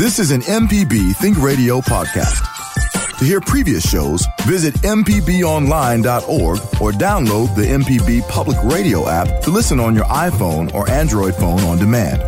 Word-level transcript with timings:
This 0.00 0.18
is 0.18 0.30
an 0.30 0.40
MPB 0.40 1.14
Think 1.16 1.36
Radio 1.42 1.82
podcast. 1.82 2.40
To 3.18 3.24
hear 3.26 3.38
previous 3.38 3.86
shows, 3.86 4.26
visit 4.46 4.72
MPBOnline.org 4.76 6.58
or 6.80 6.92
download 6.92 7.54
the 7.54 7.66
MPB 7.66 8.26
Public 8.26 8.56
Radio 8.64 9.06
app 9.10 9.42
to 9.42 9.50
listen 9.50 9.78
on 9.78 9.94
your 9.94 10.06
iPhone 10.06 10.72
or 10.72 10.88
Android 10.88 11.34
phone 11.34 11.60
on 11.64 11.76
demand. 11.76 12.22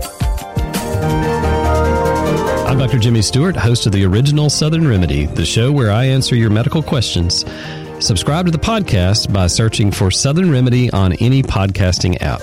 I'm 2.69 2.77
Dr. 2.77 2.99
Jimmy 2.99 3.23
Stewart, 3.23 3.57
host 3.57 3.87
of 3.87 3.93
the 3.93 4.05
original 4.05 4.51
Southern 4.51 4.87
Remedy, 4.87 5.25
the 5.25 5.47
show 5.47 5.73
where 5.73 5.91
I 5.91 6.05
answer 6.05 6.37
your 6.37 6.51
medical 6.51 6.83
questions. 6.83 7.47
Subscribe 8.01 8.45
to 8.45 8.51
the 8.51 8.59
podcast 8.59 9.33
by 9.33 9.47
searching 9.47 9.91
for 9.91 10.11
Southern 10.11 10.51
Remedy 10.51 10.91
on 10.91 11.15
any 11.15 11.43
podcasting 11.43 12.21
app. 12.21 12.43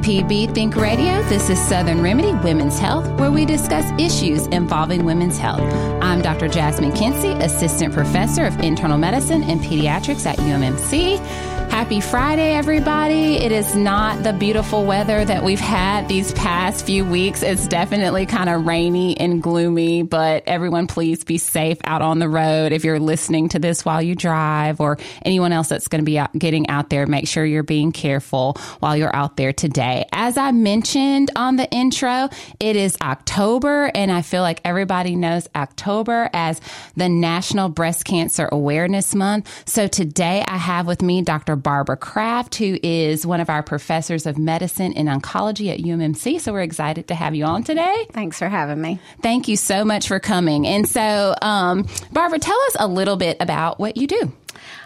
MPB 0.00 0.54
Think 0.54 0.76
Radio, 0.76 1.22
this 1.28 1.50
is 1.50 1.58
Southern 1.58 2.00
Remedy 2.00 2.32
Women's 2.32 2.78
Health, 2.78 3.06
where 3.20 3.30
we 3.30 3.44
discuss 3.44 3.84
issues 4.00 4.46
involving 4.46 5.04
women's 5.04 5.36
health. 5.36 5.60
I'm 6.02 6.22
Dr. 6.22 6.48
Jasmine 6.48 6.92
Kency, 6.92 7.38
Assistant 7.38 7.92
Professor 7.92 8.46
of 8.46 8.58
Internal 8.60 8.96
Medicine 8.96 9.42
and 9.42 9.60
Pediatrics 9.60 10.24
at 10.24 10.38
UMMC. 10.38 11.59
Happy 11.80 12.02
Friday, 12.02 12.52
everybody. 12.52 13.36
It 13.36 13.52
is 13.52 13.74
not 13.74 14.22
the 14.22 14.34
beautiful 14.34 14.84
weather 14.84 15.24
that 15.24 15.42
we've 15.42 15.58
had 15.58 16.08
these 16.08 16.30
past 16.34 16.84
few 16.84 17.06
weeks. 17.06 17.42
It's 17.42 17.66
definitely 17.66 18.26
kind 18.26 18.50
of 18.50 18.66
rainy 18.66 19.18
and 19.18 19.42
gloomy, 19.42 20.02
but 20.02 20.42
everyone, 20.46 20.88
please 20.88 21.24
be 21.24 21.38
safe 21.38 21.78
out 21.84 22.02
on 22.02 22.18
the 22.18 22.28
road. 22.28 22.72
If 22.72 22.84
you're 22.84 23.00
listening 23.00 23.48
to 23.48 23.58
this 23.58 23.82
while 23.82 24.02
you 24.02 24.14
drive 24.14 24.78
or 24.78 24.98
anyone 25.22 25.52
else 25.52 25.68
that's 25.70 25.88
going 25.88 26.02
to 26.02 26.04
be 26.04 26.18
out, 26.18 26.34
getting 26.34 26.68
out 26.68 26.90
there, 26.90 27.06
make 27.06 27.26
sure 27.26 27.46
you're 27.46 27.62
being 27.62 27.92
careful 27.92 28.58
while 28.80 28.94
you're 28.94 29.16
out 29.16 29.38
there 29.38 29.54
today. 29.54 30.04
As 30.12 30.36
I 30.36 30.52
mentioned 30.52 31.30
on 31.34 31.56
the 31.56 31.68
intro, 31.72 32.28
it 32.60 32.76
is 32.76 32.98
October, 33.00 33.90
and 33.94 34.12
I 34.12 34.20
feel 34.20 34.42
like 34.42 34.60
everybody 34.66 35.16
knows 35.16 35.48
October 35.56 36.28
as 36.34 36.60
the 36.94 37.08
National 37.08 37.70
Breast 37.70 38.04
Cancer 38.04 38.50
Awareness 38.52 39.14
Month. 39.14 39.66
So 39.66 39.86
today 39.86 40.44
I 40.46 40.58
have 40.58 40.86
with 40.86 41.00
me 41.00 41.22
Dr. 41.22 41.56
Craft, 42.00 42.56
who 42.56 42.78
is 42.82 43.26
one 43.26 43.40
of 43.40 43.48
our 43.48 43.62
professors 43.62 44.26
of 44.26 44.38
medicine 44.38 44.92
and 44.94 45.08
oncology 45.08 45.72
at 45.72 45.80
UMMC. 45.80 46.40
So 46.40 46.52
we're 46.52 46.62
excited 46.62 47.08
to 47.08 47.14
have 47.14 47.34
you 47.34 47.44
on 47.44 47.64
today. 47.64 48.06
Thanks 48.12 48.38
for 48.38 48.48
having 48.48 48.80
me. 48.80 49.00
Thank 49.22 49.48
you 49.48 49.56
so 49.56 49.84
much 49.84 50.08
for 50.08 50.20
coming. 50.20 50.66
And 50.66 50.88
so, 50.88 51.34
um, 51.42 51.86
Barbara, 52.12 52.38
tell 52.38 52.60
us 52.66 52.76
a 52.78 52.86
little 52.86 53.16
bit 53.16 53.36
about 53.40 53.78
what 53.78 53.96
you 53.96 54.06
do. 54.06 54.32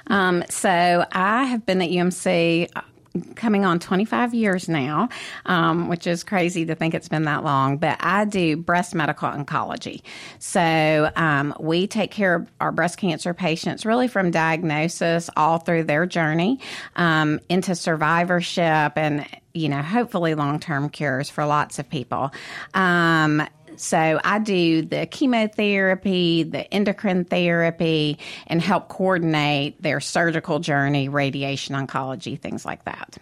Um, 0.06 0.44
so 0.48 1.04
I 1.10 1.44
have 1.44 1.66
been 1.66 1.80
at 1.82 1.90
UMC 1.90 2.68
coming 3.36 3.64
on 3.64 3.78
25 3.78 4.34
years 4.34 4.68
now, 4.68 5.08
um, 5.46 5.88
which 5.88 6.06
is 6.06 6.24
crazy 6.24 6.66
to 6.66 6.74
think 6.74 6.94
it's 6.94 7.08
been 7.08 7.24
that 7.24 7.44
long. 7.44 7.78
But 7.78 7.98
I 8.00 8.24
do 8.24 8.56
breast 8.56 8.94
medical 8.94 9.28
oncology. 9.28 10.02
So 10.38 11.10
um, 11.14 11.54
we 11.60 11.86
take 11.86 12.10
care 12.10 12.34
of 12.34 12.48
our 12.60 12.72
breast 12.72 12.98
cancer 12.98 13.32
patients 13.32 13.86
really 13.86 14.08
from 14.08 14.30
diagnosis 14.30 15.30
all 15.36 15.58
through 15.58 15.84
their 15.84 16.06
journey 16.06 16.58
um, 16.96 17.40
into 17.48 17.74
survivorship 17.74 18.92
and, 18.96 19.26
you 19.52 19.68
know, 19.68 19.82
hopefully 19.82 20.34
long 20.34 20.58
term 20.58 20.88
cures 20.88 21.30
for 21.30 21.46
lots 21.46 21.78
of 21.78 21.88
people. 21.88 22.32
Um, 22.74 23.46
so 23.80 24.20
I 24.24 24.38
do 24.38 24.82
the 24.82 25.06
chemotherapy, 25.06 26.42
the 26.44 26.72
endocrine 26.72 27.24
therapy, 27.24 28.18
and 28.46 28.60
help 28.60 28.88
coordinate 28.88 29.80
their 29.82 30.00
surgical 30.00 30.58
journey, 30.58 31.08
radiation 31.08 31.74
oncology, 31.74 32.38
things 32.40 32.64
like 32.64 32.84
that. 32.84 33.16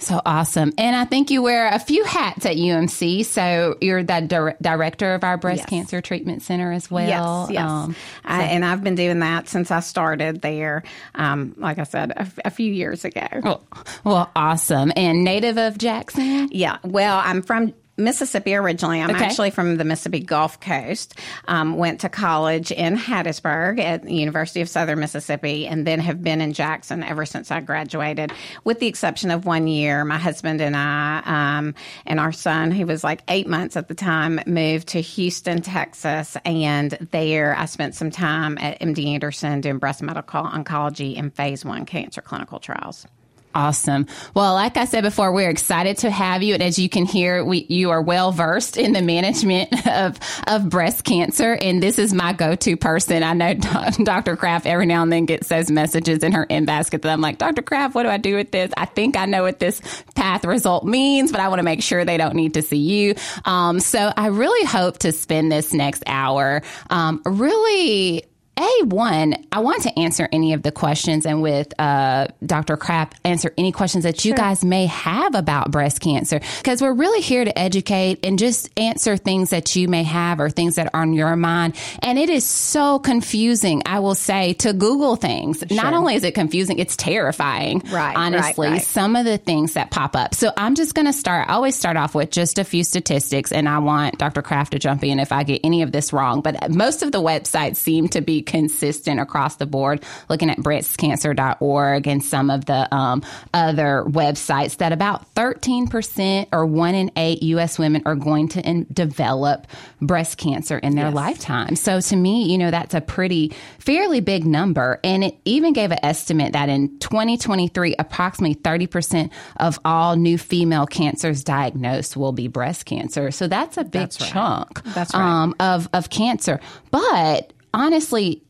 So 0.00 0.22
awesome. 0.24 0.72
And 0.78 0.94
I 0.94 1.06
think 1.06 1.28
you 1.32 1.42
wear 1.42 1.66
a 1.74 1.78
few 1.80 2.04
hats 2.04 2.46
at 2.46 2.54
UMC. 2.54 3.24
So 3.24 3.76
you're 3.80 4.04
the 4.04 4.20
di- 4.20 4.54
director 4.62 5.14
of 5.14 5.24
our 5.24 5.36
breast 5.36 5.62
Yes. 5.62 5.68
cancer 5.70 6.00
treatment 6.00 6.42
center 6.42 6.70
as 6.70 6.88
well. 6.88 7.48
Yes, 7.48 7.54
yes. 7.54 7.68
Um, 7.68 7.96
I, 8.24 8.44
and 8.44 8.64
I've 8.64 8.84
been 8.84 8.94
doing 8.94 9.18
that 9.18 9.48
since 9.48 9.72
I 9.72 9.80
started 9.80 10.40
there, 10.40 10.84
um, 11.16 11.54
like 11.56 11.80
I 11.80 11.82
said, 11.82 12.12
a, 12.12 12.20
f- 12.20 12.38
a 12.44 12.50
few 12.50 12.72
years 12.72 13.04
ago. 13.04 13.26
well, 13.42 13.64
well, 14.04 14.30
awesome. 14.36 14.92
And 14.94 15.24
native 15.24 15.58
of 15.58 15.78
Jackson? 15.78 16.48
Yeah. 16.52 16.78
Well, 16.84 17.20
I'm 17.24 17.42
from 17.42 17.74
Mississippi 17.98 18.54
originally. 18.54 19.02
I'm 19.02 19.10
Okay. 19.10 19.24
actually 19.24 19.50
from 19.50 19.76
the 19.76 19.84
Mississippi 19.84 20.20
Gulf 20.20 20.60
Coast. 20.60 21.18
Um, 21.48 21.76
went 21.76 22.00
to 22.00 22.08
college 22.08 22.70
in 22.70 22.96
Hattiesburg 22.96 23.80
at 23.80 24.04
the 24.04 24.14
University 24.14 24.60
of 24.60 24.68
Southern 24.68 25.00
Mississippi, 25.00 25.66
and 25.66 25.86
then 25.86 25.98
have 26.00 26.22
been 26.22 26.40
in 26.40 26.52
Jackson 26.52 27.02
ever 27.02 27.26
since 27.26 27.50
I 27.50 27.60
graduated, 27.60 28.32
with 28.64 28.78
the 28.80 28.86
exception 28.86 29.30
of 29.30 29.44
one 29.46 29.66
year. 29.66 30.04
My 30.04 30.18
husband 30.18 30.60
and 30.60 30.76
I, 30.76 31.22
um, 31.24 31.74
and 32.06 32.20
our 32.20 32.32
son, 32.32 32.70
who 32.70 32.86
was 32.86 33.02
like 33.02 33.22
eight 33.28 33.48
months 33.48 33.76
at 33.76 33.88
the 33.88 33.94
time, 33.94 34.40
moved 34.46 34.88
to 34.88 35.00
Houston, 35.00 35.60
Texas, 35.60 36.36
and 36.44 36.92
there 37.10 37.56
I 37.58 37.64
spent 37.66 37.94
some 37.94 38.10
time 38.10 38.56
at 38.58 38.78
MD 38.80 39.12
Anderson 39.14 39.60
doing 39.60 39.78
breast 39.78 40.02
medical 40.02 40.44
oncology 40.44 41.18
and 41.18 41.34
phase 41.34 41.64
one 41.64 41.84
cancer 41.84 42.20
clinical 42.22 42.60
trials. 42.60 43.06
Awesome. 43.54 44.06
Well, 44.34 44.54
like 44.54 44.76
I 44.76 44.84
said 44.84 45.02
before, 45.02 45.32
we're 45.32 45.48
excited 45.48 45.98
to 45.98 46.10
have 46.10 46.42
you. 46.42 46.54
And 46.54 46.62
as 46.62 46.78
you 46.78 46.88
can 46.88 47.06
hear, 47.06 47.42
we, 47.44 47.66
you 47.68 47.90
are 47.90 48.00
well 48.00 48.30
versed 48.30 48.76
in 48.76 48.92
the 48.92 49.00
management 49.00 49.86
of, 49.86 50.18
of 50.46 50.68
breast 50.68 51.04
cancer. 51.04 51.54
And 51.54 51.82
this 51.82 51.98
is 51.98 52.12
my 52.12 52.34
go-to 52.34 52.76
person. 52.76 53.22
I 53.22 53.32
know 53.32 53.54
Dr. 54.04 54.36
Craft 54.36 54.66
every 54.66 54.86
now 54.86 55.02
and 55.02 55.10
then 55.10 55.24
gets 55.24 55.48
those 55.48 55.70
messages 55.70 56.22
in 56.22 56.32
her 56.32 56.44
in 56.44 56.66
basket 56.66 57.02
that 57.02 57.12
I'm 57.12 57.20
like, 57.20 57.38
Dr. 57.38 57.62
Craft, 57.62 57.94
what 57.94 58.02
do 58.02 58.10
I 58.10 58.18
do 58.18 58.36
with 58.36 58.50
this? 58.50 58.70
I 58.76 58.84
think 58.84 59.16
I 59.16 59.24
know 59.24 59.42
what 59.42 59.58
this 59.58 59.80
path 60.14 60.44
result 60.44 60.84
means, 60.84 61.32
but 61.32 61.40
I 61.40 61.48
want 61.48 61.58
to 61.58 61.64
make 61.64 61.82
sure 61.82 62.04
they 62.04 62.18
don't 62.18 62.36
need 62.36 62.54
to 62.54 62.62
see 62.62 62.76
you. 62.76 63.14
Um, 63.44 63.80
so 63.80 64.12
I 64.14 64.26
really 64.26 64.66
hope 64.66 64.98
to 64.98 65.12
spend 65.12 65.50
this 65.50 65.72
next 65.72 66.02
hour, 66.06 66.62
um, 66.90 67.22
really 67.24 68.24
a 68.58 68.84
one, 68.84 69.34
I 69.52 69.60
want 69.60 69.82
to 69.84 69.98
answer 69.98 70.28
any 70.32 70.52
of 70.52 70.62
the 70.62 70.72
questions, 70.72 71.26
and 71.26 71.40
with 71.40 71.72
uh, 71.78 72.28
Dr. 72.44 72.76
Craft, 72.76 73.14
answer 73.24 73.52
any 73.56 73.72
questions 73.72 74.04
that 74.04 74.24
you 74.24 74.34
guys 74.34 74.64
may 74.64 74.86
have 74.86 75.34
about 75.34 75.70
breast 75.70 76.00
cancer, 76.00 76.40
because 76.58 76.82
we're 76.82 76.92
really 76.92 77.20
here 77.20 77.44
to 77.44 77.56
educate 77.56 78.20
and 78.24 78.38
just 78.38 78.68
answer 78.78 79.16
things 79.16 79.50
that 79.50 79.76
you 79.76 79.88
may 79.88 80.02
have 80.02 80.40
or 80.40 80.50
things 80.50 80.74
that 80.74 80.90
are 80.92 81.02
on 81.02 81.12
your 81.12 81.36
mind. 81.36 81.76
And 82.02 82.18
it 82.18 82.30
is 82.30 82.44
so 82.44 82.98
confusing, 82.98 83.82
I 83.86 84.00
will 84.00 84.16
say, 84.16 84.54
to 84.54 84.72
Google 84.72 85.16
things. 85.16 85.62
Not 85.70 85.94
only 85.94 86.16
is 86.16 86.24
it 86.24 86.34
confusing, 86.34 86.78
it's 86.78 86.96
terrifying. 86.96 87.78
Right, 87.78 87.92
right, 87.92 88.16
honestly, 88.16 88.68
right. 88.68 88.82
some 88.82 89.14
of 89.14 89.24
the 89.24 89.38
things 89.38 89.74
that 89.74 89.90
pop 89.90 90.16
up. 90.16 90.34
So 90.34 90.52
I'm 90.56 90.74
just 90.74 90.94
going 90.94 91.06
to 91.06 91.12
start. 91.12 91.48
I 91.48 91.54
always 91.54 91.76
start 91.76 91.96
off 91.96 92.14
with 92.14 92.30
just 92.30 92.58
a 92.58 92.64
few 92.64 92.82
statistics, 92.82 93.52
and 93.52 93.68
I 93.68 93.78
want 93.78 94.18
Dr. 94.18 94.42
Craft 94.42 94.72
to 94.72 94.78
jump 94.78 95.04
in 95.04 95.20
if 95.20 95.30
I 95.30 95.44
get 95.44 95.60
any 95.62 95.82
of 95.82 95.92
this 95.92 96.12
wrong. 96.12 96.40
But 96.40 96.70
most 96.70 97.02
of 97.02 97.12
the 97.12 97.20
websites 97.20 97.76
seem 97.76 98.08
to 98.08 98.20
be 98.20 98.42
consistent 98.48 99.20
across 99.20 99.56
the 99.56 99.66
board. 99.66 100.02
Looking 100.28 100.50
at 100.50 100.58
breastcancer.org 100.58 102.08
and 102.08 102.24
some 102.24 102.50
of 102.50 102.64
the 102.64 102.92
um, 102.92 103.22
other 103.54 104.02
websites, 104.06 104.78
that 104.78 104.92
about 104.92 105.32
13% 105.34 106.46
or 106.52 106.66
one 106.66 106.94
in 106.94 107.12
eight 107.16 107.42
U.S. 107.44 107.78
women 107.78 108.02
are 108.06 108.16
going 108.16 108.48
to 108.48 108.60
in- 108.66 108.86
develop 108.92 109.66
breast 110.00 110.38
cancer 110.38 110.78
in 110.78 110.96
their 110.96 111.10
lifetime. 111.10 111.76
So 111.76 112.00
to 112.00 112.16
me, 112.16 112.50
you 112.50 112.58
know, 112.58 112.70
that's 112.70 112.94
a 112.94 113.00
pretty 113.00 113.52
fairly 113.78 114.20
big 114.20 114.44
number. 114.46 114.98
And 115.04 115.22
it 115.22 115.36
even 115.44 115.72
gave 115.74 115.92
an 115.92 115.98
estimate 116.02 116.54
that 116.54 116.68
in 116.68 116.98
2023, 116.98 117.94
approximately 117.98 118.54
30% 118.56 119.30
of 119.58 119.78
all 119.84 120.16
new 120.16 120.38
female 120.38 120.86
cancers 120.86 121.44
diagnosed 121.44 122.16
will 122.16 122.32
be 122.32 122.48
breast 122.48 122.86
cancer. 122.86 123.30
So 123.30 123.46
that's 123.46 123.76
a 123.76 123.84
big 123.84 123.92
That's 123.92 124.20
right. 124.22 124.30
chunk 124.30 124.82
That's 124.84 125.12
right. 125.14 125.42
um, 125.42 125.54
of, 125.60 125.88
of 125.92 126.08
cancer. 126.08 126.60
But 126.90 127.52
honestly, 127.74 128.42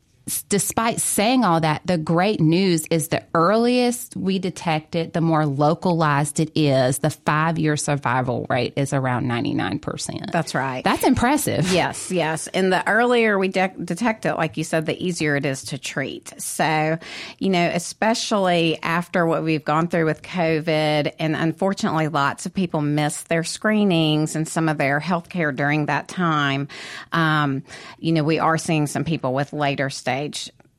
despite 0.49 1.01
saying 1.01 1.43
all 1.43 1.59
that, 1.61 1.81
the 1.85 1.97
great 1.97 2.39
news 2.39 2.85
is 2.89 3.09
the 3.09 3.23
earliest 3.33 4.15
we 4.15 4.39
detect 4.39 4.95
it, 4.95 5.13
the 5.13 5.21
more 5.21 5.45
localized 5.45 6.39
it 6.39 6.51
is. 6.55 6.99
The 6.99 7.09
five 7.09 7.57
year 7.57 7.77
survival 7.77 8.45
rate 8.49 8.73
is 8.75 8.93
around 8.93 9.25
99%. 9.25 10.31
That's 10.31 10.55
right. 10.55 10.83
That's 10.83 11.03
impressive. 11.03 11.67
Yes, 11.79 12.11
yes. 12.11 12.47
And 12.47 12.73
the 12.73 12.85
earlier 12.87 13.39
we 13.39 13.47
de- 13.47 13.73
detect 13.83 14.25
it, 14.25 14.33
like 14.35 14.57
you 14.57 14.65
said, 14.65 14.85
the 14.85 15.01
easier 15.01 15.37
it 15.37 15.45
is 15.45 15.63
to 15.65 15.77
treat. 15.77 16.33
So, 16.41 16.97
you 17.37 17.49
know, 17.49 17.71
especially 17.73 18.79
after 18.83 19.25
what 19.25 19.43
we've 19.43 19.63
gone 19.63 19.87
through 19.87 20.05
with 20.05 20.21
COVID, 20.21 21.13
and 21.19 21.35
unfortunately, 21.35 22.09
lots 22.09 22.45
of 22.45 22.53
people 22.53 22.81
miss 22.81 23.21
their 23.23 23.45
screenings 23.45 24.35
and 24.35 24.47
some 24.47 24.67
of 24.67 24.77
their 24.77 24.99
health 24.99 25.29
care 25.29 25.53
during 25.53 25.85
that 25.85 26.07
time. 26.09 26.67
Um, 27.13 27.63
you 27.97 28.11
know, 28.11 28.23
we 28.23 28.39
are 28.39 28.57
seeing 28.57 28.87
some 28.87 29.05
people 29.05 29.33
with 29.33 29.53
later 29.53 29.89
stage 29.89 30.18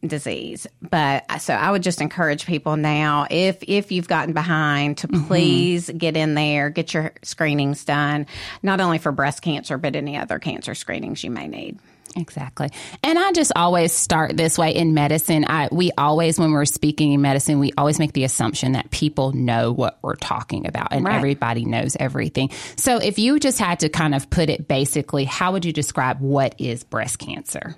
disease. 0.07 0.67
But 0.81 1.41
so 1.41 1.55
I 1.55 1.71
would 1.71 1.83
just 1.83 2.01
encourage 2.01 2.47
people 2.47 2.77
now, 2.77 3.27
if 3.31 3.63
if 3.63 3.93
you've 3.93 4.09
gotten 4.09 4.33
behind, 4.33 4.99
to 4.99 5.09
please 5.09 5.89
mm-hmm. 5.89 5.99
get 5.99 6.17
in 6.17 6.35
there, 6.35 6.71
get 6.71 6.95
your 6.95 7.13
screenings 7.23 7.85
done, 7.85 8.27
not 8.63 8.81
only 8.81 8.99
for 8.99 9.13
breast 9.13 9.43
cancer 9.43 9.79
but 9.79 9.97
any 9.97 10.17
other 10.17 10.39
cancer 10.39 10.75
screenings 10.75 11.23
you 11.23 11.31
may 11.31 11.47
need. 11.47 11.79
Exactly. 12.17 12.69
And 13.05 13.19
I 13.19 13.33
just 13.33 13.53
always 13.55 13.93
start 13.93 14.37
this 14.37 14.59
way 14.59 14.75
in 14.75 14.95
medicine. 14.95 15.45
I 15.49 15.69
we 15.71 15.91
always 15.97 16.39
when 16.39 16.51
we're 16.51 16.65
speaking 16.65 17.13
in 17.13 17.21
medicine, 17.21 17.59
we 17.59 17.73
always 17.79 17.99
make 17.99 18.13
the 18.15 18.25
assumption 18.25 18.73
that 18.73 18.91
people 18.91 19.33
know 19.33 19.73
what 19.73 19.99
we're 20.03 20.17
talking 20.17 20.67
about 20.67 20.93
and 20.93 21.05
right. 21.05 21.17
everybody 21.17 21.65
knows 21.65 21.97
everything. 22.01 22.51
So 22.77 22.97
if 22.97 23.19
you 23.19 23.39
just 23.39 23.59
had 23.59 23.81
to 23.81 23.89
kind 23.89 24.15
of 24.15 24.29
put 24.31 24.51
it 24.51 24.67
basically, 24.67 25.25
how 25.25 25.53
would 25.53 25.65
you 25.65 25.73
describe 25.73 26.21
what 26.21 26.55
is 26.59 26.83
breast 26.83 27.19
cancer? 27.19 27.77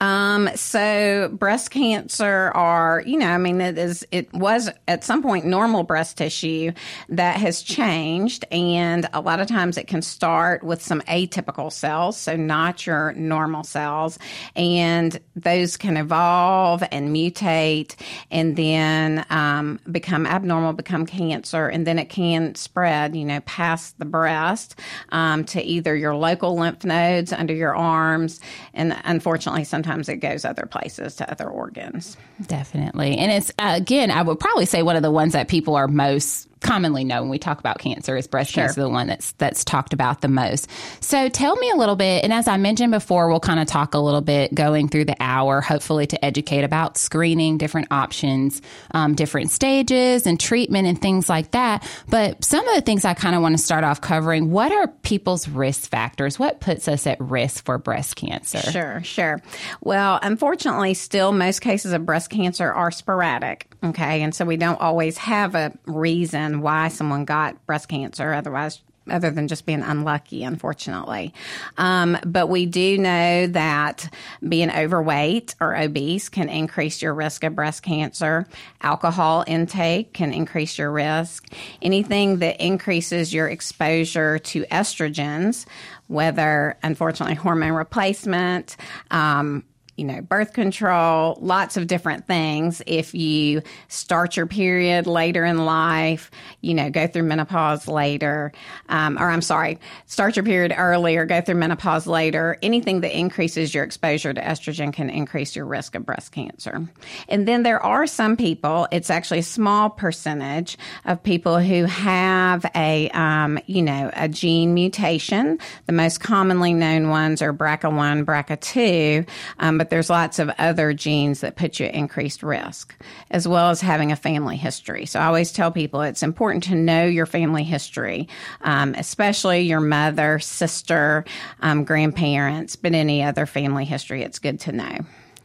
Um, 0.00 0.48
so 0.56 1.28
breast 1.32 1.70
cancer 1.70 2.50
are, 2.54 3.02
you 3.04 3.18
know, 3.18 3.28
I 3.28 3.36
mean, 3.36 3.60
it 3.60 3.76
is, 3.76 4.06
it 4.10 4.32
was 4.32 4.70
at 4.88 5.04
some 5.04 5.22
point 5.22 5.44
normal 5.44 5.82
breast 5.82 6.16
tissue 6.16 6.72
that 7.10 7.36
has 7.36 7.62
changed. 7.62 8.46
And 8.50 9.08
a 9.12 9.20
lot 9.20 9.40
of 9.40 9.46
times 9.46 9.76
it 9.76 9.86
can 9.86 10.00
start 10.00 10.62
with 10.62 10.82
some 10.82 11.02
atypical 11.02 11.70
cells. 11.70 12.16
So 12.16 12.34
not 12.36 12.86
your 12.86 13.12
normal 13.12 13.62
cells. 13.70 14.18
And 14.54 15.18
those 15.36 15.76
can 15.76 15.96
evolve 15.96 16.82
and 16.90 17.14
mutate 17.14 17.94
and 18.30 18.56
then, 18.56 19.24
um, 19.30 19.80
become 19.90 20.26
abnormal, 20.26 20.72
become 20.72 21.06
cancer. 21.06 21.68
And 21.68 21.86
then 21.86 21.98
it 21.98 22.10
can 22.10 22.54
spread, 22.54 23.16
you 23.16 23.24
know, 23.24 23.40
past 23.40 23.98
the 23.98 24.04
breast, 24.04 24.78
um, 25.10 25.44
to 25.46 25.62
either 25.62 25.96
your 25.96 26.14
local 26.14 26.56
lymph 26.56 26.84
nodes 26.84 27.32
under 27.32 27.54
your 27.54 27.74
arms. 27.74 28.40
And 28.74 28.96
unfortunately, 29.04 29.64
sometimes 29.64 30.08
it 30.08 30.16
goes 30.16 30.44
other 30.44 30.66
places 30.66 31.16
to 31.16 31.30
other 31.30 31.48
organs. 31.48 32.16
Definitely. 32.46 33.16
And 33.16 33.32
it's, 33.32 33.52
again, 33.58 34.10
I 34.10 34.22
would 34.22 34.40
probably 34.40 34.66
say 34.66 34.82
one 34.82 34.96
of 34.96 35.02
the 35.02 35.10
ones 35.10 35.32
that 35.32 35.48
people 35.48 35.76
are 35.76 35.88
most 35.88 36.48
commonly 36.60 37.04
know 37.04 37.20
when 37.22 37.30
we 37.30 37.38
talk 37.38 37.58
about 37.58 37.78
cancer 37.78 38.16
is 38.16 38.26
breast 38.26 38.52
sure. 38.52 38.64
cancer 38.64 38.82
the 38.82 38.88
one 38.88 39.06
that's 39.06 39.32
that's 39.32 39.64
talked 39.64 39.92
about 39.92 40.20
the 40.20 40.28
most. 40.28 40.68
So 41.00 41.28
tell 41.28 41.56
me 41.56 41.70
a 41.70 41.76
little 41.76 41.96
bit 41.96 42.22
and 42.22 42.32
as 42.32 42.46
I 42.46 42.56
mentioned 42.56 42.92
before 42.92 43.28
we'll 43.28 43.40
kind 43.40 43.60
of 43.60 43.66
talk 43.66 43.94
a 43.94 43.98
little 43.98 44.20
bit 44.20 44.54
going 44.54 44.88
through 44.88 45.06
the 45.06 45.16
hour 45.20 45.60
hopefully 45.60 46.06
to 46.08 46.24
educate 46.24 46.62
about 46.64 46.98
screening 46.98 47.58
different 47.58 47.88
options, 47.90 48.60
um, 48.92 49.14
different 49.14 49.50
stages 49.50 50.26
and 50.26 50.38
treatment 50.38 50.86
and 50.86 51.00
things 51.00 51.28
like 51.28 51.52
that. 51.52 51.88
But 52.08 52.44
some 52.44 52.66
of 52.68 52.74
the 52.74 52.82
things 52.82 53.04
I 53.04 53.14
kind 53.14 53.34
of 53.34 53.42
want 53.42 53.56
to 53.56 53.62
start 53.62 53.84
off 53.84 54.00
covering 54.00 54.50
what 54.50 54.72
are 54.72 54.88
people's 54.88 55.48
risk 55.48 55.88
factors? 55.88 56.38
What 56.38 56.60
puts 56.60 56.88
us 56.88 57.06
at 57.06 57.20
risk 57.20 57.64
for 57.64 57.78
breast 57.78 58.16
cancer? 58.16 58.58
Sure, 58.58 59.02
sure. 59.02 59.42
Well, 59.80 60.18
unfortunately 60.22 60.94
still 60.94 61.32
most 61.32 61.60
cases 61.60 61.92
of 61.92 62.04
breast 62.04 62.30
cancer 62.30 62.70
are 62.70 62.90
sporadic. 62.90 63.66
Okay. 63.82 64.22
And 64.22 64.34
so 64.34 64.44
we 64.44 64.56
don't 64.56 64.80
always 64.80 65.16
have 65.18 65.54
a 65.54 65.72
reason 65.86 66.49
why 66.58 66.88
someone 66.88 67.24
got 67.24 67.64
breast 67.66 67.88
cancer. 67.88 68.32
Otherwise, 68.32 68.82
other 69.08 69.30
than 69.30 69.48
just 69.48 69.66
being 69.66 69.82
unlucky, 69.82 70.44
unfortunately. 70.44 71.34
Um, 71.78 72.18
but 72.24 72.48
we 72.48 72.66
do 72.66 72.98
know 72.98 73.46
that 73.48 74.12
being 74.46 74.70
overweight 74.70 75.54
or 75.60 75.76
obese 75.76 76.28
can 76.28 76.48
increase 76.48 77.02
your 77.02 77.14
risk 77.14 77.44
of 77.44 77.54
breast 77.54 77.82
cancer. 77.82 78.46
Alcohol 78.82 79.44
intake 79.46 80.12
can 80.12 80.32
increase 80.32 80.78
your 80.78 80.92
risk. 80.92 81.52
Anything 81.82 82.38
that 82.38 82.64
increases 82.64 83.32
your 83.32 83.48
exposure 83.48 84.38
to 84.38 84.64
estrogens, 84.66 85.66
whether 86.06 86.76
unfortunately 86.82 87.36
hormone 87.36 87.72
replacement, 87.72 88.76
um, 89.10 89.64
you 90.00 90.06
know, 90.06 90.22
birth 90.22 90.54
control, 90.54 91.36
lots 91.42 91.76
of 91.76 91.86
different 91.86 92.26
things. 92.26 92.80
If 92.86 93.14
you 93.14 93.60
start 93.88 94.34
your 94.34 94.46
period 94.46 95.06
later 95.06 95.44
in 95.44 95.66
life, 95.66 96.30
you 96.62 96.72
know, 96.72 96.88
go 96.88 97.06
through 97.06 97.24
menopause 97.24 97.86
later, 97.86 98.50
um, 98.88 99.18
or 99.18 99.28
I'm 99.28 99.42
sorry, 99.42 99.78
start 100.06 100.36
your 100.36 100.44
period 100.46 100.72
earlier, 100.74 101.26
go 101.26 101.42
through 101.42 101.56
menopause 101.56 102.06
later, 102.06 102.56
anything 102.62 103.02
that 103.02 103.14
increases 103.14 103.74
your 103.74 103.84
exposure 103.84 104.32
to 104.32 104.40
estrogen 104.40 104.90
can 104.90 105.10
increase 105.10 105.54
your 105.54 105.66
risk 105.66 105.94
of 105.94 106.06
breast 106.06 106.32
cancer. 106.32 106.88
And 107.28 107.46
then 107.46 107.62
there 107.62 107.84
are 107.84 108.06
some 108.06 108.38
people, 108.38 108.88
it's 108.90 109.10
actually 109.10 109.40
a 109.40 109.42
small 109.42 109.90
percentage 109.90 110.78
of 111.04 111.22
people 111.22 111.58
who 111.58 111.84
have 111.84 112.64
a, 112.74 113.10
um, 113.10 113.58
you 113.66 113.82
know, 113.82 114.10
a 114.14 114.30
gene 114.30 114.72
mutation. 114.72 115.58
The 115.84 115.92
most 115.92 116.20
commonly 116.22 116.72
known 116.72 117.10
ones 117.10 117.42
are 117.42 117.52
BRCA1, 117.52 118.24
BRCA2, 118.24 119.28
um, 119.58 119.76
but 119.76 119.89
there's 119.90 120.08
lots 120.10 120.38
of 120.38 120.50
other 120.58 120.92
genes 120.92 121.40
that 121.40 121.56
put 121.56 121.78
you 121.78 121.86
at 121.86 121.94
increased 121.94 122.42
risk, 122.42 122.94
as 123.30 123.46
well 123.46 123.70
as 123.70 123.80
having 123.80 124.10
a 124.12 124.16
family 124.16 124.56
history. 124.56 125.06
So 125.06 125.20
I 125.20 125.26
always 125.26 125.52
tell 125.52 125.70
people 125.70 126.00
it's 126.00 126.22
important 126.22 126.64
to 126.64 126.74
know 126.74 127.04
your 127.04 127.26
family 127.26 127.64
history, 127.64 128.28
um, 128.62 128.94
especially 128.94 129.60
your 129.60 129.80
mother, 129.80 130.38
sister, 130.38 131.24
um, 131.60 131.84
grandparents, 131.84 132.76
but 132.76 132.94
any 132.94 133.22
other 133.22 133.46
family 133.46 133.84
history, 133.84 134.22
it's 134.22 134.38
good 134.38 134.60
to 134.60 134.72
know. 134.72 134.98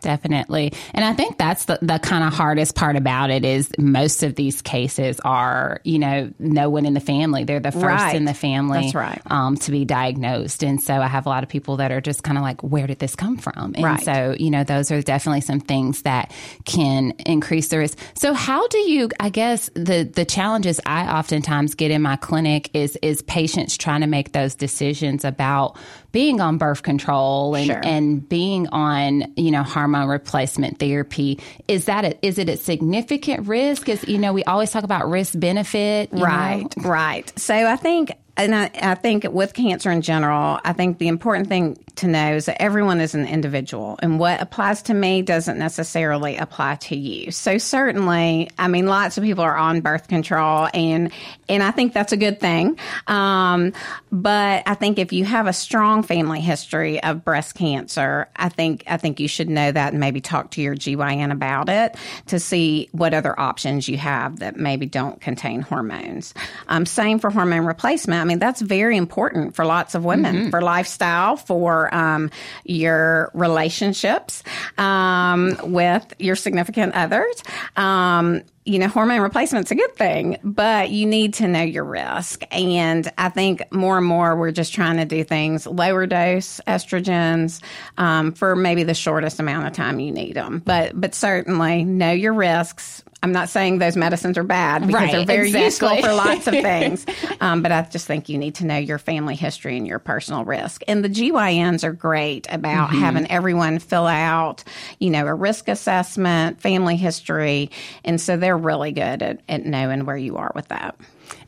Definitely. 0.06 0.72
And 0.94 1.04
I 1.04 1.14
think 1.14 1.40
that's 1.40 1.66
the, 1.66 1.80
the 1.82 1.98
kind 1.98 2.24
of 2.24 2.32
hardest 2.32 2.76
part 2.76 2.96
about 2.96 3.32
it 3.32 3.44
is 3.44 3.72
most 3.80 4.22
of 4.22 4.36
these 4.36 4.62
cases 4.62 5.20
are, 5.22 5.82
you 5.84 5.98
know, 5.98 6.32
no 6.38 6.70
one 6.70 6.86
in 6.86 6.94
the 6.94 7.00
family. 7.00 7.44
They're 7.44 7.60
the 7.60 7.72
first 7.72 7.84
right. 7.84 8.16
in 8.16 8.26
the 8.26 8.36
family 8.36 8.82
that's 8.84 8.94
right. 8.94 9.22
um, 9.32 9.58
to 9.58 9.72
be 9.72 9.84
diagnosed. 9.84 10.64
And 10.64 10.80
so 10.80 10.94
I 10.94 11.08
have 11.08 11.26
a 11.26 11.30
lot 11.30 11.42
of 11.42 11.50
people 11.50 11.78
that 11.78 11.92
are 11.92 12.02
just 12.02 12.22
kind 12.22 12.38
of 12.38 12.44
like, 12.44 12.62
where 12.62 12.86
did 12.86 13.00
this 13.00 13.16
come 13.16 13.38
from? 13.38 13.74
And 13.76 13.84
right. 13.84 14.04
so, 14.04 14.36
you 14.38 14.52
know, 14.52 14.64
those 14.64 14.92
are 14.92 15.02
definitely 15.02 15.42
some 15.42 15.60
things 15.60 16.04
that 16.04 16.32
can 16.66 17.12
increase 17.26 17.70
the 17.70 17.80
risk. 17.80 17.98
So 18.14 18.36
how 18.36 18.68
do 18.68 18.78
you, 18.78 19.10
I 19.20 19.30
guess 19.30 19.72
the, 19.74 20.04
the 20.04 20.24
challenges 20.24 20.80
I 20.86 21.18
oftentimes 21.18 21.74
get 21.74 21.90
in 21.90 22.04
my 22.04 22.16
clinic 22.16 22.70
is, 22.76 22.96
is 23.02 23.24
patients 23.24 23.76
trying 23.76 24.02
to 24.02 24.08
make 24.08 24.34
those 24.34 24.54
decisions 24.54 25.26
about 25.26 25.78
being 26.16 26.40
on 26.40 26.58
birth 26.58 26.82
control 26.82 27.56
and, 27.56 27.66
sure. 27.66 27.82
and 27.84 28.30
being 28.30 28.70
on, 28.70 29.34
you 29.36 29.52
know, 29.52 29.64
hormone 29.64 30.08
replacement 30.08 30.80
therapy. 30.80 31.38
Is 31.68 31.86
that 31.86 32.06
a, 32.06 32.26
is 32.26 32.38
it 32.38 32.48
a 32.48 32.56
significant 32.56 33.50
risk? 33.50 33.90
Is, 33.90 34.08
you 34.08 34.18
know, 34.18 34.32
we 34.32 34.42
always 34.46 34.72
talk 34.72 34.86
about 34.86 35.10
risk 35.10 35.38
benefit. 35.38 36.08
Right, 36.14 36.66
know? 36.78 36.90
right. 36.90 37.38
So 37.38 37.54
I 37.54 37.76
think 37.76 38.14
and 38.38 38.54
I, 38.54 38.70
I, 38.82 38.96
think 38.96 39.26
with 39.32 39.54
cancer 39.54 39.90
in 39.90 40.02
general, 40.02 40.60
I 40.64 40.74
think 40.74 40.98
the 40.98 41.08
important 41.08 41.48
thing 41.48 41.78
to 41.96 42.08
know 42.08 42.34
is 42.36 42.46
that 42.48 42.62
everyone 42.62 43.00
is 43.00 43.16
an 43.16 43.26
individual 43.26 43.98
and 44.02 44.20
what 44.20 44.42
applies 44.42 44.82
to 44.84 44.94
me 44.94 45.22
doesn't 45.22 45.58
necessarily 45.58 46.36
apply 46.36 46.76
to 46.76 46.98
you. 46.98 47.32
So 47.32 47.58
certainly, 47.58 48.50
I 48.58 48.68
mean, 48.68 48.88
lots 48.88 49.18
of 49.18 49.24
people 49.24 49.44
are 49.44 49.56
on 49.56 49.80
birth 49.80 50.10
control 50.10 50.68
and, 50.74 51.12
and 51.48 51.64
I 51.64 51.72
think 51.72 51.94
that's 51.94 52.12
a 52.12 52.18
good 52.18 52.42
thing. 52.42 52.78
Um, 53.08 53.72
but 54.12 54.64
I 54.66 54.74
think 54.74 55.00
if 55.00 55.14
you 55.14 55.24
have 55.24 55.48
a 55.48 55.54
strong 55.54 56.04
family 56.04 56.42
history 56.42 57.02
of 57.02 57.24
breast 57.24 57.56
cancer, 57.56 58.28
I 58.36 58.50
think, 58.50 58.84
I 58.88 58.98
think 58.98 59.22
you 59.22 59.30
should 59.30 59.50
know 59.50 59.72
that 59.72 59.94
and 59.94 60.00
maybe 60.00 60.20
talk 60.20 60.52
to 60.52 60.62
your 60.62 60.76
GYN 60.76 61.32
about 61.32 61.70
it 61.70 61.96
to 62.28 62.40
see 62.40 62.90
what 62.92 63.14
other 63.14 63.40
options 63.40 63.88
you 63.88 63.98
have 63.98 64.40
that 64.40 64.58
maybe 64.58 64.86
don't 64.86 65.22
contain 65.22 65.62
hormones. 65.62 66.34
Um, 66.68 66.86
same 66.86 67.20
for 67.20 67.30
hormone 67.30 67.66
replacement. 67.66 68.25
I 68.26 68.28
mean, 68.28 68.40
that's 68.40 68.60
very 68.60 68.98
important 68.98 69.56
for 69.56 69.66
lots 69.66 69.94
of 69.94 70.04
women, 70.04 70.36
mm-hmm. 70.36 70.50
for 70.50 70.64
lifestyle, 70.64 71.38
for 71.38 71.94
um, 71.94 72.32
your 72.64 73.30
relationships 73.36 74.42
um, 74.80 75.56
with 75.62 76.12
your 76.18 76.36
significant 76.36 76.96
others. 76.96 77.44
Um, 77.78 78.42
you 78.66 78.80
know, 78.80 78.88
hormone 78.88 79.22
replacement's 79.22 79.70
a 79.70 79.76
good 79.76 79.96
thing, 79.96 80.40
but 80.44 80.90
you 80.90 81.06
need 81.06 81.36
to 81.36 81.48
know 81.48 81.62
your 81.62 81.84
risk. 81.84 82.44
And 82.50 83.12
I 83.16 83.30
think 83.30 83.72
more 83.72 83.98
and 83.98 84.08
more 84.08 84.36
we're 84.36 84.50
just 84.52 84.74
trying 84.74 84.98
to 84.98 85.06
do 85.06 85.24
things 85.24 85.68
lower 85.68 86.08
dose 86.08 86.60
estrogens 86.66 87.62
um, 88.00 88.32
for 88.32 88.56
maybe 88.56 88.82
the 88.82 88.96
shortest 88.96 89.40
amount 89.40 89.68
of 89.68 89.74
time 89.74 90.00
you 90.00 90.12
need 90.12 90.34
them. 90.34 90.64
But 90.66 91.00
but 91.00 91.14
certainly 91.14 91.84
know 91.84 92.12
your 92.12 92.34
risks. 92.34 93.04
I'm 93.24 93.32
not 93.32 93.50
saying 93.50 93.80
those 93.80 93.96
medicines 93.96 94.38
are 94.38 94.44
bad 94.44 94.82
because 94.82 94.94
Right, 94.94 95.12
they're 95.12 95.26
very 95.26 95.48
exactly. 95.48 95.66
useful 95.66 96.02
for 96.04 96.14
lots 96.14 96.46
of 96.48 96.54
things. 96.54 97.06
Um, 97.42 97.62
but 97.62 97.72
I 97.72 97.82
just 97.84 98.08
think 98.08 98.30
you 98.30 98.38
need 98.38 98.56
to 98.56 98.66
know 98.66 98.78
your 98.78 98.98
family 98.98 99.36
history 99.36 99.78
and 99.78 99.86
your 99.86 100.00
personal 100.00 100.46
risk. 100.46 100.84
And 100.88 101.04
the 101.04 101.10
GYNs 101.10 101.84
are 101.84 101.92
great 101.92 102.48
about 102.50 102.90
Mm-hmm. 102.90 103.00
having 103.00 103.32
everyone 103.32 103.80
fill 103.80 104.08
out, 104.08 104.64
you 105.00 105.10
know, 105.10 105.28
a 105.28 105.34
risk 105.34 105.68
assessment, 105.68 106.62
family 106.62 106.96
history. 106.96 107.72
And 108.06 108.20
so 108.22 108.38
they're 108.38 108.58
really 108.58 108.92
good 108.94 109.22
at, 109.22 109.42
at 109.50 109.66
knowing 109.66 110.06
where 110.06 110.18
you 110.18 110.38
are 110.38 110.52
with 110.56 110.70
that. 110.70 110.96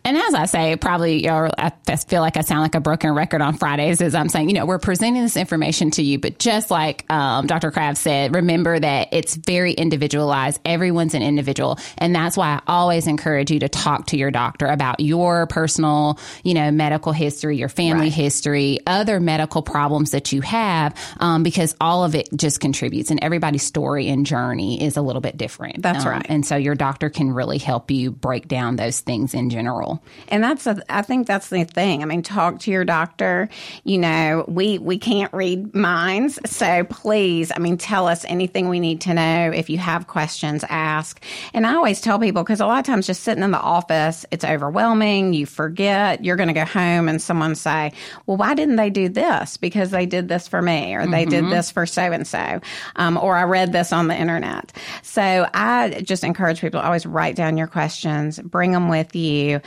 And 0.08 0.16
as 0.16 0.34
I 0.34 0.46
say, 0.46 0.78
probably 0.78 1.26
you're, 1.26 1.50
I 1.58 1.70
feel 1.98 2.22
like 2.22 2.38
I 2.38 2.42
sound 2.42 2.62
like 2.62 2.76
a 2.76 2.80
broken 2.80 3.14
record 3.14 3.42
on 3.42 3.58
Fridays 3.58 4.02
as 4.02 4.16
I'm 4.16 4.30
saying, 4.30 4.48
you 4.48 4.56
know, 4.56 4.66
we're 4.66 4.80
presenting 4.80 5.22
this 5.22 5.36
information 5.36 5.92
to 5.92 6.02
you, 6.02 6.18
but 6.18 6.40
just 6.40 6.72
like 6.72 7.04
um, 7.12 7.46
Dr. 7.46 7.72
Craft 7.72 7.98
said, 7.98 8.34
remember 8.34 8.80
that 8.80 9.10
it's 9.12 9.36
very 9.36 9.74
individualized. 9.74 10.62
Everyone's 10.64 11.14
an 11.14 11.24
individual. 11.24 11.78
And 11.98 12.16
that's 12.16 12.38
why 12.38 12.54
I 12.54 12.62
always 12.68 13.06
encourage 13.06 13.52
you 13.52 13.60
to 13.60 13.68
talk 13.68 14.08
to 14.08 14.18
your 14.18 14.32
doctor 14.32 14.68
about 14.68 15.02
your 15.02 15.46
personal, 15.48 16.18
you 16.42 16.54
know, 16.54 16.72
medical 16.72 17.12
history, 17.12 17.58
your 17.58 17.68
family 17.68 18.10
history, 18.10 18.80
other 18.88 19.20
medical 19.20 19.62
problems 19.62 20.12
that 20.12 20.32
you 20.32 20.40
have, 20.40 20.96
um, 21.20 21.44
because 21.44 21.76
all 21.82 22.06
of 22.06 22.16
it 22.16 22.30
just 22.34 22.62
contributes 22.62 23.12
and 23.12 23.22
everybody's 23.22 23.64
story 23.64 24.08
and 24.08 24.26
journey 24.26 24.82
is 24.82 24.96
a 24.96 25.02
little 25.02 25.22
bit 25.22 25.36
different. 25.36 25.82
That's 25.82 26.06
Um, 26.06 26.12
right. 26.12 26.26
And 26.30 26.46
so 26.46 26.56
your 26.56 26.76
doctor 26.76 27.10
can 27.10 27.34
really 27.34 27.58
help 27.58 27.92
you 27.92 28.12
break 28.12 28.48
down 28.48 28.78
those 28.78 29.02
things 29.02 29.34
in 29.34 29.50
general. 29.50 29.97
And 30.30 30.44
that's 30.44 30.68
a, 30.68 30.82
I 30.89 31.01
think 31.01 31.27
that's 31.27 31.50
the 31.50 31.63
thing. 31.63 32.01
I 32.01 32.06
mean, 32.06 32.22
talk 32.22 32.60
to 32.60 32.72
your 32.72 32.86
doctor. 32.86 33.50
You 33.84 33.98
know, 33.98 34.46
we 34.48 34.77
we 34.77 34.98
can't 34.98 35.34
read 35.34 35.74
minds, 35.75 36.39
so 36.46 36.84
please, 36.86 37.51
I 37.56 37.60
mean, 37.60 37.77
tell 37.77 38.08
us 38.08 38.25
anything 38.25 38.70
we 38.70 38.80
need 38.80 39.01
to 39.01 39.13
know. 39.13 39.51
If 39.54 39.70
you 39.70 39.77
have 39.77 40.08
questions, 40.08 40.63
ask. 40.70 41.24
And 41.54 41.66
I 41.66 41.75
always 41.75 42.01
tell 42.01 42.20
people 42.20 42.44
because 42.44 42.60
a 42.60 42.66
lot 42.66 42.80
of 42.80 42.86
times 42.86 43.08
just 43.08 43.24
sitting 43.24 43.44
in 43.44 43.51
the 43.51 43.60
office, 43.60 44.25
it's 44.32 44.46
overwhelming. 44.46 45.34
You 45.34 45.46
forget. 45.46 46.24
You're 46.24 46.36
going 46.36 46.48
to 46.48 46.54
go 46.54 46.66
home 46.66 47.08
and 47.08 47.22
someone 47.22 47.56
say, 47.56 47.94
"Well, 48.25 48.38
why 48.38 48.54
didn't 48.54 48.75
they 48.75 48.89
do 48.89 49.10
this? 49.10 49.58
Because 49.58 49.92
they 49.92 50.06
did 50.06 50.27
this 50.27 50.48
for 50.48 50.62
me, 50.62 50.96
or 50.96 51.08
they 51.08 51.25
did 51.25 51.44
mm-hmm. 51.44 51.51
this 51.51 51.72
for 51.72 51.86
so 51.86 52.12
and 52.12 52.27
so, 52.27 52.60
or 52.98 53.36
I 53.36 53.44
read 53.44 53.72
this 53.72 53.94
on 53.94 54.08
the 54.08 54.16
internet." 54.16 54.74
So 55.04 55.48
I 55.54 56.01
just 56.04 56.24
encourage 56.24 56.62
people 56.62 56.80
to 56.80 56.86
always 56.86 57.06
write 57.06 57.36
down 57.36 57.58
your 57.58 57.68
questions, 57.68 58.39
bring 58.39 58.72
them 58.72 58.89
with 58.89 59.16
you 59.16 59.62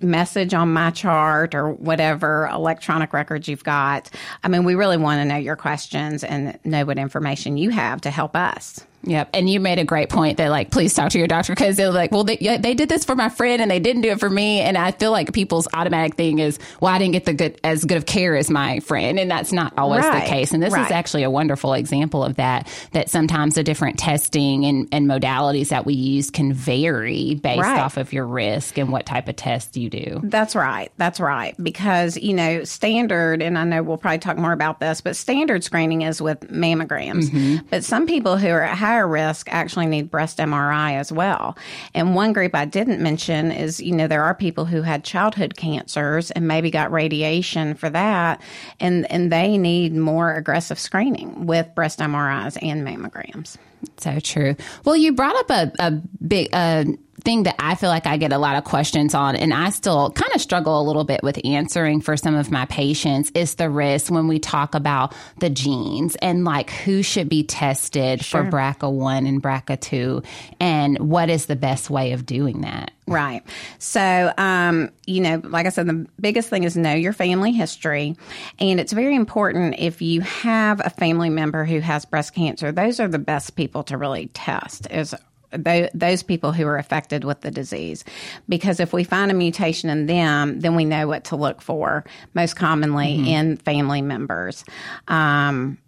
message 0.00 0.54
on 0.54 0.74
MyChart 0.74 1.54
or 1.54 1.72
whatever 1.72 2.48
electronic 2.52 3.12
records 3.12 3.48
you've 3.48 3.64
got. 3.64 4.10
I 4.42 4.48
mean, 4.48 4.64
we 4.64 4.74
really 4.74 4.96
want 4.96 5.20
to 5.20 5.24
know 5.24 5.36
your 5.36 5.56
questions 5.56 6.24
and 6.24 6.58
know 6.64 6.84
what 6.84 6.98
information 6.98 7.56
you 7.56 7.70
have 7.70 8.00
to 8.02 8.10
help 8.10 8.36
us. 8.36 8.84
Yep. 9.04 9.30
And 9.34 9.48
you 9.48 9.60
made 9.60 9.78
a 9.78 9.84
great 9.84 10.08
point 10.08 10.38
that 10.38 10.48
like, 10.50 10.70
please 10.70 10.92
talk 10.94 11.10
to 11.12 11.18
your 11.18 11.28
doctor 11.28 11.54
because 11.54 11.76
they're 11.76 11.90
like, 11.92 12.10
well, 12.12 12.24
they, 12.24 12.38
yeah, 12.40 12.58
they 12.58 12.74
did 12.74 12.88
this 12.88 13.04
for 13.04 13.14
my 13.14 13.28
friend 13.28 13.62
and 13.62 13.70
they 13.70 13.78
didn't 13.80 14.02
do 14.02 14.10
it 14.10 14.20
for 14.20 14.28
me. 14.28 14.60
And 14.60 14.76
I 14.76 14.90
feel 14.90 15.10
like 15.12 15.32
people's 15.32 15.68
automatic 15.72 16.16
thing 16.16 16.40
is, 16.40 16.58
well, 16.80 16.92
I 16.92 16.98
didn't 16.98 17.12
get 17.12 17.24
the 17.24 17.32
good, 17.34 17.60
as 17.62 17.84
good 17.84 17.96
of 17.96 18.06
care 18.06 18.36
as 18.36 18.50
my 18.50 18.80
friend. 18.80 19.18
And 19.18 19.30
that's 19.30 19.52
not 19.52 19.72
always 19.78 20.04
Right. 20.04 20.24
the 20.24 20.28
case. 20.30 20.52
And 20.52 20.62
this 20.62 20.72
is 20.74 20.90
actually 20.90 21.22
a 21.22 21.30
wonderful 21.30 21.74
example 21.74 22.24
of 22.24 22.36
that, 22.36 22.68
that 22.92 23.08
sometimes 23.08 23.54
the 23.54 23.62
different 23.64 23.98
testing 23.98 24.64
and, 24.64 24.88
and 24.92 25.06
modalities 25.06 25.68
that 25.68 25.86
we 25.86 25.94
use 25.94 26.30
can 26.30 26.52
vary 26.52 27.34
based 27.36 27.60
Right. 27.62 27.80
off 27.80 27.96
of 27.96 28.12
your 28.12 28.26
risk 28.26 28.78
and 28.78 28.90
what 28.90 29.06
type 29.06 29.28
of 29.28 29.36
test 29.36 29.76
you 29.76 29.88
do. 29.90 30.20
That's 30.24 30.54
right. 30.56 30.90
That's 30.96 31.20
right. 31.20 31.54
Because, 31.62 32.16
you 32.16 32.34
know, 32.34 32.64
standard, 32.64 33.42
and 33.42 33.56
I 33.58 33.64
know 33.64 33.82
we'll 33.82 33.96
probably 33.96 34.18
talk 34.18 34.36
more 34.36 34.52
about 34.52 34.80
this, 34.80 35.00
but 35.00 35.16
standard 35.16 35.62
screening 35.64 36.02
is 36.02 36.20
with 36.20 36.40
mammograms. 36.50 37.26
Mm-hmm. 37.30 37.66
But 37.70 37.84
some 37.84 38.06
people 38.06 38.36
who 38.36 38.48
are 38.48 38.62
at 38.62 38.76
higher 38.88 39.06
risk 39.06 39.48
actually 39.50 39.84
need 39.84 40.10
breast 40.10 40.38
MRI 40.38 40.94
as 40.94 41.12
well. 41.12 41.58
And 41.92 42.14
one 42.14 42.32
group 42.32 42.54
I 42.54 42.64
didn't 42.64 43.02
mention 43.02 43.52
is, 43.52 43.80
you 43.80 43.94
know, 43.94 44.08
there 44.08 44.22
are 44.22 44.34
people 44.34 44.64
who 44.64 44.80
had 44.80 45.04
childhood 45.04 45.56
cancers 45.58 46.30
and 46.30 46.48
maybe 46.48 46.70
got 46.70 46.90
radiation 46.90 47.74
for 47.74 47.90
that, 47.90 48.40
and, 48.80 49.10
and 49.12 49.30
they 49.30 49.58
need 49.58 49.94
more 49.94 50.32
aggressive 50.32 50.78
screening 50.78 51.44
with 51.44 51.66
breast 51.74 51.98
MRIs 51.98 52.56
and 52.62 52.86
mammograms. 52.86 53.58
So 53.98 54.20
true. 54.20 54.56
Well, 54.86 54.96
you 54.96 55.12
brought 55.12 55.36
up 55.36 55.50
a, 55.50 55.72
a 55.78 55.90
big 56.26 56.48
uh, 56.54 56.84
thing 57.24 57.44
that 57.44 57.56
I 57.58 57.74
feel 57.74 57.88
like 57.88 58.06
I 58.06 58.16
get 58.16 58.32
a 58.32 58.38
lot 58.38 58.56
of 58.56 58.64
questions 58.64 59.14
on, 59.14 59.36
and 59.36 59.52
I 59.52 59.70
still 59.70 60.10
kind 60.10 60.34
of 60.34 60.40
struggle 60.40 60.80
a 60.80 60.84
little 60.84 61.04
bit 61.04 61.22
with 61.22 61.38
answering 61.44 62.00
for 62.00 62.16
some 62.16 62.34
of 62.34 62.50
my 62.50 62.64
patients 62.66 63.30
is 63.34 63.56
the 63.56 63.70
risk 63.70 64.10
when 64.10 64.28
we 64.28 64.38
talk 64.38 64.74
about 64.74 65.14
the 65.38 65.50
genes 65.50 66.16
and 66.16 66.44
like 66.44 66.70
who 66.70 67.02
should 67.02 67.28
be 67.28 67.42
tested 67.44 68.24
for 68.24 68.44
BRCA1 68.44 69.28
and 69.28 69.42
BRCA2 69.42 70.24
and 70.60 70.98
what 70.98 71.30
is 71.30 71.46
the 71.46 71.56
best 71.56 71.90
way 71.90 72.12
of 72.12 72.26
doing 72.26 72.62
that. 72.62 72.90
Right. 73.08 73.42
So, 73.78 74.32
um, 74.36 74.90
you 75.06 75.22
know, 75.22 75.40
like 75.42 75.64
I 75.64 75.70
said, 75.70 75.86
the 75.86 76.06
biggest 76.20 76.50
thing 76.50 76.64
is 76.64 76.76
know 76.76 76.92
your 76.92 77.14
family 77.14 77.52
history. 77.52 78.16
And 78.58 78.78
it's 78.78 78.92
very 78.92 79.14
important 79.14 79.76
if 79.78 80.02
you 80.02 80.20
have 80.20 80.82
a 80.84 80.90
family 80.90 81.30
member 81.30 81.64
who 81.64 81.80
has 81.80 82.04
breast 82.04 82.34
cancer, 82.34 82.70
those 82.70 83.00
are 83.00 83.08
the 83.08 83.18
best 83.18 83.56
people 83.56 83.82
to 83.84 83.96
really 83.96 84.26
test 84.34 84.90
is 84.90 85.14
those 85.50 86.22
people 86.22 86.52
who 86.52 86.66
are 86.66 86.76
affected 86.76 87.24
with 87.24 87.40
the 87.40 87.50
disease. 87.50 88.04
Because 88.48 88.80
if 88.80 88.92
we 88.92 89.04
find 89.04 89.30
a 89.30 89.34
mutation 89.34 89.90
in 89.90 90.06
them, 90.06 90.60
then 90.60 90.74
we 90.74 90.84
know 90.84 91.06
what 91.06 91.24
to 91.24 91.36
look 91.36 91.62
for 91.62 92.04
most 92.34 92.54
commonly 92.54 93.32
in 93.32 93.56
family 93.56 94.02
members. 94.02 94.64
Um, 95.06 95.78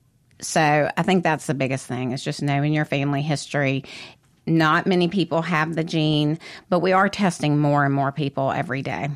so 0.40 0.90
I 0.96 1.02
think 1.02 1.22
that's 1.22 1.46
the 1.46 1.54
biggest 1.54 1.86
thing 1.86 2.12
is 2.12 2.24
just 2.24 2.42
knowing 2.42 2.72
your 2.72 2.84
family 2.84 3.22
history. 3.22 3.84
Not 4.46 4.86
many 4.86 5.08
people 5.08 5.42
have 5.42 5.74
the 5.74 5.84
gene, 5.84 6.38
but 6.70 6.80
we 6.80 6.92
are 6.92 7.08
testing 7.08 7.58
more 7.58 7.84
and 7.84 7.94
more 7.94 8.10
people 8.10 8.50
every 8.50 8.82
day. 8.82 9.10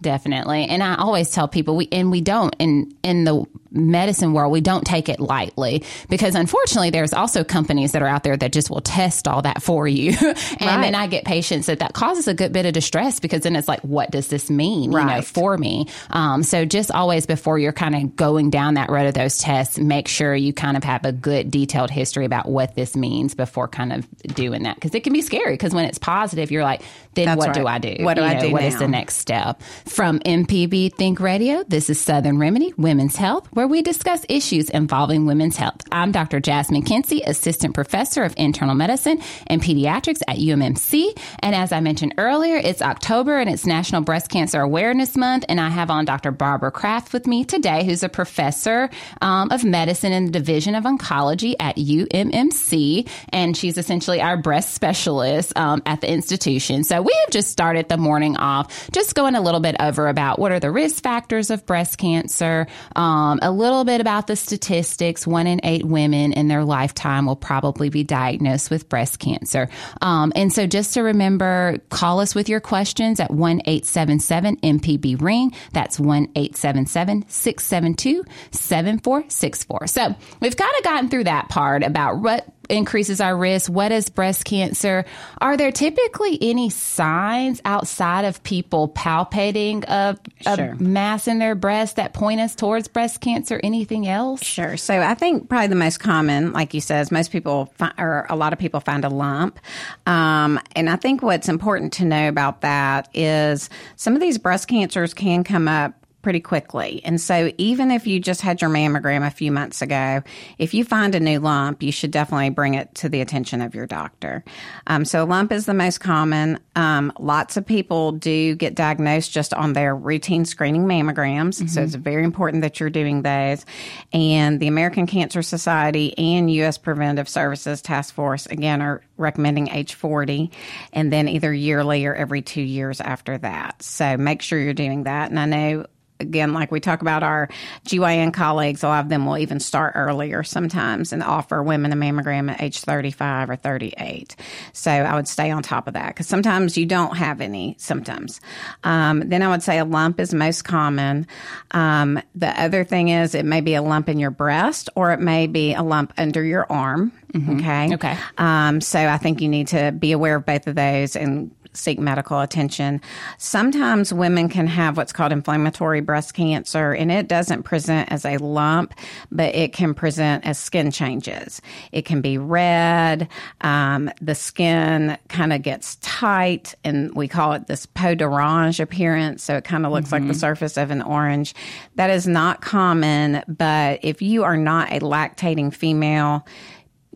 Definitely. 0.00 0.66
And 0.66 0.82
I 0.82 0.94
always 0.96 1.30
tell 1.30 1.48
people 1.48 1.76
we 1.76 1.88
and 1.90 2.10
we 2.10 2.20
don't 2.20 2.54
in 2.58 2.94
in 3.02 3.24
the 3.24 3.44
medicine 3.74 4.32
world 4.32 4.52
we 4.52 4.60
don't 4.60 4.84
take 4.84 5.08
it 5.08 5.20
lightly 5.20 5.82
because 6.08 6.34
unfortunately 6.34 6.90
there's 6.90 7.12
also 7.12 7.44
companies 7.44 7.92
that 7.92 8.02
are 8.02 8.06
out 8.08 8.22
there 8.22 8.36
that 8.36 8.52
just 8.52 8.70
will 8.70 8.80
test 8.80 9.26
all 9.28 9.42
that 9.42 9.62
for 9.62 9.86
you. 9.88 10.10
and 10.60 10.82
then 10.82 10.94
I 10.94 11.06
get 11.06 11.24
patients 11.24 11.66
that 11.66 11.80
that 11.80 11.92
causes 11.92 12.28
a 12.28 12.34
good 12.34 12.52
bit 12.52 12.66
of 12.66 12.72
distress 12.72 13.20
because 13.20 13.42
then 13.42 13.56
it's 13.56 13.68
like 13.68 13.80
what 13.80 14.10
does 14.10 14.28
this 14.28 14.50
mean, 14.50 14.92
you 14.92 15.04
know, 15.04 15.22
for 15.22 15.56
me. 15.58 15.86
Um, 16.10 16.42
so 16.42 16.64
just 16.64 16.90
always 16.90 17.26
before 17.26 17.58
you're 17.58 17.72
kind 17.72 17.94
of 17.94 18.16
going 18.16 18.50
down 18.50 18.74
that 18.74 18.90
road 18.90 19.06
of 19.06 19.14
those 19.14 19.38
tests, 19.38 19.78
make 19.78 20.08
sure 20.08 20.34
you 20.34 20.52
kind 20.52 20.76
of 20.76 20.84
have 20.84 21.04
a 21.04 21.12
good 21.12 21.50
detailed 21.50 21.90
history 21.90 22.24
about 22.24 22.46
what 22.48 22.74
this 22.74 22.96
means 22.96 23.34
before 23.34 23.68
kind 23.68 23.92
of 23.92 24.08
doing 24.34 24.62
that 24.64 24.76
because 24.76 24.94
it 24.94 25.04
can 25.04 25.12
be 25.12 25.22
scary 25.22 25.54
because 25.54 25.74
when 25.74 25.84
it's 25.84 25.98
positive 25.98 26.50
you're 26.50 26.62
like 26.62 26.82
then 27.14 27.26
That's 27.26 27.38
what 27.38 27.54
do. 27.54 27.66
I 27.66 27.78
do? 27.78 28.04
What 28.04 28.14
do 28.14 28.22
You 28.22 28.28
I 28.28 28.34
know, 28.34 28.40
do 28.40 28.52
What 28.52 28.62
is 28.64 28.74
now? 28.74 28.80
the 28.80 28.88
next 28.88 29.16
step? 29.16 29.62
From 29.86 30.18
MPB 30.20 30.94
Think 30.94 31.20
Radio, 31.20 31.62
this 31.64 31.88
is 31.88 32.00
Southern 32.00 32.38
Remedy 32.38 32.72
Women's 32.76 33.16
Health, 33.16 33.48
where 33.64 33.70
we 33.70 33.80
discuss 33.80 34.26
issues 34.28 34.68
involving 34.68 35.24
women's 35.24 35.56
health. 35.56 35.80
I'm 35.90 36.12
Dr. 36.12 36.38
Jasmine 36.38 36.82
Kency, 36.82 37.22
Assistant 37.26 37.72
Professor 37.72 38.22
of 38.22 38.34
Internal 38.36 38.74
Medicine 38.74 39.22
and 39.46 39.62
Pediatrics 39.62 40.20
at 40.28 40.36
UMMC. 40.36 41.18
And 41.38 41.54
as 41.54 41.72
I 41.72 41.80
mentioned 41.80 42.16
earlier, 42.18 42.56
it's 42.56 42.82
October 42.82 43.38
and 43.38 43.48
it's 43.48 43.64
National 43.64 44.02
Breast 44.02 44.28
Cancer 44.28 44.60
Awareness 44.60 45.16
Month. 45.16 45.46
And 45.48 45.58
I 45.58 45.70
have 45.70 45.88
on 45.88 46.04
Dr. 46.04 46.30
Barbara 46.30 46.72
Craft 46.72 47.14
with 47.14 47.26
me 47.26 47.42
today, 47.42 47.86
who's 47.86 48.02
a 48.02 48.10
professor 48.10 48.90
um, 49.22 49.50
of 49.50 49.64
medicine 49.64 50.12
in 50.12 50.26
the 50.26 50.32
Division 50.32 50.74
of 50.74 50.84
Oncology 50.84 51.54
at 51.58 51.76
UMMC. 51.76 53.08
And 53.30 53.56
she's 53.56 53.78
essentially 53.78 54.20
our 54.20 54.36
breast 54.36 54.74
specialist 54.74 55.56
um, 55.56 55.80
at 55.86 56.02
the 56.02 56.12
institution. 56.12 56.84
So 56.84 57.00
we 57.00 57.16
have 57.22 57.30
just 57.30 57.50
started 57.50 57.88
the 57.88 57.96
morning 57.96 58.36
off 58.36 58.90
just 58.90 59.14
going 59.14 59.36
a 59.36 59.40
little 59.40 59.60
bit 59.60 59.76
over 59.80 60.08
about 60.08 60.38
what 60.38 60.52
are 60.52 60.60
the 60.60 60.70
risk 60.70 61.02
factors 61.02 61.48
of 61.48 61.64
breast 61.64 61.96
cancer, 61.96 62.66
um, 62.94 63.38
a 63.40 63.53
little 63.54 63.84
bit 63.84 64.00
about 64.00 64.26
the 64.26 64.36
statistics. 64.36 65.26
One 65.26 65.46
in 65.46 65.60
eight 65.64 65.84
women 65.84 66.32
in 66.32 66.48
their 66.48 66.64
lifetime 66.64 67.26
will 67.26 67.36
probably 67.36 67.88
be 67.88 68.04
diagnosed 68.04 68.70
with 68.70 68.88
breast 68.88 69.18
cancer. 69.18 69.68
Um, 70.02 70.32
and 70.36 70.52
so 70.52 70.66
just 70.66 70.94
to 70.94 71.02
remember, 71.02 71.78
call 71.88 72.20
us 72.20 72.34
with 72.34 72.48
your 72.48 72.60
questions 72.60 73.20
at 73.20 73.30
1 73.30 73.62
877 73.64 74.56
MPB 74.58 75.20
Ring. 75.20 75.52
That's 75.72 75.98
1 75.98 76.28
877 76.34 77.24
672 77.28 78.24
7464. 78.50 79.86
So 79.86 80.14
we've 80.40 80.56
kind 80.56 80.72
of 80.78 80.84
gotten 80.84 81.08
through 81.08 81.24
that 81.24 81.48
part 81.48 81.82
about 81.82 82.18
what 82.20 82.46
increases 82.70 83.20
our 83.20 83.36
risk? 83.36 83.70
What 83.70 83.92
is 83.92 84.08
breast 84.08 84.44
cancer? 84.44 85.04
Are 85.40 85.56
there 85.56 85.72
typically 85.72 86.38
any 86.40 86.70
signs 86.70 87.60
outside 87.64 88.24
of 88.24 88.42
people 88.42 88.88
palpating 88.88 89.84
a, 89.84 90.18
a 90.46 90.56
Sure. 90.56 90.74
mass 90.76 91.28
in 91.28 91.38
their 91.38 91.54
breast 91.54 91.96
that 91.96 92.12
point 92.12 92.40
us 92.40 92.54
towards 92.54 92.88
breast 92.88 93.20
cancer? 93.20 93.60
Anything 93.62 94.06
else? 94.06 94.42
Sure. 94.42 94.76
So 94.76 95.00
I 95.00 95.14
think 95.14 95.48
probably 95.48 95.68
the 95.68 95.74
most 95.74 95.98
common, 96.00 96.52
like 96.52 96.74
you 96.74 96.80
said, 96.80 97.00
is 97.02 97.10
most 97.10 97.30
people 97.30 97.66
fi- 97.76 97.92
or 97.98 98.26
a 98.28 98.36
lot 98.36 98.52
of 98.52 98.58
people 98.58 98.80
find 98.80 99.04
a 99.04 99.08
lump. 99.08 99.58
Um, 100.06 100.60
and 100.76 100.88
I 100.90 100.96
think 100.96 101.22
what's 101.22 101.48
important 101.48 101.92
to 101.94 102.04
know 102.04 102.28
about 102.28 102.60
that 102.62 103.08
is 103.14 103.70
some 103.96 104.14
of 104.14 104.20
these 104.20 104.38
breast 104.38 104.68
cancers 104.68 105.14
can 105.14 105.44
come 105.44 105.68
up 105.68 105.94
pretty 106.24 106.40
quickly. 106.40 107.02
And 107.04 107.20
so 107.20 107.52
even 107.58 107.90
if 107.90 108.06
you 108.06 108.18
just 108.18 108.40
had 108.40 108.62
your 108.62 108.70
mammogram 108.70 109.24
a 109.24 109.30
few 109.30 109.52
months 109.52 109.82
ago, 109.82 110.22
if 110.56 110.72
you 110.72 110.82
find 110.82 111.14
a 111.14 111.20
new 111.20 111.38
lump, 111.38 111.82
you 111.82 111.92
should 111.92 112.10
definitely 112.10 112.48
bring 112.48 112.72
it 112.74 112.92
to 112.96 113.10
the 113.10 113.20
attention 113.20 113.60
of 113.60 113.74
your 113.74 113.86
doctor. 113.86 114.42
Um, 114.86 115.04
so 115.04 115.22
a 115.22 115.26
lump 115.26 115.52
is 115.52 115.66
the 115.66 115.74
most 115.74 116.00
common. 116.00 116.58
Um, 116.76 117.12
lots 117.18 117.58
of 117.58 117.66
people 117.66 118.12
do 118.12 118.54
get 118.54 118.74
diagnosed 118.74 119.32
just 119.32 119.52
on 119.52 119.74
their 119.74 119.94
routine 119.94 120.46
screening 120.46 120.86
mammograms. 120.86 121.68
So 121.68 121.82
it's 121.82 121.94
very 121.94 122.24
important 122.24 122.62
that 122.62 122.80
you're 122.80 122.88
doing 122.88 123.20
those. 123.20 123.66
And 124.14 124.58
the 124.60 124.66
American 124.66 125.06
Cancer 125.06 125.42
Society 125.42 126.16
and 126.16 126.50
U.S. 126.52 126.78
Preventive 126.78 127.28
Services 127.28 127.82
Task 127.82 128.14
Force, 128.14 128.46
again, 128.46 128.80
are 128.80 129.02
recommending 129.18 129.68
age 129.68 129.92
40 129.92 130.50
and 130.94 131.12
then 131.12 131.28
either 131.28 131.52
yearly 131.52 132.06
or 132.06 132.14
every 132.14 132.40
two 132.40 132.62
years 132.62 133.02
after 133.02 133.36
that. 133.38 133.82
So 133.82 134.16
make 134.16 134.40
sure 134.40 134.58
you're 134.58 134.72
doing 134.72 135.04
that. 135.04 135.30
And 135.30 135.38
I 135.38 135.44
know 135.44 135.86
again, 136.24 136.52
like 136.52 136.70
we 136.70 136.80
talk 136.80 137.02
about 137.02 137.22
our 137.22 137.48
GYN 137.86 138.32
colleagues, 138.32 138.82
a 138.82 138.88
lot 138.88 139.04
of 139.04 139.08
them 139.08 139.26
will 139.26 139.38
even 139.38 139.60
start 139.60 139.92
earlier 139.94 140.42
sometimes 140.42 141.12
and 141.12 141.22
offer 141.22 141.62
women 141.62 141.92
a 141.92 141.96
mammogram 141.96 142.50
at 142.50 142.62
age 142.62 142.80
35 142.80 143.50
or 143.50 143.56
38. 143.56 144.36
So 144.72 144.90
I 144.90 145.14
would 145.14 145.28
stay 145.28 145.50
on 145.50 145.62
top 145.62 145.86
of 145.86 145.94
that 145.94 146.08
because 146.08 146.26
sometimes 146.26 146.76
you 146.76 146.86
don't 146.86 147.16
have 147.16 147.40
any 147.40 147.76
symptoms. 147.78 148.40
Um, 148.82 149.28
then 149.28 149.42
I 149.42 149.48
would 149.48 149.62
say 149.62 149.78
a 149.78 149.84
lump 149.84 150.20
is 150.20 150.34
most 150.34 150.64
common. 150.64 151.26
Um, 151.70 152.20
the 152.34 152.48
other 152.60 152.84
thing 152.84 153.08
is 153.08 153.34
it 153.34 153.44
may 153.44 153.60
be 153.60 153.74
a 153.74 153.82
lump 153.82 154.08
in 154.08 154.18
your 154.18 154.30
breast 154.30 154.90
or 154.94 155.12
it 155.12 155.20
may 155.20 155.46
be 155.46 155.74
a 155.74 155.82
lump 155.82 156.12
under 156.16 156.42
your 156.42 156.66
arm. 156.70 157.12
Okay. 157.34 157.94
Okay. 157.94 158.16
Um, 158.38 158.80
so 158.80 158.98
I 158.98 159.18
think 159.18 159.40
you 159.40 159.48
need 159.48 159.68
to 159.68 159.92
be 159.92 160.12
aware 160.12 160.36
of 160.36 160.46
both 160.46 160.66
of 160.66 160.76
those 160.76 161.16
and 161.16 161.50
seek 161.74 161.98
medical 161.98 162.40
attention. 162.40 163.00
Sometimes 163.38 164.12
women 164.12 164.48
can 164.48 164.66
have 164.66 164.96
what's 164.96 165.12
called 165.12 165.32
inflammatory 165.32 166.00
breast 166.00 166.34
cancer, 166.34 166.92
and 166.92 167.10
it 167.10 167.28
doesn't 167.28 167.64
present 167.64 168.10
as 168.10 168.24
a 168.24 168.38
lump, 168.38 168.94
but 169.30 169.54
it 169.54 169.72
can 169.72 169.94
present 169.94 170.46
as 170.46 170.58
skin 170.58 170.90
changes. 170.90 171.60
It 171.92 172.04
can 172.04 172.20
be 172.20 172.38
red. 172.38 173.28
Um, 173.60 174.10
the 174.20 174.34
skin 174.34 175.18
kind 175.28 175.52
of 175.52 175.62
gets 175.62 175.96
tight, 175.96 176.74
and 176.84 177.14
we 177.14 177.28
call 177.28 177.52
it 177.52 177.66
this 177.66 177.86
peau 177.86 178.14
d'orange 178.14 178.80
appearance. 178.80 179.42
So 179.42 179.56
it 179.56 179.64
kind 179.64 179.84
of 179.84 179.92
looks 179.92 180.12
like 180.12 180.26
the 180.26 180.34
surface 180.34 180.76
of 180.76 180.90
an 180.90 181.02
orange. 181.02 181.54
That 181.96 182.10
is 182.10 182.26
not 182.26 182.60
common, 182.60 183.42
but 183.48 184.00
if 184.02 184.22
you 184.22 184.44
are 184.44 184.56
not 184.56 184.92
a 184.92 185.00
lactating 185.00 185.72
female, 185.72 186.46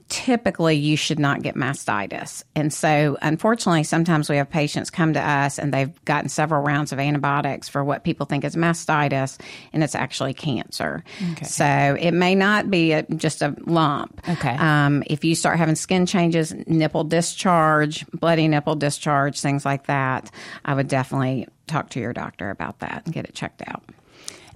typically 0.08 0.76
you 0.76 0.96
should 0.96 1.18
not 1.18 1.42
get 1.42 1.54
mastitis. 1.54 2.42
And 2.54 2.72
so, 2.72 3.18
unfortunately, 3.20 3.84
sometimes 3.84 4.28
we 4.28 4.36
have 4.36 4.48
patients 4.48 4.90
come 4.90 5.12
to 5.12 5.20
us 5.20 5.58
and 5.58 5.72
they've 5.72 6.04
gotten 6.04 6.28
several 6.28 6.62
rounds 6.62 6.92
of 6.92 6.98
antibiotics 6.98 7.68
for 7.68 7.84
what 7.84 8.04
people 8.04 8.26
think 8.26 8.44
is 8.44 8.56
mastitis, 8.56 9.38
and 9.72 9.84
it's 9.84 9.94
actually 9.94 10.34
cancer. 10.34 11.04
So, 11.44 11.96
it 11.98 12.12
may 12.12 12.34
not 12.34 12.70
be 12.70 12.92
a, 12.92 13.02
just 13.02 13.42
a 13.42 13.54
lump. 13.66 14.20
Okay. 14.28 14.56
Um, 14.56 15.02
if 15.06 15.24
you 15.24 15.34
start 15.34 15.58
having 15.58 15.74
skin 15.74 16.06
changes, 16.06 16.54
nipple 16.66 17.04
discharge, 17.04 18.06
bloody 18.12 18.48
nipple 18.48 18.76
discharge, 18.76 19.40
things 19.40 19.64
like 19.64 19.86
that, 19.86 20.30
I 20.64 20.74
would 20.74 20.88
definitely 20.88 21.48
talk 21.66 21.90
to 21.90 22.00
your 22.00 22.12
doctor 22.12 22.50
about 22.50 22.78
that 22.80 23.02
and 23.04 23.14
get 23.14 23.26
it 23.26 23.34
checked 23.34 23.62
out. 23.66 23.84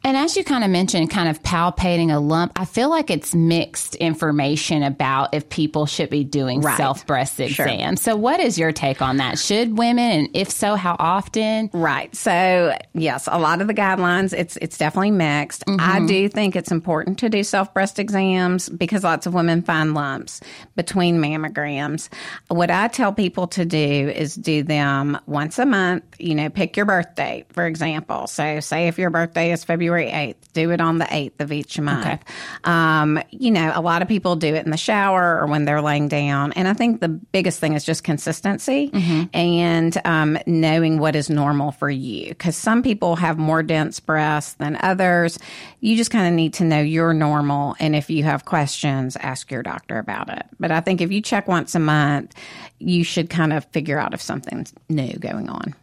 And 0.04 0.16
as 0.16 0.36
you 0.36 0.44
kind 0.44 0.64
of 0.64 0.70
mentioned, 0.70 1.10
kind 1.10 1.28
of 1.28 1.42
palpating 1.42 2.14
a 2.14 2.18
lump, 2.18 2.52
I 2.56 2.64
feel 2.64 2.88
like 2.90 3.10
it's 3.10 3.34
mixed 3.34 3.94
information 3.96 4.82
about 4.82 5.34
if 5.34 5.48
people 5.48 5.86
should 5.86 6.10
be 6.10 6.24
doing 6.24 6.60
Right. 6.60 6.76
self 6.76 7.06
breast 7.06 7.36
Sure. 7.36 7.46
exams. 7.46 8.02
So, 8.02 8.16
what 8.16 8.40
is 8.40 8.58
your 8.58 8.72
take 8.72 9.02
on 9.02 9.18
that? 9.18 9.38
Should 9.38 9.76
women, 9.78 10.12
and 10.12 10.28
if 10.34 10.50
so, 10.50 10.74
how 10.76 10.96
often? 10.98 11.70
Right. 11.72 12.14
So 12.14 12.74
yes, 12.94 13.28
a 13.30 13.38
lot 13.38 13.60
of 13.60 13.66
the 13.66 13.74
guidelines, 13.74 14.32
it's 14.32 14.56
it's 14.58 14.78
definitely 14.78 15.10
mixed. 15.10 15.64
I 15.66 15.72
mm-hmm. 15.72 16.06
do 16.06 16.28
think 16.28 16.56
it's 16.56 16.70
important 16.70 17.18
to 17.18 17.28
do 17.28 17.42
self 17.42 17.72
breast 17.72 17.98
exams 17.98 18.68
because 18.68 19.04
lots 19.04 19.26
of 19.26 19.34
women 19.34 19.62
find 19.62 19.94
lumps 19.94 20.40
between 20.76 21.18
mammograms. 21.20 22.08
What 22.48 22.70
I 22.70 22.88
tell 22.88 23.12
people 23.12 23.46
to 23.48 23.64
do 23.64 23.78
is 23.78 24.34
do 24.34 24.62
them 24.62 25.18
once 25.26 25.58
a 25.58 25.66
month. 25.66 26.04
You 26.18 26.34
know, 26.34 26.50
pick 26.50 26.76
your 26.76 26.86
birth 26.86 27.14
date, 27.14 27.46
for 27.52 27.66
example. 27.66 28.26
So 28.26 28.60
say 28.60 28.88
if 28.88 28.98
your 28.98 29.10
birthday 29.10 29.52
is 29.52 29.64
February 29.64 29.91
eighth, 29.98 30.52
do 30.52 30.70
it 30.70 30.80
on 30.80 30.98
the 30.98 31.06
eighth 31.14 31.40
of 31.40 31.52
each 31.52 31.78
month. 31.78 32.06
Okay. 32.06 32.18
Um, 32.64 33.20
you 33.30 33.50
know, 33.50 33.72
a 33.74 33.80
lot 33.80 34.02
of 34.02 34.08
people 34.08 34.36
do 34.36 34.54
it 34.54 34.64
in 34.64 34.70
the 34.70 34.76
shower 34.76 35.40
or 35.40 35.46
when 35.46 35.64
they're 35.64 35.82
laying 35.82 36.08
down. 36.08 36.52
And 36.52 36.68
I 36.68 36.74
think 36.74 37.00
the 37.00 37.08
biggest 37.08 37.60
thing 37.60 37.74
is 37.74 37.84
just 37.84 38.04
consistency 38.04 38.90
and 39.32 40.00
um, 40.04 40.38
knowing 40.46 40.98
what 40.98 41.16
is 41.16 41.30
normal 41.30 41.72
for 41.72 41.90
you. 41.90 42.28
Because 42.28 42.56
some 42.56 42.82
people 42.82 43.16
have 43.16 43.38
more 43.38 43.62
dense 43.62 44.00
breasts 44.00 44.54
than 44.54 44.76
others. 44.80 45.38
You 45.80 45.96
just 45.96 46.10
kind 46.10 46.26
of 46.26 46.34
need 46.34 46.54
to 46.54 46.64
know 46.64 46.80
you're 46.80 47.14
normal. 47.14 47.76
And 47.78 47.96
if 47.96 48.10
you 48.10 48.24
have 48.24 48.44
questions, 48.44 49.16
ask 49.16 49.50
your 49.50 49.62
doctor 49.62 49.98
about 49.98 50.28
it. 50.30 50.46
But 50.60 50.70
I 50.70 50.80
think 50.80 51.00
if 51.00 51.10
you 51.10 51.20
check 51.20 51.48
once 51.48 51.74
a 51.74 51.80
month, 51.80 52.34
you 52.78 53.04
should 53.04 53.30
kind 53.30 53.52
of 53.52 53.64
figure 53.66 53.98
out 53.98 54.14
if 54.14 54.20
something's 54.20 54.72
new 54.88 55.12
going 55.18 55.48
on. 55.48 55.74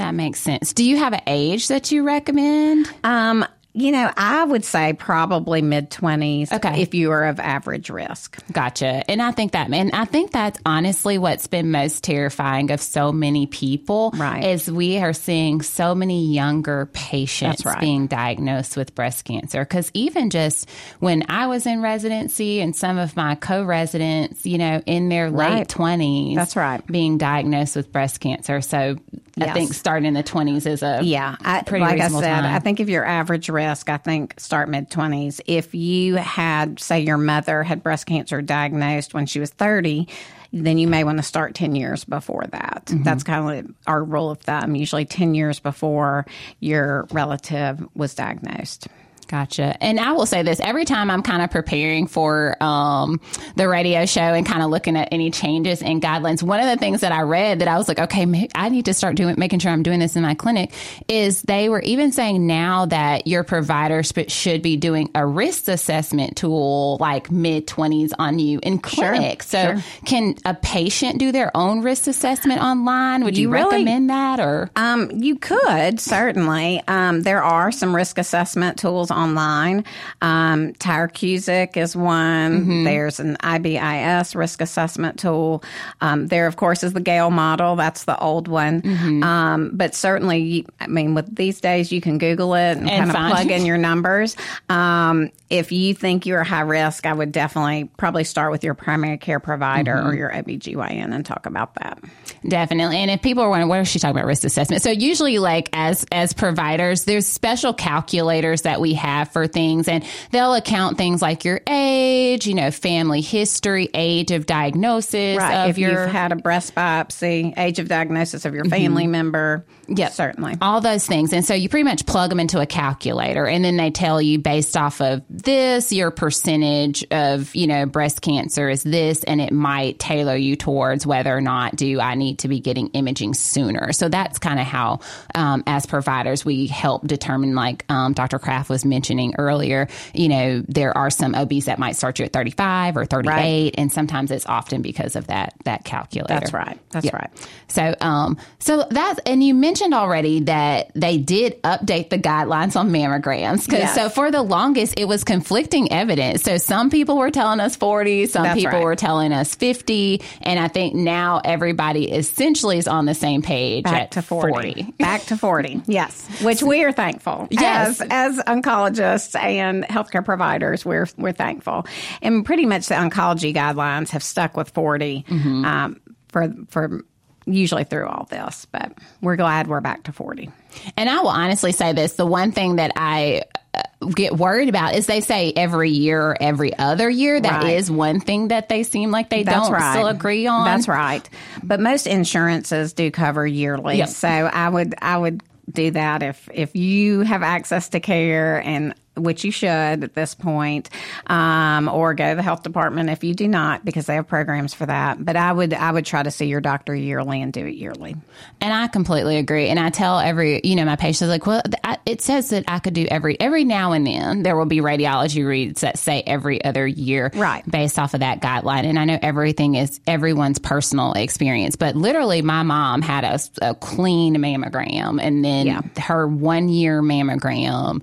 That 0.00 0.14
makes 0.14 0.40
sense. 0.40 0.72
Do 0.72 0.82
you 0.82 0.96
have 0.96 1.12
an 1.12 1.20
age 1.26 1.68
that 1.68 1.92
you 1.92 2.04
recommend? 2.04 2.90
Um, 3.04 3.44
you 3.72 3.92
know, 3.92 4.10
I 4.16 4.44
would 4.44 4.64
say 4.64 4.92
probably 4.94 5.62
mid 5.62 5.90
20s 5.90 6.52
Okay. 6.52 6.82
if 6.82 6.92
you 6.94 7.12
are 7.12 7.24
of 7.26 7.38
average 7.38 7.88
risk. 7.88 8.38
Gotcha. 8.52 9.08
And 9.08 9.22
I 9.22 9.30
think 9.30 9.52
that, 9.52 9.72
and 9.72 9.92
I 9.92 10.04
think 10.06 10.32
that's 10.32 10.58
honestly 10.66 11.18
what's 11.18 11.46
been 11.46 11.70
most 11.70 12.02
terrifying 12.02 12.70
of 12.72 12.80
so 12.80 13.12
many 13.12 13.46
people. 13.46 14.10
Right. 14.16 14.44
Is 14.44 14.70
we 14.70 14.98
are 14.98 15.12
seeing 15.12 15.62
so 15.62 15.94
many 15.94 16.32
younger 16.32 16.86
patients 16.92 17.64
right. 17.64 17.78
being 17.80 18.08
diagnosed 18.08 18.76
with 18.76 18.94
breast 18.94 19.24
cancer. 19.24 19.64
Cause 19.64 19.90
even 19.94 20.30
just 20.30 20.68
when 20.98 21.24
I 21.28 21.46
was 21.46 21.64
in 21.66 21.80
residency 21.80 22.60
and 22.60 22.74
some 22.74 22.98
of 22.98 23.16
my 23.16 23.36
co 23.36 23.62
residents, 23.62 24.44
you 24.46 24.58
know, 24.58 24.82
in 24.84 25.08
their 25.08 25.30
late 25.30 25.40
Right. 25.50 25.68
20s. 25.68 26.34
That's 26.34 26.56
right. 26.56 26.84
Being 26.86 27.18
diagnosed 27.18 27.76
with 27.76 27.92
breast 27.92 28.20
cancer. 28.20 28.60
So 28.60 28.96
I 29.40 29.52
think 29.52 29.72
starting 29.74 30.06
in 30.06 30.14
the 30.14 30.22
20s 30.22 30.66
is 30.66 30.82
a 30.82 31.00
Yeah, 31.02 31.36
I, 31.42 31.62
pretty 31.62 31.84
like 31.84 32.00
I 32.00 32.08
said, 32.08 32.20
time. 32.20 32.44
I 32.44 32.58
think 32.58 32.80
if 32.80 32.88
you're 32.88 33.04
average 33.04 33.48
risk, 33.48 33.59
I 33.66 33.96
think 33.98 34.38
start 34.38 34.68
mid 34.68 34.90
twenties. 34.90 35.40
If 35.46 35.74
you 35.74 36.16
had, 36.16 36.80
say, 36.80 37.00
your 37.00 37.18
mother 37.18 37.62
had 37.62 37.82
breast 37.82 38.06
cancer 38.06 38.42
diagnosed 38.42 39.14
when 39.14 39.26
she 39.26 39.40
was 39.40 39.50
thirty, 39.50 40.08
then 40.52 40.78
you 40.78 40.88
may 40.88 41.04
want 41.04 41.18
to 41.18 41.22
start 41.22 41.54
ten 41.54 41.74
years 41.74 42.04
before 42.04 42.46
that. 42.50 42.86
Mm-hmm. 42.86 43.02
That's 43.02 43.22
kind 43.22 43.68
of 43.68 43.74
our 43.86 44.02
rule 44.02 44.30
of 44.30 44.40
thumb. 44.40 44.74
Usually, 44.74 45.04
ten 45.04 45.34
years 45.34 45.60
before 45.60 46.26
your 46.60 47.06
relative 47.12 47.86
was 47.94 48.14
diagnosed. 48.14 48.88
Gotcha. 49.30 49.76
And 49.80 50.00
I 50.00 50.10
will 50.12 50.26
say 50.26 50.42
this 50.42 50.58
every 50.58 50.84
time 50.84 51.08
I'm 51.08 51.22
kind 51.22 51.40
of 51.40 51.52
preparing 51.52 52.08
for 52.08 52.60
um, 52.60 53.20
the 53.54 53.68
radio 53.68 54.04
show 54.04 54.20
and 54.20 54.44
kind 54.44 54.60
of 54.60 54.70
looking 54.70 54.96
at 54.96 55.08
any 55.12 55.30
changes 55.30 55.82
in 55.82 56.00
guidelines, 56.00 56.42
one 56.42 56.58
of 56.58 56.66
the 56.66 56.76
things 56.76 57.02
that 57.02 57.12
I 57.12 57.20
read 57.22 57.60
that 57.60 57.68
I 57.68 57.78
was 57.78 57.86
like, 57.86 58.00
okay, 58.00 58.48
I 58.56 58.68
need 58.70 58.86
to 58.86 58.94
start 58.94 59.14
doing, 59.14 59.36
making 59.38 59.60
sure 59.60 59.70
I'm 59.70 59.84
doing 59.84 60.00
this 60.00 60.16
in 60.16 60.22
my 60.22 60.34
clinic 60.34 60.72
is 61.06 61.42
they 61.42 61.68
were 61.68 61.80
even 61.82 62.10
saying 62.10 62.44
now 62.48 62.86
that 62.86 63.28
your 63.28 63.44
provider 63.44 64.02
sp- 64.02 64.26
should 64.26 64.62
be 64.62 64.76
doing 64.76 65.08
a 65.14 65.24
risk 65.24 65.68
assessment 65.68 66.36
tool 66.36 66.96
like 66.98 67.30
mid 67.30 67.68
20s 67.68 68.10
on 68.18 68.40
you 68.40 68.58
in 68.64 68.78
clinic. 68.80 69.44
so 69.44 69.74
sure. 69.74 69.82
can 70.06 70.34
a 70.44 70.54
patient 70.54 71.18
do 71.20 71.30
their 71.30 71.56
own 71.56 71.82
risk 71.82 72.08
assessment 72.08 72.60
online? 72.60 73.22
Would 73.22 73.38
you, 73.38 73.42
You 73.42 73.52
really- 73.54 73.70
recommend 73.84 74.10
that 74.10 74.40
or? 74.40 74.70
Um, 74.74 75.12
you 75.22 75.36
could 75.38 76.00
certainly. 76.00 76.82
Um, 76.88 77.22
there 77.22 77.44
are 77.44 77.70
some 77.70 77.94
risk 77.94 78.18
assessment 78.18 78.76
tools 78.76 79.12
online. 79.20 79.84
Um, 80.22 80.72
Tyrer-Cuzick 80.74 81.76
is 81.76 81.94
one. 81.96 82.84
There's 82.84 83.20
an 83.20 83.36
IBIS 83.40 84.34
risk 84.34 84.60
assessment 84.60 85.18
tool. 85.18 85.62
Um, 86.00 86.26
there, 86.28 86.46
of 86.46 86.56
course, 86.56 86.82
is 86.82 86.92
the 86.92 87.00
Gail 87.00 87.30
model. 87.30 87.76
That's 87.76 88.04
the 88.04 88.18
old 88.18 88.48
one. 88.48 89.22
Um, 89.22 89.70
but 89.74 89.94
certainly, 89.94 90.66
I 90.80 90.86
mean, 90.86 91.14
with 91.14 91.34
these 91.34 91.60
days, 91.60 91.92
you 91.92 92.00
can 92.00 92.18
Google 92.18 92.54
it 92.54 92.78
and, 92.78 92.88
kind 92.88 93.10
of 93.10 93.16
plug 93.16 93.50
in 93.50 93.66
your 93.70 93.78
numbers. 93.78 94.36
Um, 94.68 95.30
if 95.48 95.72
you 95.72 95.94
think 95.94 96.26
you're 96.26 96.44
high 96.44 96.60
risk, 96.60 97.06
I 97.06 97.12
would 97.12 97.32
definitely 97.32 97.90
probably 97.96 98.24
start 98.24 98.52
with 98.52 98.62
your 98.64 98.74
primary 98.74 99.18
care 99.18 99.40
provider 99.40 99.90
Mm-hmm. 99.90 100.08
or 100.08 100.14
your 100.14 100.30
OBGYN 100.30 101.14
and 101.14 101.24
talk 101.26 101.46
about 101.46 101.74
that. 101.76 101.98
Definitely. 102.46 102.98
And 102.98 103.10
if 103.10 103.22
people 103.22 103.42
are 103.42 103.50
wondering, 103.50 103.68
what 103.68 103.80
is 103.80 103.88
she 103.88 103.98
talking 103.98 104.16
about 104.16 104.26
risk 104.26 104.44
assessment? 104.44 104.82
So 104.82 104.90
usually 104.90 105.38
like 105.38 105.68
as, 105.72 106.06
as 106.12 106.32
providers, 106.32 107.04
there's 107.04 107.26
special 107.26 107.74
calculators 107.74 108.62
that 108.62 108.80
we 108.80 108.94
have 108.94 109.09
for 109.32 109.46
things 109.46 109.88
and 109.88 110.04
they'll 110.30 110.54
account 110.54 110.98
things 110.98 111.22
like 111.22 111.44
your 111.44 111.60
age, 111.68 112.46
you 112.46 112.54
know, 112.54 112.70
family 112.70 113.20
history, 113.20 113.88
age 113.94 114.30
of 114.30 114.46
diagnosis 114.46 115.38
Right. 115.38 115.64
of 115.64 115.70
If 115.70 115.78
your, 115.78 115.90
you've 115.90 116.10
had 116.10 116.32
a 116.32 116.36
breast 116.36 116.74
biopsy, 116.74 117.56
age 117.58 117.78
of 117.78 117.88
diagnosis 117.88 118.44
of 118.44 118.54
your 118.54 118.64
mm-hmm. 118.64 118.70
family 118.70 119.06
member. 119.06 119.64
Yep. 119.90 120.12
Certainly. 120.12 120.56
all 120.62 120.80
those 120.80 121.06
things. 121.06 121.32
And 121.32 121.44
so 121.44 121.52
you 121.52 121.68
pretty 121.68 121.84
much 121.84 122.06
plug 122.06 122.30
them 122.30 122.38
into 122.40 122.60
a 122.60 122.66
calculator 122.66 123.46
and 123.46 123.64
then 123.64 123.76
they 123.76 123.90
tell 123.90 124.22
you 124.22 124.38
based 124.38 124.76
off 124.76 125.00
of 125.00 125.22
this, 125.28 125.92
your 125.92 126.10
percentage 126.10 127.04
of, 127.10 127.54
you 127.54 127.66
know, 127.66 127.86
breast 127.86 128.22
cancer 128.22 128.68
is 128.68 128.82
this, 128.82 129.24
and 129.24 129.40
it 129.40 129.52
might 129.52 129.98
tailor 129.98 130.36
you 130.36 130.54
towards 130.56 131.06
whether 131.06 131.36
or 131.36 131.40
not 131.40 131.74
do 131.76 131.98
I 132.00 132.14
need 132.14 132.38
to 132.40 132.48
be 132.48 132.60
getting 132.60 132.88
imaging 132.88 133.34
sooner. 133.34 133.92
So 133.92 134.08
that's 134.08 134.38
kind 134.38 134.60
of 134.60 134.66
how, 134.66 135.00
um, 135.34 135.64
as 135.66 135.86
providers, 135.86 136.44
we 136.44 136.66
help 136.68 137.06
determine, 137.06 137.54
like 137.54 137.84
um, 137.90 138.12
Dr. 138.12 138.38
Craft 138.38 138.70
was 138.70 138.84
mentioning 138.84 139.34
earlier, 139.38 139.88
you 140.14 140.28
know, 140.28 140.62
there 140.68 140.96
are 140.96 141.10
some 141.10 141.34
OBs 141.34 141.64
that 141.64 141.78
might 141.78 141.96
start 141.96 142.18
you 142.18 142.24
at 142.26 142.32
35 142.32 142.96
or 142.96 143.06
38, 143.06 143.74
and 143.76 143.90
sometimes 143.92 144.30
it's 144.30 144.46
often 144.46 144.82
because 144.82 145.16
of 145.16 145.26
that, 145.26 145.54
that 145.64 145.84
calculator. 145.84 146.32
That's 146.32 146.52
right. 146.52 146.78
That's 146.90 147.06
Yeah. 147.06 147.16
right. 147.16 147.30
So, 147.68 147.94
um, 148.00 148.36
so 148.60 148.86
that's, 148.90 149.18
and 149.26 149.42
you 149.42 149.54
mentioned 149.54 149.79
already 149.92 150.40
that 150.40 150.90
they 150.94 151.18
did 151.18 151.62
update 151.62 152.10
the 152.10 152.18
guidelines 152.18 152.76
on 152.76 152.90
mammograms. 152.90 153.68
Cause 153.68 153.78
Yes. 153.80 153.94
so 153.94 154.08
for 154.08 154.30
the 154.30 154.42
longest, 154.42 154.94
it 154.98 155.06
was 155.06 155.24
conflicting 155.24 155.92
evidence. 155.92 156.42
So 156.42 156.58
some 156.58 156.90
people 156.90 157.16
were 157.16 157.30
telling 157.30 157.60
us 157.60 157.76
40, 157.76 158.26
some 158.26 158.42
That's 158.44 158.58
people 158.60 158.78
right. 158.78 158.84
were 158.84 158.96
telling 158.96 159.32
us 159.32 159.54
50. 159.54 160.22
And 160.42 160.58
I 160.60 160.68
think 160.68 160.94
now 160.94 161.40
everybody 161.44 162.10
essentially 162.10 162.78
is 162.78 162.86
on 162.88 163.06
the 163.06 163.14
same 163.14 163.42
page 163.42 163.84
Back 163.84 163.94
at 163.94 164.10
to 164.12 164.22
40. 164.22 164.94
Back 164.98 165.22
to 165.24 165.36
40. 165.36 165.82
Yes. 165.86 166.26
Which 166.42 166.62
we 166.62 166.84
are 166.84 166.92
thankful. 166.92 167.48
Yes. 167.50 168.00
As, 168.00 168.36
as 168.38 168.44
oncologists 168.44 169.38
and 169.38 169.84
healthcare 169.84 170.24
providers, 170.24 170.84
we're, 170.84 171.06
we're 171.16 171.32
thankful. 171.32 171.86
And 172.22 172.44
pretty 172.44 172.66
much 172.66 172.86
the 172.86 172.94
oncology 172.94 173.54
guidelines 173.54 174.10
have 174.10 174.22
stuck 174.22 174.56
with 174.56 174.70
40 174.70 175.24
Mm-hmm. 175.28 175.64
um, 175.64 176.00
for, 176.28 176.52
for 176.68 177.04
usually 177.46 177.84
through 177.84 178.06
all 178.06 178.26
this, 178.30 178.66
but 178.70 178.92
we're 179.20 179.36
glad 179.36 179.66
we're 179.66 179.80
back 179.80 180.04
to 180.04 180.12
40. 180.12 180.50
And 180.96 181.08
I 181.08 181.20
will 181.20 181.28
honestly 181.28 181.72
say 181.72 181.92
this 181.92 182.14
the 182.14 182.26
one 182.26 182.52
thing 182.52 182.76
that 182.76 182.92
I 182.96 183.42
uh, 183.74 183.82
get 184.14 184.36
worried 184.36 184.68
about 184.68 184.94
is 184.94 185.06
they 185.06 185.20
say 185.20 185.52
every 185.56 185.90
year 185.90 186.20
or 186.30 186.36
every 186.40 186.76
other 186.78 187.08
year. 187.10 187.40
That 187.40 187.64
is 187.64 187.90
Right. 187.90 187.96
one 187.96 188.20
thing 188.20 188.48
that 188.48 188.68
they 188.68 188.82
seem 188.82 189.10
like 189.10 189.30
they 189.30 189.42
That's 189.42 189.68
don't 189.68 189.72
right. 189.72 189.92
still 189.92 190.06
agree 190.08 190.46
on. 190.46 190.64
That's 190.64 190.88
right. 190.88 191.28
But 191.62 191.80
most 191.80 192.06
insurances 192.06 192.92
do 192.92 193.10
cover 193.10 193.46
yearly. 193.46 193.98
Yep. 193.98 194.08
So 194.08 194.28
I 194.28 194.68
would 194.68 194.94
I 195.00 195.16
would 195.18 195.42
do 195.70 195.92
that 195.92 196.22
if 196.24 196.48
if 196.52 196.74
you 196.74 197.20
have 197.20 197.42
access 197.42 197.90
to 197.90 198.00
care 198.00 198.60
and 198.60 198.94
which 199.20 199.44
you 199.44 199.50
should 199.52 199.68
at 199.68 200.14
this 200.14 200.34
point, 200.34 200.90
um, 201.26 201.88
or 201.88 202.14
go 202.14 202.30
to 202.30 202.36
the 202.36 202.42
health 202.42 202.62
department 202.62 203.10
if 203.10 203.22
you 203.24 203.34
do 203.34 203.46
not, 203.48 203.84
because 203.84 204.06
they 204.06 204.14
have 204.14 204.26
programs 204.28 204.74
for 204.74 204.86
that. 204.86 205.24
But 205.24 205.36
I 205.36 205.52
would 205.52 205.72
I 205.74 205.92
would 205.92 206.06
try 206.06 206.22
to 206.22 206.30
see 206.30 206.46
your 206.46 206.60
doctor 206.60 206.94
yearly 206.94 207.40
and 207.42 207.52
do 207.52 207.66
it 207.66 207.74
yearly. 207.74 208.16
And 208.60 208.72
I 208.72 208.88
completely 208.88 209.36
agree. 209.38 209.68
And 209.68 209.78
I 209.78 209.90
tell 209.90 210.18
every, 210.18 210.60
you 210.64 210.76
know, 210.76 210.84
my 210.84 210.96
patients 210.96 211.28
like, 211.28 211.46
well, 211.46 211.62
I, 211.84 211.98
it 212.06 212.22
says 212.22 212.50
that 212.50 212.64
I 212.68 212.78
could 212.78 212.94
do 212.94 213.06
every 213.10 213.38
every 213.40 213.64
now 213.64 213.92
and 213.92 214.06
then 214.06 214.42
there 214.42 214.56
will 214.56 214.66
be 214.66 214.78
radiology 214.78 215.46
reads 215.46 215.80
that 215.82 215.98
say 215.98 216.22
every 216.26 216.62
other 216.64 216.86
year, 216.86 217.30
Right. 217.34 217.68
based 217.70 217.98
off 217.98 218.14
of 218.14 218.20
that 218.20 218.40
guideline. 218.40 218.84
And 218.84 218.98
I 218.98 219.04
know 219.04 219.18
everything 219.20 219.74
is 219.74 220.00
everyone's 220.06 220.58
personal 220.58 221.12
experience, 221.14 221.76
but 221.76 221.96
literally, 221.96 222.42
my 222.42 222.62
mom 222.62 223.02
had 223.02 223.24
a, 223.24 223.38
a 223.70 223.74
clean 223.74 224.36
mammogram, 224.36 225.20
and 225.22 225.44
then 225.44 225.66
Yeah. 225.66 225.80
her 225.98 226.26
one 226.26 226.68
year 226.68 227.02
mammogram. 227.02 228.02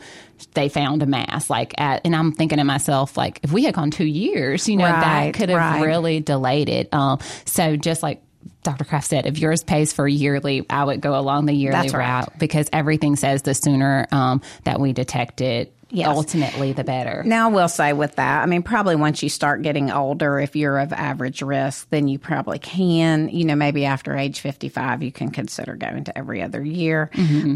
They 0.54 0.69
found 0.69 1.04
a 1.04 1.06
mass, 1.06 1.50
like 1.50 1.80
at, 1.80 2.02
and 2.06 2.15
I'm 2.15 2.32
thinking 2.32 2.58
to 2.58 2.63
myself, 2.63 3.17
like, 3.17 3.39
if 3.43 3.52
we 3.52 3.63
had 3.63 3.73
gone 3.73 3.91
two 3.91 4.06
years, 4.06 4.67
you 4.67 4.78
know, 4.78 4.86
that 4.86 5.34
could 5.34 5.50
have 5.50 5.58
right. 5.58 5.86
really 5.86 6.19
delayed 6.19 6.69
it. 6.69 6.93
Um, 6.93 7.19
so 7.45 7.76
just 7.76 8.04
like 8.04 8.21
Dr. 8.63 8.84
Craft 8.84 9.08
said, 9.08 9.26
if 9.26 9.38
yours 9.39 9.63
pays 9.63 9.93
for 9.93 10.08
yearly, 10.08 10.65
I 10.69 10.84
would 10.84 11.02
go 11.02 11.17
along 11.17 11.45
the 11.45 11.54
yearly 11.54 11.89
right. 11.89 11.93
route 11.93 12.38
because 12.38 12.69
everything 12.73 13.15
says 13.15 13.43
the 13.43 13.54
sooner 13.54 14.08
um, 14.12 14.41
that 14.63 14.80
we 14.80 14.93
detect 14.93 15.41
it, 15.41 15.73
Yes. 15.89 16.08
ultimately, 16.10 16.73
the 16.73 16.84
better. 16.84 17.23
Now, 17.23 17.50
I 17.50 17.54
will 17.54 17.67
say 17.69 17.93
with 17.93 18.15
that, 18.15 18.43
I 18.43 18.45
mean, 18.45 18.62
probably 18.63 18.95
once 18.95 19.23
you 19.23 19.30
start 19.30 19.62
getting 19.62 19.89
older, 19.89 20.39
if 20.39 20.56
you're 20.56 20.80
of 20.80 20.91
average 20.91 21.41
risk, 21.41 21.89
then 21.89 22.08
you 22.08 22.19
probably 22.19 22.60
can, 22.60 23.30
you 23.30 23.45
know, 23.45 23.56
maybe 23.56 23.86
after 23.86 24.15
age 24.15 24.41
55, 24.41 25.02
you 25.04 25.12
can 25.12 25.32
consider 25.32 25.76
going 25.76 26.04
to 26.06 26.17
every 26.17 26.41
other 26.41 26.62
year. 26.62 27.10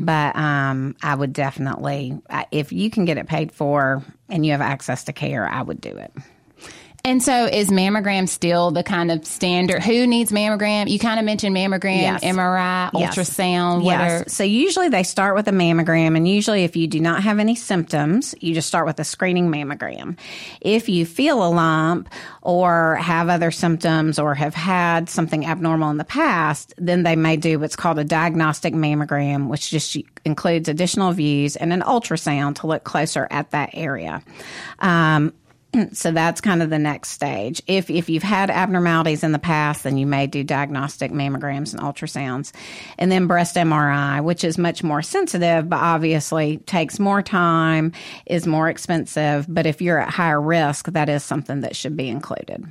But 0.06 0.36
um, 0.36 0.96
I 1.04 1.14
would 1.16 1.34
definitely, 1.34 2.20
if 2.52 2.72
you 2.72 2.90
can 2.90 3.06
get 3.06 3.18
it 3.18 3.28
paid 3.28 3.52
for 3.52 4.02
and 4.30 4.46
you 4.46 4.54
have 4.54 4.62
access 4.62 5.04
to 5.06 5.14
care, 5.14 5.48
I 5.48 5.62
would 5.62 5.82
do 5.82 5.90
it. 5.90 6.12
And 7.04 7.22
so, 7.24 7.46
is 7.46 7.70
mammogram 7.70 8.30
still 8.30 8.70
the 8.72 8.84
kind 8.84 9.12
of 9.12 9.26
standard? 9.26 9.82
Who 9.84 10.06
needs 10.06 10.32
mammogram? 10.32 10.88
You 10.88 11.00
kind 11.00 11.20
of 11.20 11.26
mentioned 11.26 11.56
mammogram, 11.56 12.02
Yes. 12.02 12.24
MRI, 12.24 12.92
Yes. 12.94 13.16
ultrasound. 13.16 13.84
Yes. 13.86 14.22
are, 14.22 14.30
So 14.30 14.44
usually 14.44 14.90
they 14.90 15.02
start 15.04 15.36
with 15.36 15.48
a 15.48 15.52
mammogram, 15.52 16.16
and 16.16 16.28
usually 16.28 16.64
if 16.64 16.76
you 16.76 16.86
do 16.88 17.00
not 17.00 17.24
have 17.24 17.40
any 17.40 17.56
symptoms, 17.56 18.36
you 18.40 18.54
just 18.54 18.68
start 18.68 18.86
with 18.86 19.00
a 19.00 19.04
screening 19.04 19.50
mammogram. 19.52 20.16
If 20.62 20.90
you 20.90 21.06
feel 21.08 21.44
a 21.44 21.50
lump 21.50 22.08
or 22.44 22.96
have 22.96 23.30
other 23.30 23.50
symptoms 23.50 24.20
or 24.20 24.36
have 24.36 24.54
had 24.54 25.10
something 25.10 25.46
abnormal 25.46 25.90
in 25.90 25.98
the 25.98 26.04
past, 26.04 26.74
then 26.78 27.02
they 27.04 27.16
may 27.16 27.36
do 27.36 27.58
what's 27.60 27.76
called 27.76 27.98
a 27.98 28.04
diagnostic 28.04 28.74
mammogram, 28.76 29.48
which 29.48 29.72
just 29.72 29.98
includes 30.24 30.70
additional 30.70 31.12
views 31.14 31.56
and 31.56 31.74
an 31.74 31.82
ultrasound 31.82 32.56
to 32.56 32.68
look 32.68 32.84
closer 32.84 33.28
at 33.32 33.50
that 33.52 33.72
area. 33.74 34.22
Um, 34.80 35.34
so 35.94 36.12
that's 36.12 36.42
kind 36.42 36.62
of 36.62 36.70
the 36.70 36.80
next 36.80 37.10
stage. 37.10 37.62
If 37.68 37.90
if 37.90 38.10
you've 38.10 38.24
had 38.24 38.50
abnormalities 38.50 39.24
in 39.24 39.32
the 39.32 39.40
past, 39.40 39.84
then 39.84 39.98
you 39.98 40.06
may 40.06 40.28
do 40.28 40.44
diagnostic 40.44 41.12
mammograms 41.12 41.74
and 41.74 41.82
ultrasounds, 41.82 42.52
and 42.98 43.12
then 43.12 43.28
breast 43.28 43.56
MRI, 43.56 44.24
which 44.24 44.44
is 44.44 44.58
much 44.58 44.84
more 44.84 45.02
sensitive, 45.02 45.70
but 45.70 45.80
obviously 45.80 46.58
takes 46.58 47.00
more 47.00 47.22
time, 47.22 47.92
is 48.26 48.48
more 48.48 48.70
expensive. 48.70 49.46
But 49.48 49.66
if 49.66 49.82
you're 49.82 50.00
at 50.00 50.10
higher 50.10 50.42
risk, 50.42 50.88
that 50.88 51.10
is 51.10 51.24
something 51.24 51.62
that 51.62 51.76
should 51.76 51.96
be 51.96 52.10
included. 52.10 52.66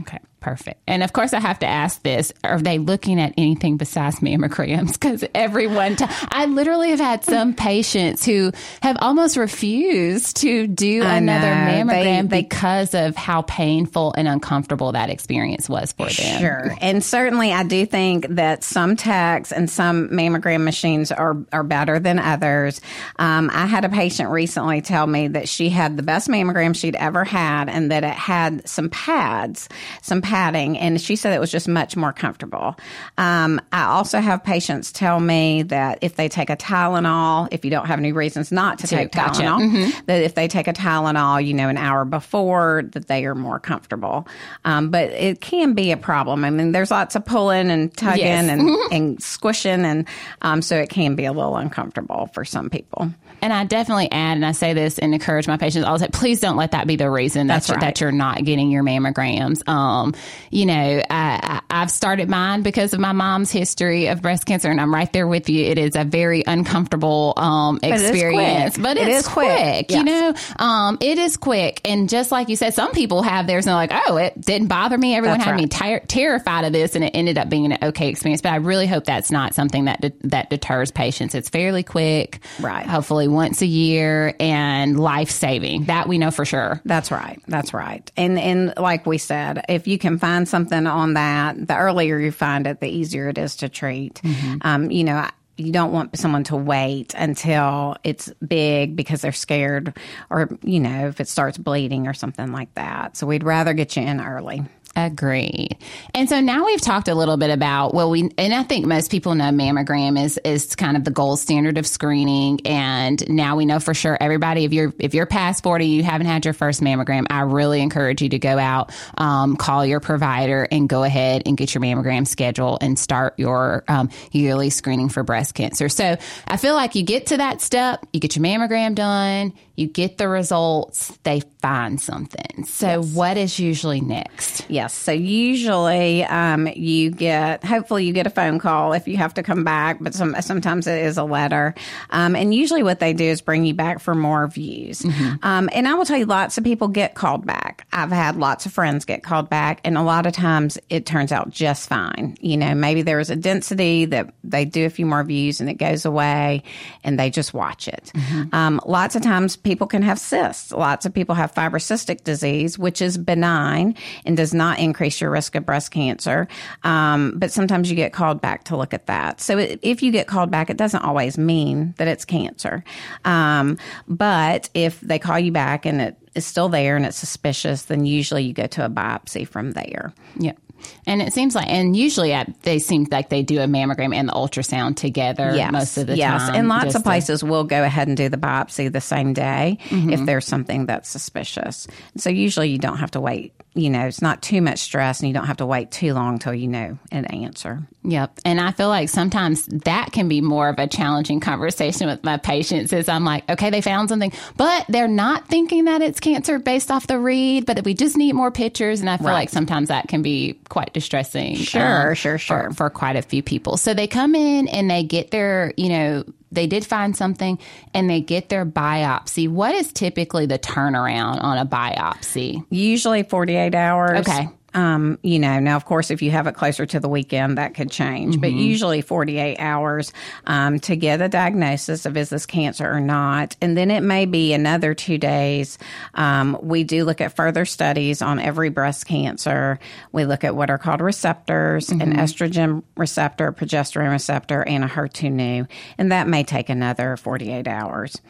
Okay, 0.00 0.18
perfect. 0.42 0.80
And 0.86 1.02
of 1.02 1.12
course, 1.12 1.32
I 1.32 1.40
have 1.40 1.58
to 1.60 1.66
ask 1.66 2.02
this: 2.02 2.32
Are 2.44 2.60
they 2.60 2.78
looking 2.78 3.20
at 3.20 3.32
anything 3.38 3.76
besides 3.76 4.20
mammograms? 4.20 4.92
Because 4.92 5.24
everyone, 5.34 5.96
t- 5.96 6.04
I 6.30 6.46
literally 6.46 6.90
have 6.90 7.00
had 7.00 7.24
some 7.24 7.54
patients 7.72 8.26
who 8.26 8.52
have 8.82 8.96
almost 9.00 9.36
refused 9.36 10.36
to 10.38 10.66
do 10.66 11.02
I 11.02 11.16
another 11.16 11.54
know. 11.54 11.92
Mammogram 11.92 12.28
they- 12.28 12.42
because 12.42 12.94
of 12.94 13.16
how 13.16 13.42
painful 13.42 14.14
and 14.16 14.28
uncomfortable 14.28 14.92
that 14.92 15.08
experience 15.10 15.68
was 15.68 15.92
for 15.92 16.08
them. 16.08 16.40
Sure. 16.40 16.76
And 16.80 17.02
certainly 17.02 17.52
I 17.52 17.62
do 17.62 17.86
think 17.86 18.26
that 18.30 18.64
some 18.64 18.96
techs 18.96 19.52
and 19.52 19.70
some 19.70 20.08
mammogram 20.08 20.64
machines 20.64 21.12
are, 21.12 21.36
are 21.52 21.62
better 21.62 21.98
than 21.98 22.18
others. 22.18 22.80
Um, 23.18 23.50
I 23.52 23.66
had 23.66 23.84
a 23.84 23.88
patient 23.88 24.30
recently 24.30 24.80
tell 24.82 25.06
me 25.06 25.28
that 25.28 25.48
she 25.48 25.68
had 25.70 25.96
the 25.96 26.02
best 26.02 26.28
mammogram 26.28 26.74
she'd 26.74 26.96
ever 26.96 27.24
had 27.24 27.68
and 27.68 27.90
that 27.92 28.04
it 28.04 28.10
had 28.14 28.68
some 28.68 28.90
pads, 28.90 29.68
some 30.02 30.20
padding, 30.32 30.78
and 30.78 30.98
she 30.98 31.14
said 31.14 31.34
it 31.34 31.40
was 31.40 31.50
just 31.50 31.68
much 31.68 31.94
more 31.94 32.10
comfortable. 32.10 32.74
Um, 33.18 33.60
I 33.70 33.82
also 33.84 34.18
have 34.18 34.42
patients 34.42 34.90
tell 34.90 35.20
me 35.20 35.62
that 35.64 35.98
if 36.00 36.16
they 36.16 36.30
take 36.30 36.48
a 36.48 36.56
Tylenol, 36.56 37.48
if 37.50 37.66
you 37.66 37.70
don't 37.70 37.84
have 37.84 37.98
any 37.98 38.12
reasons 38.12 38.50
not 38.50 38.78
to, 38.78 38.86
take 38.86 39.12
gotcha. 39.12 39.42
Tylenol, 39.42 40.06
that 40.06 40.22
if 40.22 40.34
they 40.34 40.48
take 40.48 40.68
a 40.68 40.72
Tylenol, 40.72 41.44
you 41.44 41.52
know, 41.52 41.68
an 41.68 41.76
hour 41.76 42.06
before, 42.06 42.84
that 42.92 43.08
they 43.08 43.26
are 43.26 43.34
more 43.34 43.60
comfortable. 43.60 44.26
Um, 44.64 44.88
but 44.90 45.10
it 45.10 45.42
can 45.42 45.74
be 45.74 45.90
a 45.92 45.98
problem. 45.98 46.46
I 46.46 46.50
mean, 46.50 46.72
there's 46.72 46.90
lots 46.90 47.14
of 47.14 47.26
pulling 47.26 47.70
and 47.70 47.94
tugging 47.94 48.22
Yes. 48.24 48.48
and, 48.48 48.70
and 48.92 49.22
squishing, 49.22 49.84
and 49.84 50.08
um, 50.40 50.62
so 50.62 50.78
it 50.78 50.88
can 50.88 51.14
be 51.14 51.26
a 51.26 51.32
little 51.32 51.58
uncomfortable 51.58 52.30
for 52.32 52.46
some 52.46 52.70
people. 52.70 53.12
And 53.42 53.52
I 53.52 53.64
definitely 53.64 54.10
add, 54.10 54.36
and 54.36 54.46
I 54.46 54.52
say 54.52 54.72
this 54.72 54.98
and 54.98 55.12
encourage 55.12 55.46
my 55.48 55.56
patients 55.56 55.84
all 55.84 55.98
the 55.98 56.04
time, 56.06 56.12
please 56.12 56.40
don't 56.40 56.56
let 56.56 56.70
that 56.70 56.86
be 56.86 56.96
the 56.96 57.10
reason 57.10 57.48
that, 57.48 57.54
That's 57.54 57.68
you're, 57.68 57.76
right. 57.76 57.80
that 57.86 58.00
you're 58.00 58.12
not 58.12 58.44
getting 58.44 58.70
your 58.70 58.84
mammograms. 58.84 59.68
Um, 59.68 60.14
you 60.50 60.64
know, 60.66 61.02
I, 61.10 61.60
I've 61.68 61.90
started 61.90 62.28
mine 62.30 62.62
because 62.62 62.94
of 62.94 63.00
my 63.00 63.12
mom's 63.12 63.50
history 63.50 64.06
of 64.06 64.22
breast 64.22 64.46
cancer, 64.46 64.70
and 64.70 64.80
I'm 64.80 64.94
right 64.94 65.12
there 65.12 65.26
with 65.26 65.48
you. 65.48 65.64
It 65.64 65.76
is 65.76 65.96
a 65.96 66.04
very 66.04 66.44
uncomfortable 66.46 67.34
um, 67.36 67.80
experience, 67.82 68.74
quick. 68.76 68.82
but 68.82 68.96
It 68.96 69.08
it's 69.08 69.26
is 69.26 69.28
quick. 69.32 69.88
quick. 69.88 69.90
You 69.90 70.04
Yes. 70.04 70.54
know, 70.58 70.64
um, 70.64 70.98
it 71.00 71.18
is 71.18 71.36
quick, 71.36 71.80
and 71.84 72.08
just 72.08 72.30
like 72.32 72.48
you 72.48 72.56
said, 72.56 72.74
some 72.74 72.92
people 72.92 73.22
have 73.22 73.46
theirs 73.46 73.66
and 73.66 73.70
they're 73.70 73.74
like, 73.96 74.04
"Oh, 74.08 74.16
it 74.18 74.40
didn't 74.40 74.68
bother 74.68 74.96
me." 74.96 75.16
Everyone 75.16 75.38
That's 75.38 75.50
had 75.50 75.56
me 75.56 75.66
ter- 75.66 76.00
terrified 76.06 76.64
of 76.64 76.72
this, 76.72 76.94
and 76.94 77.04
it 77.04 77.10
ended 77.14 77.38
up 77.38 77.48
being 77.48 77.72
an 77.72 77.78
okay 77.88 78.08
experience. 78.08 78.40
But 78.40 78.52
I 78.52 78.56
really 78.56 78.86
hope 78.86 79.04
that's 79.04 79.30
not 79.30 79.54
something 79.54 79.86
that 79.86 80.00
de- 80.00 80.12
that 80.28 80.48
deters 80.50 80.90
patients. 80.92 81.34
It's 81.34 81.48
fairly 81.48 81.82
quick, 81.82 82.40
Right. 82.60 82.86
Hopefully, 82.86 83.28
once 83.32 83.62
a 83.62 83.66
year, 83.66 84.34
and 84.38 84.98
life 84.98 85.30
saving. 85.30 85.84
That 85.84 86.08
we 86.08 86.18
know 86.18 86.30
for 86.30 86.44
sure. 86.44 86.80
That's 86.84 87.10
right. 87.10 87.40
That's 87.48 87.74
right. 87.74 88.10
And 88.16 88.38
and 88.38 88.74
like 88.76 89.06
we 89.06 89.18
said, 89.18 89.64
if 89.68 89.86
you 89.86 89.98
can 89.98 90.18
find 90.18 90.48
something 90.48 90.86
on 90.86 91.14
that, 91.14 91.68
the 91.68 91.76
earlier 91.76 92.18
you 92.18 92.32
find 92.32 92.66
it, 92.66 92.80
the 92.80 92.88
easier 92.88 93.28
it 93.28 93.38
is 93.38 93.56
to 93.56 93.68
treat. 93.68 94.20
Um, 94.62 94.90
you 94.90 95.04
know. 95.04 95.28
You 95.58 95.70
don't 95.70 95.92
want 95.92 96.18
someone 96.18 96.44
to 96.44 96.56
wait 96.56 97.12
until 97.14 97.98
it's 98.02 98.32
big 98.44 98.96
because 98.96 99.20
they're 99.20 99.32
scared, 99.32 99.96
or 100.30 100.48
you 100.62 100.80
know, 100.80 101.08
if 101.08 101.20
it 101.20 101.28
starts 101.28 101.58
bleeding 101.58 102.08
or 102.08 102.14
something 102.14 102.52
like 102.52 102.74
that. 102.74 103.18
So 103.18 103.26
we'd 103.26 103.44
rather 103.44 103.74
get 103.74 103.94
you 103.94 104.02
in 104.02 104.20
early. 104.20 104.64
Agreed. 104.94 105.76
And 106.14 106.28
so 106.28 106.40
now 106.40 106.66
we've 106.66 106.80
talked 106.80 107.08
a 107.08 107.14
little 107.14 107.38
bit 107.38 107.50
about 107.50 107.94
well, 107.94 108.10
we 108.10 108.30
and 108.36 108.54
I 108.54 108.62
think 108.62 108.86
most 108.86 109.10
people 109.10 109.34
know 109.34 109.44
mammogram 109.46 110.22
is 110.22 110.38
is 110.44 110.76
kind 110.76 110.96
of 110.96 111.04
the 111.04 111.10
gold 111.10 111.38
standard 111.38 111.78
of 111.78 111.86
screening. 111.86 112.60
And 112.66 113.28
now 113.30 113.56
we 113.56 113.64
know 113.64 113.80
for 113.80 113.94
sure 113.94 114.18
everybody 114.20 114.64
if 114.64 114.72
you're 114.72 114.92
if 114.98 115.14
you're 115.14 115.26
past 115.26 115.62
forty, 115.62 115.86
you 115.86 116.02
haven't 116.02 116.26
had 116.26 116.44
your 116.44 116.52
first 116.54 116.82
mammogram, 116.82 117.26
I 117.30 117.40
really 117.40 117.80
encourage 117.80 118.20
you 118.20 118.28
to 118.30 118.38
go 118.38 118.58
out, 118.58 118.92
um, 119.16 119.56
call 119.56 119.86
your 119.86 120.00
provider, 120.00 120.68
and 120.70 120.88
go 120.88 121.04
ahead 121.04 121.44
and 121.46 121.56
get 121.56 121.74
your 121.74 121.82
mammogram 121.82 122.26
schedule 122.26 122.76
and 122.80 122.98
start 122.98 123.34
your 123.38 123.84
um, 123.88 124.10
yearly 124.30 124.68
screening 124.68 125.08
for 125.08 125.22
breast 125.22 125.54
cancer. 125.54 125.88
So 125.88 126.16
I 126.46 126.56
feel 126.58 126.74
like 126.74 126.94
you 126.94 127.02
get 127.02 127.26
to 127.28 127.38
that 127.38 127.62
step, 127.62 128.06
you 128.12 128.20
get 128.20 128.36
your 128.36 128.44
mammogram 128.44 128.94
done, 128.94 129.54
you 129.74 129.86
get 129.86 130.18
the 130.18 130.28
results, 130.28 131.16
they 131.22 131.40
find 131.60 132.00
something. 132.00 132.64
So 132.64 133.02
what 133.02 133.36
is 133.36 133.58
usually 133.58 134.00
next? 134.00 134.68
Yes. 134.82 134.94
So 134.94 135.12
usually, 135.12 136.24
um, 136.24 136.66
you 136.66 137.12
get 137.12 137.62
hopefully 137.62 138.04
you 138.04 138.12
get 138.12 138.26
a 138.26 138.30
phone 138.30 138.58
call 138.58 138.94
if 138.94 139.06
you 139.06 139.16
have 139.16 139.32
to 139.34 139.42
come 139.44 139.62
back, 139.62 139.98
but 140.00 140.12
some 140.12 140.34
sometimes 140.40 140.88
it 140.88 141.04
is 141.04 141.18
a 141.18 141.22
letter. 141.22 141.76
Um, 142.10 142.34
and 142.34 142.52
usually, 142.52 142.82
what 142.82 142.98
they 142.98 143.12
do 143.12 143.22
is 143.22 143.40
bring 143.40 143.64
you 143.64 143.74
back 143.74 144.00
for 144.00 144.12
more 144.12 144.48
views. 144.48 145.04
Um, 145.42 145.70
and 145.72 145.86
I 145.86 145.94
will 145.94 146.04
tell 146.04 146.18
you, 146.18 146.26
lots 146.26 146.58
of 146.58 146.64
people 146.64 146.88
get 146.88 147.14
called 147.14 147.46
back. 147.46 147.86
I've 147.92 148.10
had 148.10 148.36
lots 148.36 148.66
of 148.66 148.72
friends 148.72 149.04
get 149.04 149.22
called 149.22 149.48
back, 149.48 149.80
and 149.84 149.96
a 149.96 150.02
lot 150.02 150.26
of 150.26 150.32
times 150.32 150.78
it 150.88 151.06
turns 151.06 151.30
out 151.30 151.50
just 151.50 151.88
fine. 151.88 152.36
You 152.40 152.56
know, 152.56 152.74
maybe 152.74 153.02
there 153.02 153.18
was 153.18 153.30
a 153.30 153.36
density 153.36 154.06
that 154.06 154.34
they 154.42 154.64
do 154.64 154.84
a 154.84 154.90
few 154.90 155.06
more 155.06 155.22
views 155.22 155.60
and 155.60 155.70
it 155.70 155.74
goes 155.74 156.04
away, 156.04 156.64
and 157.04 157.20
they 157.20 157.30
just 157.30 157.54
watch 157.54 157.86
it. 157.86 158.10
Um, 158.52 158.80
lots 158.84 159.14
of 159.14 159.22
times 159.22 159.54
people 159.54 159.86
can 159.86 160.02
have 160.02 160.18
cysts. 160.18 160.72
Lots 160.72 161.06
of 161.06 161.14
people 161.14 161.36
have 161.36 161.54
fibrocystic 161.54 162.24
disease, 162.24 162.78
which 162.78 163.00
is 163.00 163.16
benign 163.16 163.94
and 164.24 164.36
does 164.36 164.52
not 164.52 164.71
increase 164.78 165.20
your 165.20 165.30
risk 165.30 165.54
of 165.54 165.64
breast 165.66 165.90
cancer. 165.90 166.48
Um, 166.84 167.34
but 167.36 167.50
sometimes 167.52 167.90
you 167.90 167.96
get 167.96 168.12
called 168.12 168.40
back 168.40 168.64
to 168.64 168.76
look 168.76 168.92
at 168.94 169.06
that. 169.06 169.40
So 169.40 169.58
i- 169.58 169.78
if 169.82 170.02
you 170.02 170.12
get 170.12 170.26
called 170.26 170.50
back, 170.50 170.70
it 170.70 170.76
doesn't 170.76 171.02
always 171.02 171.38
mean 171.38 171.94
that 171.98 172.08
it's 172.08 172.24
cancer. 172.24 172.84
Um, 173.24 173.78
but 174.08 174.68
if 174.74 175.00
they 175.00 175.18
call 175.18 175.38
you 175.38 175.52
back 175.52 175.86
and 175.86 176.00
it 176.00 176.16
is 176.34 176.46
still 176.46 176.68
there 176.68 176.96
and 176.96 177.04
it's 177.06 177.16
suspicious, 177.18 177.82
then 177.82 178.06
usually 178.06 178.44
you 178.44 178.52
go 178.52 178.66
to 178.66 178.84
a 178.84 178.90
biopsy 178.90 179.46
from 179.46 179.72
there. 179.72 180.12
Yep. 180.38 180.58
And 181.06 181.22
it 181.22 181.32
seems 181.32 181.54
like, 181.54 181.68
and 181.68 181.96
usually 181.96 182.34
uh, 182.34 182.44
they 182.62 182.80
seem 182.80 183.06
like 183.12 183.28
they 183.28 183.44
do 183.44 183.60
a 183.60 183.66
mammogram 183.66 184.12
and 184.12 184.28
the 184.28 184.32
ultrasound 184.32 184.96
together 184.96 185.52
Yes, 185.54 185.70
most 185.70 185.96
of 185.96 186.08
the 186.08 186.16
yes. 186.16 186.40
time. 186.42 186.48
Yes, 186.54 186.56
and 186.58 186.68
lots 186.68 186.94
of 186.96 187.02
to- 187.02 187.08
places 187.08 187.44
will 187.44 187.62
go 187.62 187.84
ahead 187.84 188.08
and 188.08 188.16
do 188.16 188.28
the 188.28 188.36
biopsy 188.36 188.92
the 188.92 189.00
same 189.00 189.32
day 189.32 189.78
Mm-hmm. 189.90 190.10
if 190.12 190.26
there's 190.26 190.44
something 190.44 190.86
that's 190.86 191.08
suspicious. 191.08 191.86
So 192.16 192.30
usually 192.30 192.70
you 192.70 192.78
don't 192.78 192.96
have 192.96 193.12
to 193.12 193.20
wait. 193.20 193.52
You 193.74 193.88
know, 193.88 194.06
it's 194.06 194.20
not 194.20 194.42
too 194.42 194.60
much 194.60 194.80
stress, 194.80 195.20
and 195.20 195.28
you 195.28 195.34
don't 195.34 195.46
have 195.46 195.56
to 195.56 195.66
wait 195.66 195.90
too 195.90 196.12
long 196.12 196.38
till 196.38 196.52
you 196.52 196.68
know 196.68 196.98
an 197.10 197.24
answer. 197.24 197.82
Yep. 198.04 198.40
And 198.44 198.60
I 198.60 198.70
feel 198.72 198.88
like 198.88 199.08
sometimes 199.08 199.64
that 199.66 200.12
can 200.12 200.28
be 200.28 200.42
more 200.42 200.68
of 200.68 200.78
a 200.78 200.86
challenging 200.86 201.40
conversation 201.40 202.06
with 202.06 202.22
my 202.22 202.36
patients 202.36 202.92
is 202.92 203.08
I'm 203.08 203.24
like, 203.24 203.48
okay, 203.48 203.70
they 203.70 203.80
found 203.80 204.10
something, 204.10 204.30
but 204.58 204.84
they're 204.90 205.08
not 205.08 205.48
thinking 205.48 205.86
that 205.86 206.02
it's 206.02 206.20
cancer 206.20 206.58
based 206.58 206.90
off 206.90 207.06
the 207.06 207.18
read, 207.18 207.64
but 207.64 207.76
that 207.76 207.84
we 207.86 207.94
just 207.94 208.16
need 208.18 208.34
more 208.34 208.50
pictures. 208.50 209.00
And 209.00 209.08
I 209.08 209.16
feel 209.16 209.28
Right. 209.28 209.34
like 209.34 209.48
sometimes 209.48 209.88
that 209.88 210.06
can 210.08 210.20
be 210.20 210.58
quite 210.68 210.92
distressing. 210.92 211.56
um, 211.56 211.62
Sure, 211.62 212.14
sure, 212.14 212.34
for- 212.34 212.38
sure. 212.38 212.70
For, 212.74 212.90
quite 212.90 213.16
a 213.16 213.22
few 213.22 213.42
people. 213.42 213.78
So 213.78 213.94
they 213.94 214.06
come 214.06 214.34
in 214.34 214.68
and 214.68 214.90
they 214.90 215.02
get 215.02 215.30
their, 215.30 215.72
you 215.78 215.88
know, 215.88 216.24
they 216.52 216.66
did 216.66 216.84
find 216.84 217.16
something 217.16 217.58
and 217.94 218.08
they 218.08 218.20
get 218.20 218.48
their 218.48 218.64
biopsy. 218.64 219.48
What 219.48 219.74
is 219.74 219.92
typically 219.92 220.46
the 220.46 220.58
turnaround 220.58 221.42
on 221.42 221.58
a 221.58 221.66
biopsy? 221.66 222.64
Usually 222.70 223.22
48 223.22 223.74
hours. 223.74 224.20
Okay. 224.20 224.48
Um, 224.74 225.18
you 225.22 225.38
know, 225.38 225.58
now 225.60 225.76
of 225.76 225.84
course, 225.84 226.10
if 226.10 226.22
you 226.22 226.30
have 226.30 226.46
it 226.46 226.54
closer 226.54 226.86
to 226.86 227.00
the 227.00 227.08
weekend, 227.08 227.58
that 227.58 227.74
could 227.74 227.90
change, 227.90 228.40
but 228.40 228.52
usually 228.52 229.00
48 229.00 229.58
hours 229.58 230.12
um, 230.46 230.78
to 230.80 230.96
get 230.96 231.20
a 231.20 231.28
diagnosis 231.28 232.06
of 232.06 232.16
is 232.16 232.30
this 232.30 232.46
cancer 232.46 232.90
or 232.90 233.00
not. 233.00 233.56
And 233.60 233.76
then 233.76 233.90
it 233.90 234.02
may 234.02 234.26
be 234.26 234.52
another 234.52 234.94
two 234.94 235.18
days. 235.18 235.78
Um, 236.14 236.58
we 236.62 236.84
do 236.84 237.04
look 237.04 237.20
at 237.20 237.36
further 237.36 237.64
studies 237.64 238.22
on 238.22 238.38
every 238.38 238.70
breast 238.70 239.06
cancer. 239.06 239.78
We 240.12 240.24
look 240.24 240.44
at 240.44 240.56
what 240.56 240.70
are 240.70 240.78
called 240.78 241.00
receptors 241.00 241.90
an 241.90 242.12
estrogen 242.16 242.82
receptor, 242.96 243.52
progesterone 243.52 244.10
receptor, 244.10 244.62
and 244.62 244.84
a 244.84 244.88
HER2/neu. 244.88 245.66
And 245.98 246.12
that 246.12 246.28
may 246.28 246.44
take 246.44 246.68
another 246.68 247.16
48 247.16 247.68
hours. 247.68 248.20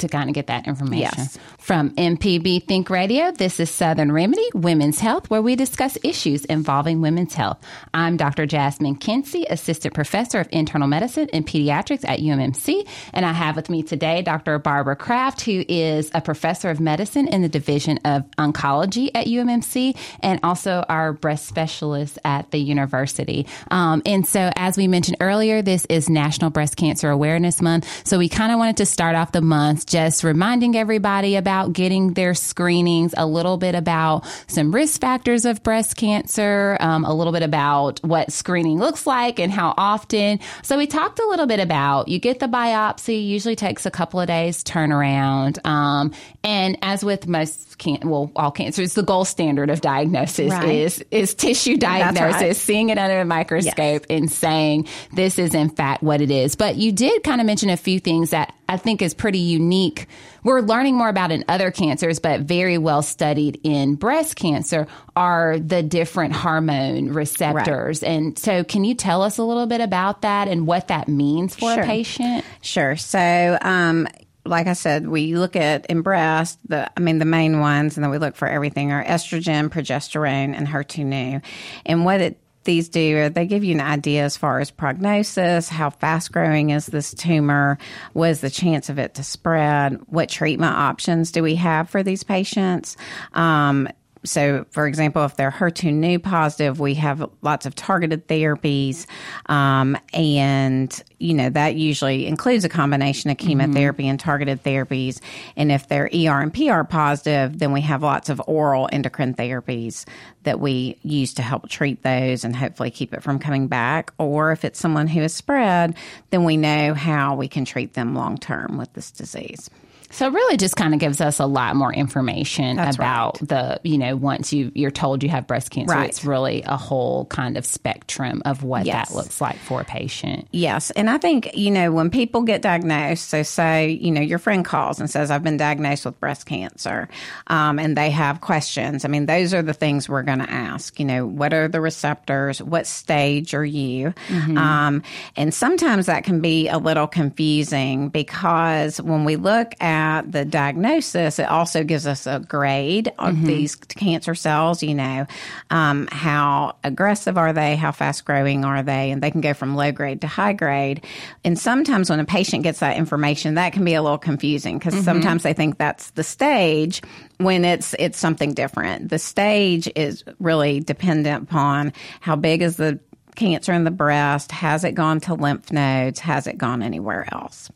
To 0.00 0.06
kind 0.06 0.28
of 0.28 0.34
get 0.34 0.48
that 0.48 0.66
information. 0.66 1.14
Yes. 1.16 1.38
From 1.56 1.92
MPB 1.92 2.66
Think 2.66 2.90
Radio, 2.90 3.32
this 3.32 3.58
is 3.58 3.70
Southern 3.70 4.12
Remedy, 4.12 4.46
Women's 4.52 4.98
Health, 4.98 5.30
where 5.30 5.40
we 5.40 5.56
discuss 5.56 5.96
issues 6.04 6.44
involving 6.44 7.00
women's 7.00 7.32
health. 7.32 7.56
I'm 7.94 8.18
Dr. 8.18 8.44
Jasmine 8.44 8.96
Kency, 8.96 9.46
Assistant 9.48 9.94
Professor 9.94 10.40
of 10.40 10.48
Internal 10.52 10.88
Medicine 10.88 11.30
and 11.32 11.46
Pediatrics 11.46 12.06
at 12.06 12.20
UMMC, 12.20 12.86
and 13.14 13.24
I 13.24 13.32
have 13.32 13.56
with 13.56 13.70
me 13.70 13.82
today 13.82 14.20
Dr. 14.20 14.58
Barbara 14.58 14.94
Craft, 14.94 15.40
who 15.40 15.64
is 15.66 16.10
a 16.12 16.20
Professor 16.20 16.68
of 16.68 16.80
Medicine 16.80 17.26
in 17.26 17.40
the 17.40 17.48
Division 17.48 17.98
of 18.04 18.30
Oncology 18.32 19.10
at 19.14 19.26
UMMC, 19.26 19.96
and 20.20 20.38
also 20.42 20.84
our 20.90 21.14
breast 21.14 21.46
specialist 21.46 22.18
at 22.26 22.50
the 22.50 22.58
university. 22.58 23.46
Um, 23.70 24.02
and 24.04 24.26
so, 24.26 24.50
as 24.54 24.76
we 24.76 24.86
mentioned 24.86 25.16
earlier, 25.22 25.62
this 25.62 25.86
is 25.86 26.10
National 26.10 26.50
Breast 26.50 26.76
Cancer 26.76 27.08
Awareness 27.08 27.62
Month, 27.62 28.06
so 28.06 28.18
we 28.18 28.28
kind 28.28 28.52
of 28.52 28.58
wanted 28.58 28.76
to 28.76 28.84
start 28.84 29.16
off 29.16 29.32
the 29.32 29.40
month 29.40 29.77
just 29.84 30.24
reminding 30.24 30.76
everybody 30.76 31.36
about 31.36 31.72
getting 31.72 32.14
their 32.14 32.34
screenings, 32.34 33.14
a 33.16 33.26
little 33.26 33.56
bit 33.56 33.74
about 33.74 34.24
some 34.46 34.74
risk 34.74 35.00
factors 35.00 35.44
of 35.44 35.62
breast 35.62 35.96
cancer, 35.96 36.76
um, 36.80 37.04
a 37.04 37.14
little 37.14 37.32
bit 37.32 37.42
about 37.42 38.00
what 38.02 38.32
screening 38.32 38.78
looks 38.78 39.06
like 39.06 39.38
and 39.38 39.52
how 39.52 39.74
often. 39.76 40.40
So 40.62 40.78
we 40.78 40.86
talked 40.86 41.18
a 41.18 41.26
little 41.26 41.46
bit 41.46 41.60
about 41.60 42.08
you 42.08 42.18
get 42.18 42.38
the 42.38 42.46
biopsy, 42.46 43.26
usually 43.26 43.56
takes 43.56 43.86
a 43.86 43.90
couple 43.90 44.20
of 44.20 44.26
days 44.26 44.64
turnaround. 44.64 45.64
Um, 45.66 46.12
and 46.42 46.78
as 46.82 47.04
with 47.04 47.28
most 47.28 47.67
can 47.78 47.98
well, 48.08 48.30
all 48.36 48.50
cancers, 48.50 48.94
the 48.94 49.02
gold 49.02 49.28
standard 49.28 49.70
of 49.70 49.80
diagnosis 49.80 50.50
Right. 50.50 50.68
is 50.68 51.04
is 51.10 51.34
tissue 51.34 51.76
diagnosis, 51.76 52.42
right. 52.42 52.56
seeing 52.56 52.88
it 52.90 52.98
under 52.98 53.20
a 53.20 53.24
microscope 53.24 54.04
and 54.10 54.30
saying 54.30 54.86
this 55.12 55.38
is 55.38 55.54
in 55.54 55.70
fact 55.70 56.02
what 56.02 56.20
it 56.20 56.30
is. 56.30 56.56
But 56.56 56.76
you 56.76 56.92
did 56.92 57.22
kind 57.22 57.40
of 57.40 57.46
mention 57.46 57.70
a 57.70 57.76
few 57.76 58.00
things 58.00 58.30
that 58.30 58.52
I 58.68 58.76
think 58.76 59.00
is 59.00 59.14
pretty 59.14 59.38
unique. 59.38 60.06
We're 60.44 60.60
learning 60.60 60.96
more 60.96 61.08
about 61.08 61.30
in 61.32 61.44
other 61.48 61.70
cancers, 61.70 62.18
but 62.20 62.42
very 62.42 62.78
well 62.78 63.02
studied 63.02 63.60
in 63.64 63.94
breast 63.94 64.36
cancer 64.36 64.86
are 65.16 65.58
the 65.58 65.82
different 65.82 66.34
hormone 66.34 67.08
receptors. 67.08 68.02
And 68.02 68.38
so, 68.38 68.64
can 68.64 68.84
you 68.84 68.94
tell 68.94 69.22
us 69.22 69.38
a 69.38 69.42
little 69.42 69.66
bit 69.66 69.80
about 69.80 70.22
that 70.22 70.48
and 70.48 70.66
what 70.66 70.88
that 70.88 71.08
means 71.08 71.54
for 71.54 71.72
Sure. 71.74 71.82
a 71.82 71.86
patient? 71.86 72.44
Sure. 72.60 72.96
So, 72.96 73.58
um, 73.62 74.06
like 74.48 74.66
I 74.66 74.72
said, 74.72 75.08
we 75.08 75.36
look 75.36 75.56
at 75.56 75.86
in 75.86 76.02
breast 76.02 76.58
the, 76.68 76.90
I 76.96 77.00
mean, 77.00 77.18
the 77.18 77.24
main 77.24 77.60
ones, 77.60 77.96
and 77.96 78.04
then 78.04 78.10
we 78.10 78.18
look 78.18 78.36
for 78.36 78.48
everything 78.48 78.92
are 78.92 79.04
estrogen, 79.04 79.68
progesterone, 79.68 80.54
and 80.56 80.66
HER2/neu. 80.66 81.42
And 81.86 82.04
what 82.04 82.20
it 82.20 82.40
these 82.68 82.90
do, 82.90 83.30
they 83.30 83.46
give 83.46 83.64
you 83.64 83.74
an 83.74 83.80
idea 83.80 84.24
as 84.24 84.36
far 84.36 84.60
as 84.60 84.70
prognosis, 84.70 85.70
how 85.70 85.88
fast 85.88 86.32
growing 86.32 86.68
is 86.68 86.84
this 86.84 87.14
tumor, 87.14 87.78
what 88.12 88.28
is 88.28 88.42
the 88.42 88.50
chance 88.50 88.90
of 88.90 88.98
it 88.98 89.14
to 89.14 89.22
spread, 89.22 89.98
what 90.06 90.28
treatment 90.28 90.74
options 90.74 91.32
do 91.32 91.42
we 91.42 91.54
have 91.54 91.88
for 91.88 92.02
these 92.02 92.24
patients. 92.24 92.98
Um, 93.32 93.88
so, 94.24 94.66
for 94.70 94.86
example, 94.86 95.24
if 95.24 95.36
they're 95.36 95.50
HER2/neu 95.50 96.22
positive, 96.22 96.80
we 96.80 96.94
have 96.94 97.28
lots 97.42 97.66
of 97.66 97.74
targeted 97.74 98.26
therapies. 98.28 99.06
Um, 99.46 99.96
and, 100.12 101.02
you 101.18 101.34
know, 101.34 101.50
that 101.50 101.76
usually 101.76 102.26
includes 102.26 102.64
a 102.64 102.68
combination 102.68 103.30
of 103.30 103.38
chemotherapy 103.38 104.04
mm-hmm. 104.04 104.10
and 104.10 104.20
targeted 104.20 104.62
therapies. 104.62 105.20
And 105.56 105.70
if 105.70 105.88
they're 105.88 106.10
ER 106.12 106.40
and 106.40 106.52
PR 106.52 106.82
positive, 106.82 107.58
then 107.58 107.72
we 107.72 107.80
have 107.82 108.02
lots 108.02 108.28
of 108.28 108.42
oral 108.46 108.88
endocrine 108.92 109.34
therapies 109.34 110.04
that 110.44 110.60
we 110.60 110.98
use 111.02 111.34
to 111.34 111.42
help 111.42 111.68
treat 111.68 112.02
those 112.02 112.44
and 112.44 112.56
hopefully 112.56 112.90
keep 112.90 113.12
it 113.12 113.22
from 113.22 113.38
coming 113.38 113.68
back. 113.68 114.12
Or 114.18 114.52
if 114.52 114.64
it's 114.64 114.78
someone 114.78 115.06
who 115.06 115.22
is 115.22 115.34
spread, 115.34 115.94
then 116.30 116.44
we 116.44 116.56
know 116.56 116.94
how 116.94 117.34
we 117.34 117.48
can 117.48 117.64
treat 117.64 117.94
them 117.94 118.14
long 118.14 118.38
term 118.38 118.78
with 118.78 118.92
this 118.94 119.10
disease. 119.10 119.70
So 120.10 120.26
it 120.26 120.32
really 120.32 120.56
just 120.56 120.74
kind 120.76 120.94
of 120.94 121.00
gives 121.00 121.20
us 121.20 121.38
a 121.38 121.44
lot 121.46 121.76
more 121.76 121.92
information 121.92 122.76
That's 122.76 122.96
about 122.96 123.40
right. 123.40 123.48
the, 123.48 123.80
you 123.84 123.98
know, 123.98 124.16
once 124.16 124.52
you 124.54 124.72
you're 124.74 124.90
told 124.90 125.22
you 125.22 125.28
have 125.28 125.46
breast 125.46 125.70
cancer, 125.70 125.94
Right. 125.94 126.08
it's 126.08 126.24
really 126.24 126.62
a 126.62 126.76
whole 126.78 127.26
kind 127.26 127.56
of 127.58 127.66
spectrum 127.66 128.40
of 128.46 128.62
what 128.62 128.86
Yes. 128.86 129.10
that 129.10 129.14
looks 129.14 129.40
like 129.40 129.56
for 129.58 129.82
a 129.82 129.84
patient. 129.84 130.48
Yes. 130.50 130.90
And 130.92 131.10
I 131.10 131.18
think, 131.18 131.50
you 131.54 131.70
know, 131.70 131.92
when 131.92 132.08
people 132.08 132.40
get 132.42 132.62
diagnosed, 132.62 133.28
so 133.28 133.42
say, 133.42 133.90
you 133.90 134.10
know, 134.10 134.22
your 134.22 134.38
friend 134.38 134.64
calls 134.64 134.98
and 134.98 135.10
says, 135.10 135.30
I've 135.30 135.42
been 135.44 135.58
diagnosed 135.58 136.06
with 136.06 136.18
breast 136.20 136.46
cancer, 136.46 137.08
um, 137.48 137.78
and 137.78 137.96
they 137.96 138.10
have 138.10 138.40
questions. 138.40 139.04
I 139.04 139.08
mean, 139.08 139.26
those 139.26 139.52
are 139.52 139.62
the 139.62 139.74
things 139.74 140.08
we're 140.08 140.22
going 140.22 140.38
to 140.40 140.50
ask. 140.50 140.98
You 140.98 141.04
know, 141.04 141.26
what 141.26 141.52
are 141.52 141.68
the 141.68 141.80
receptors? 141.82 142.62
What 142.62 142.86
stage 142.86 143.52
are 143.52 143.64
you? 143.64 144.14
Um, 144.56 145.02
and 145.36 145.52
sometimes 145.52 146.06
that 146.06 146.24
can 146.24 146.40
be 146.40 146.68
a 146.68 146.78
little 146.78 147.06
confusing 147.06 148.08
because 148.08 149.02
when 149.02 149.24
we 149.24 149.36
look 149.36 149.74
at 149.82 149.97
the 150.26 150.44
diagnosis, 150.44 151.38
it 151.38 151.48
also 151.48 151.84
gives 151.84 152.06
us 152.06 152.26
a 152.26 152.40
grade 152.40 153.12
of 153.18 153.42
these 153.44 153.74
cancer 153.74 154.34
cells, 154.34 154.82
you 154.82 154.94
know, 154.94 155.26
um, 155.70 156.08
how 156.10 156.76
aggressive 156.84 157.38
are 157.38 157.52
they? 157.52 157.76
How 157.76 157.92
fast 157.92 158.24
growing 158.24 158.64
are 158.64 158.82
they? 158.82 159.10
And 159.10 159.22
they 159.22 159.30
can 159.30 159.40
go 159.40 159.54
from 159.54 159.76
low 159.76 159.92
grade 159.92 160.20
to 160.22 160.26
high 160.26 160.52
grade. 160.52 161.04
And 161.44 161.58
sometimes 161.58 162.10
when 162.10 162.20
a 162.20 162.24
patient 162.24 162.62
gets 162.62 162.80
that 162.80 162.96
information, 162.96 163.54
that 163.54 163.72
can 163.72 163.84
be 163.84 163.94
a 163.94 164.02
little 164.02 164.18
confusing 164.18 164.78
because 164.78 165.04
sometimes 165.04 165.42
they 165.42 165.52
think 165.52 165.78
that's 165.78 166.10
the 166.10 166.24
stage 166.24 167.02
when 167.38 167.64
it's 167.64 167.94
it's 167.98 168.18
something 168.18 168.54
different. 168.54 169.10
The 169.10 169.18
stage 169.18 169.90
is 169.94 170.24
really 170.38 170.80
dependent 170.80 171.44
upon 171.44 171.92
how 172.20 172.36
big 172.36 172.62
is 172.62 172.76
the 172.76 173.00
cancer 173.36 173.72
in 173.72 173.84
the 173.84 173.90
breast, 173.90 174.52
has 174.52 174.84
it 174.84 174.92
gone 174.92 175.20
to 175.20 175.34
lymph 175.34 175.72
nodes, 175.72 176.20
has 176.20 176.46
it 176.46 176.58
gone 176.58 176.82
anywhere 176.82 177.26
else? 177.32 177.70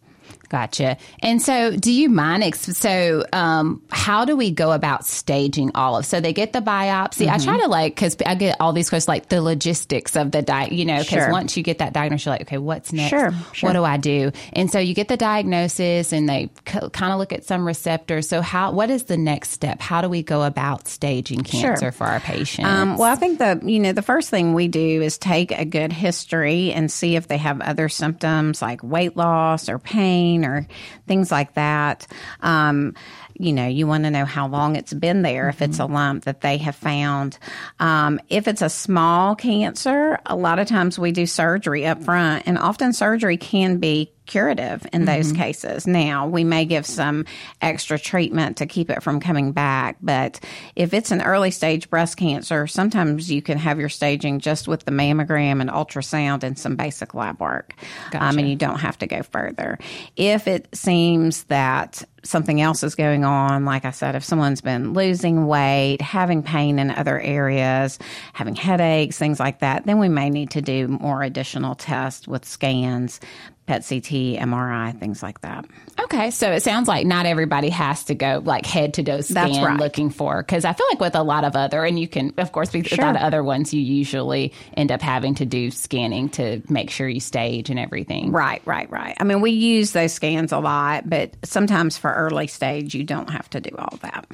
Gotcha. 0.53 0.99
And 1.21 1.41
so, 1.41 1.75
do 1.75 1.91
you 1.91 2.11
mind? 2.11 2.45
Ex- 2.45 2.77
so, 2.77 3.25
um, 3.33 3.81
how 3.91 4.27
do 4.27 4.37
we 4.37 4.51
go 4.51 4.73
about 4.73 5.07
staging 5.07 5.71
all 5.75 5.97
of? 5.97 6.05
So 6.05 6.21
they 6.21 6.35
get 6.35 6.53
the 6.53 6.61
biopsy. 6.61 7.27
I 7.27 7.39
try 7.39 7.59
to 7.59 7.69
like 7.69 7.95
because 7.95 8.19
I 8.27 8.35
get 8.35 8.59
all 8.61 8.75
these 8.75 8.91
questions 8.91 9.09
like 9.09 9.31
the 9.31 9.41
logistics 9.41 10.15
of 10.15 10.31
the 10.31 10.43
di 10.43 10.67
You 10.67 10.85
know, 10.85 10.99
because 10.99 11.09
Sure. 11.25 11.31
once 11.33 11.57
you 11.57 11.63
get 11.63 11.79
that 11.79 11.95
diagnosis, 11.95 12.27
you're 12.27 12.35
like, 12.35 12.43
okay, 12.43 12.59
what's 12.59 12.93
next? 12.93 13.09
Sure, 13.09 13.33
sure. 13.55 13.69
What 13.71 13.73
do 13.73 13.83
I 13.83 13.97
do? 13.97 14.31
And 14.53 14.71
so 14.71 14.79
you 14.79 14.93
get 14.93 15.09
the 15.09 15.17
diagnosis, 15.17 16.13
and 16.13 16.29
they 16.29 16.51
kind 16.67 17.13
of 17.15 17.19
look 17.19 17.33
at 17.33 17.45
some 17.45 17.67
receptors. 17.67 18.29
So, 18.29 18.43
how? 18.43 18.73
What 18.73 18.91
is 18.91 19.05
the 19.05 19.17
next 19.17 19.53
step? 19.53 19.81
How 19.81 20.03
do 20.03 20.11
we 20.11 20.23
go 20.23 20.43
about 20.43 20.87
staging 20.87 21.45
cancer 21.45 21.93
for 21.93 22.05
our 22.05 22.21
patients? 22.21 22.69
Um, 22.69 22.99
well, 22.99 23.11
I 23.11 23.17
think 23.17 23.39
the 23.39 23.59
you 23.65 23.81
know 23.81 23.93
the 23.93 24.03
first 24.03 24.29
thing 24.29 24.53
we 24.53 24.69
do 24.69 25.01
is 25.01 25.17
take 25.17 25.51
a 25.51 25.65
good 25.65 25.95
history 25.95 26.73
and 26.73 26.93
see 26.93 27.17
if 27.17 27.27
they 27.29 27.39
have 27.39 27.63
other 27.63 27.89
symptoms 27.89 28.61
like 28.61 28.83
weight 28.83 29.17
loss 29.17 29.71
or 29.71 29.79
pain 29.79 30.42
or 30.45 30.67
things 31.07 31.31
like 31.31 31.55
that. 31.55 32.07
Um, 32.41 32.95
you 33.43 33.53
know, 33.53 33.67
you 33.67 33.87
want 33.87 34.05
to 34.05 34.11
know 34.11 34.25
how 34.25 34.47
long 34.47 34.77
it's 34.77 34.95
been 34.95 35.23
there 35.23 35.49
if 35.49 35.61
it's 35.63 35.81
a 35.81 35.87
lump 35.87 36.25
that 36.25 36.41
they 36.41 36.59
have 36.59 36.77
found. 36.77 37.39
Um, 37.81 38.21
if 38.29 38.47
it's 38.47 38.63
a 38.63 38.71
small 38.71 39.35
cancer, 39.35 40.19
a 40.27 40.37
lot 40.37 40.59
of 40.59 40.69
times 40.69 40.99
we 40.99 41.11
do 41.11 41.27
surgery 41.27 41.87
up 41.87 42.03
front, 42.05 42.45
and 42.47 42.57
often 42.57 42.93
surgery 42.93 43.37
can 43.37 43.79
be 43.79 44.13
curative 44.27 44.87
in 44.93 45.05
those 45.05 45.33
cases. 45.33 45.87
Now, 45.87 46.29
we 46.29 46.45
may 46.45 46.65
give 46.65 46.87
some 46.87 47.27
extra 47.61 47.99
treatment 47.99 48.59
to 48.59 48.67
keep 48.67 48.89
it 48.89 49.03
from 49.03 49.19
coming 49.19 49.53
back, 49.53 49.97
but 50.01 50.39
if 50.77 50.95
it's 50.95 51.11
an 51.11 51.21
early 51.23 51.51
stage 51.51 51.91
breast 51.91 52.17
cancer, 52.17 52.67
sometimes 52.69 53.31
you 53.31 53.43
can 53.43 53.59
have 53.59 53.81
your 53.81 53.89
staging 53.89 54.39
just 54.39 54.69
with 54.69 54.85
the 54.85 54.93
mammogram 54.93 55.61
and 55.61 55.69
ultrasound 55.69 56.45
and 56.45 56.57
some 56.59 56.77
basic 56.77 57.15
lab 57.15 57.41
work. 57.41 57.75
Um, 58.15 58.39
and 58.39 58.49
you 58.49 58.57
don't 58.57 58.79
have 58.79 58.99
to 58.99 59.07
go 59.07 59.23
further. 59.23 59.79
If 60.17 60.47
it 60.47 60.69
seems 60.73 61.45
that 61.45 62.05
something 62.25 62.61
else 62.61 62.83
is 62.83 62.95
going 62.95 63.25
on, 63.25 63.65
like 63.65 63.85
I 63.85 63.91
said, 63.91 64.15
if 64.15 64.25
someone's 64.25 64.61
been 64.61 64.93
losing 64.93 65.47
weight, 65.47 66.01
having 66.01 66.43
pain 66.43 66.79
in 66.79 66.91
other 66.91 67.21
areas, 67.21 67.99
having 68.33 68.55
headaches, 68.55 69.19
things 69.19 69.41
like 69.41 69.59
that, 69.61 69.87
then 69.87 69.99
we 69.99 70.09
may 70.09 70.31
need 70.31 70.51
to 70.51 70.63
do 70.63 70.89
more 70.89 71.23
additional 71.23 71.75
tests 71.75 72.29
with 72.29 72.45
scans, 72.45 73.21
PET 73.67 73.87
CT, 73.89 74.41
MRI, 74.41 74.99
things 74.99 75.23
like 75.23 75.41
that. 75.43 75.65
Okay, 76.01 76.31
so 76.31 76.51
it 76.51 76.63
sounds 76.63 76.89
like 76.89 77.07
not 77.07 77.27
everybody 77.27 77.69
has 77.69 78.05
to 78.05 78.15
go 78.15 78.43
like 78.45 78.67
head 78.67 78.95
to 78.95 79.05
toe 79.05 79.17
That's 79.17 79.29
scan 79.29 79.65
right. 79.65 79.79
looking 79.79 80.11
for 80.11 80.43
because 80.43 80.65
I 80.65 80.73
feel 80.73 80.87
like 80.91 81.01
with 81.01 81.15
a 81.15 81.23
lot 81.23 81.45
of 81.45 81.55
other 81.55 81.85
and 81.85 81.99
you 81.99 82.09
can 82.09 82.35
of 82.39 82.51
course 82.51 82.73
with 82.73 82.93
a 82.93 83.01
lot 83.01 83.17
of 83.17 83.23
other 83.23 83.45
ones 83.45 83.73
you 83.73 83.81
usually 83.81 84.53
end 84.77 84.91
up 84.91 85.01
having 85.01 85.37
to 85.37 85.47
do 85.47 85.71
scanning 85.71 86.29
to 86.31 86.61
make 86.69 86.91
sure 86.91 87.09
you 87.09 87.21
stage 87.21 87.71
and 87.71 87.79
everything. 87.79 88.33
Right, 88.33 88.63
right, 88.65 88.91
right. 88.91 89.17
I 89.21 89.25
mean, 89.25 89.41
we 89.41 89.53
use 89.53 89.93
those 89.93 90.13
scans 90.13 90.53
a 90.53 90.59
lot, 90.59 91.09
but 91.09 91.37
sometimes 91.45 91.97
for 91.97 92.13
early 92.13 92.49
stage, 92.49 92.95
you 92.95 93.05
don't 93.05 93.31
have 93.31 93.49
to 93.51 93.61
do 93.61 93.75
all 93.79 93.97
that. 94.03 94.27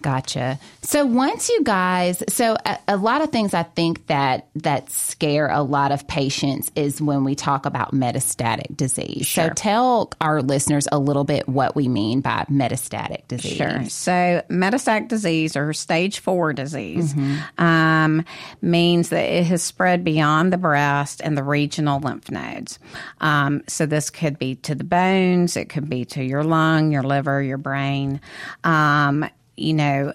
Gotcha. 0.00 0.58
So 0.82 1.04
once 1.04 1.48
you 1.48 1.62
guys, 1.64 2.22
so 2.28 2.56
a, 2.64 2.78
a 2.88 2.96
lot 2.96 3.20
of 3.20 3.30
things 3.30 3.54
I 3.54 3.64
think 3.64 4.06
that 4.06 4.46
that 4.56 4.90
scare 4.90 5.48
a 5.50 5.62
lot 5.62 5.92
of 5.92 6.06
patients 6.06 6.70
is 6.76 7.00
when 7.00 7.24
we 7.24 7.34
talk 7.34 7.66
about 7.66 7.92
metastatic 7.92 8.76
disease. 8.76 9.28
So 9.28 9.50
tell 9.50 10.12
our 10.20 10.40
listeners 10.42 10.86
a 10.92 10.98
little 10.98 11.24
bit 11.24 11.48
what 11.48 11.74
we 11.74 11.88
mean 11.88 12.20
by 12.20 12.44
metastatic 12.50 13.26
disease. 13.28 13.56
Sure. 13.56 13.84
So, 13.88 14.42
metastatic 14.50 15.08
disease 15.08 15.56
or 15.56 15.72
stage 15.72 16.20
four 16.20 16.52
disease 16.52 17.14
um, 17.58 18.24
means 18.62 19.10
that 19.10 19.24
it 19.24 19.44
has 19.44 19.62
spread 19.62 20.04
beyond 20.04 20.52
the 20.52 20.58
breast 20.58 21.20
and 21.22 21.36
the 21.36 21.42
regional 21.42 22.00
lymph 22.00 22.30
nodes. 22.30 22.78
Um, 23.20 23.62
so, 23.66 23.86
this 23.86 24.10
could 24.10 24.38
be 24.38 24.56
to 24.56 24.74
the 24.74 24.84
bones, 24.84 25.56
it 25.56 25.68
could 25.68 25.88
be 25.88 26.04
to 26.06 26.22
your 26.22 26.44
lung, 26.44 26.92
your 26.92 27.02
liver, 27.02 27.42
your 27.42 27.58
brain. 27.58 28.20
Um, 28.64 29.28
you 29.58 29.74
know, 29.74 30.12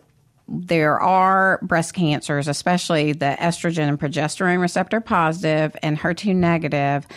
there 0.47 0.99
are 0.99 1.59
breast 1.61 1.93
cancers, 1.93 2.47
especially 2.47 3.13
the 3.13 3.37
estrogen 3.39 3.87
and 3.87 3.99
progesterone 3.99 4.59
receptor 4.59 4.99
positive 4.99 5.75
and 5.81 5.97
HER2 5.97 6.35
negative, 6.35 7.07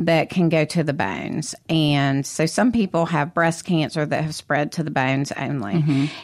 that 0.00 0.30
can 0.30 0.48
go 0.48 0.64
to 0.64 0.82
the 0.82 0.94
bones. 0.94 1.54
And 1.68 2.24
so 2.24 2.46
some 2.46 2.72
people 2.72 3.06
have 3.06 3.34
breast 3.34 3.66
cancer 3.66 4.06
that 4.06 4.24
have 4.24 4.34
spread 4.34 4.72
to 4.72 4.82
the 4.82 4.90
bones 4.90 5.30
only. 5.32 5.74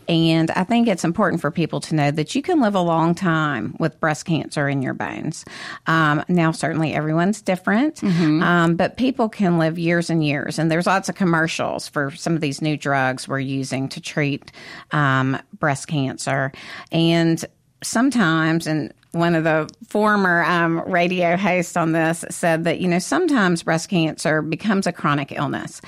And 0.08 0.50
I 0.50 0.64
think 0.64 0.88
it's 0.88 1.04
important 1.04 1.42
for 1.42 1.50
people 1.50 1.80
to 1.80 1.94
know 1.94 2.10
that 2.10 2.34
you 2.34 2.40
can 2.40 2.60
live 2.60 2.74
a 2.74 2.80
long 2.80 3.14
time 3.14 3.76
with 3.78 4.00
breast 4.00 4.24
cancer 4.24 4.66
in 4.68 4.80
your 4.80 4.94
bones. 4.94 5.44
Um, 5.86 6.24
now, 6.28 6.52
certainly 6.52 6.94
everyone's 6.94 7.42
different, 7.42 8.02
um, 8.42 8.76
but 8.76 8.96
people 8.96 9.28
can 9.28 9.58
live 9.58 9.78
years 9.78 10.08
and 10.08 10.24
years. 10.24 10.58
And 10.58 10.70
there's 10.70 10.86
lots 10.86 11.10
of 11.10 11.14
commercials 11.14 11.86
for 11.86 12.10
some 12.12 12.34
of 12.34 12.40
these 12.40 12.62
new 12.62 12.78
drugs 12.78 13.28
we're 13.28 13.40
using 13.40 13.88
to 13.90 14.00
treat 14.00 14.52
um, 14.92 15.38
breast 15.58 15.86
cancer. 15.86 16.50
And 16.90 17.44
sometimes, 17.82 18.66
and 18.66 18.94
one 19.16 19.34
of 19.34 19.44
the 19.44 19.68
former 19.88 20.44
um, 20.44 20.80
radio 20.86 21.36
hosts 21.36 21.76
on 21.76 21.92
this 21.92 22.24
said 22.30 22.64
that, 22.64 22.80
you 22.80 22.88
know, 22.88 22.98
sometimes 22.98 23.62
breast 23.62 23.88
cancer 23.88 24.42
becomes 24.42 24.86
a 24.86 24.92
chronic 24.92 25.32
illness, 25.32 25.80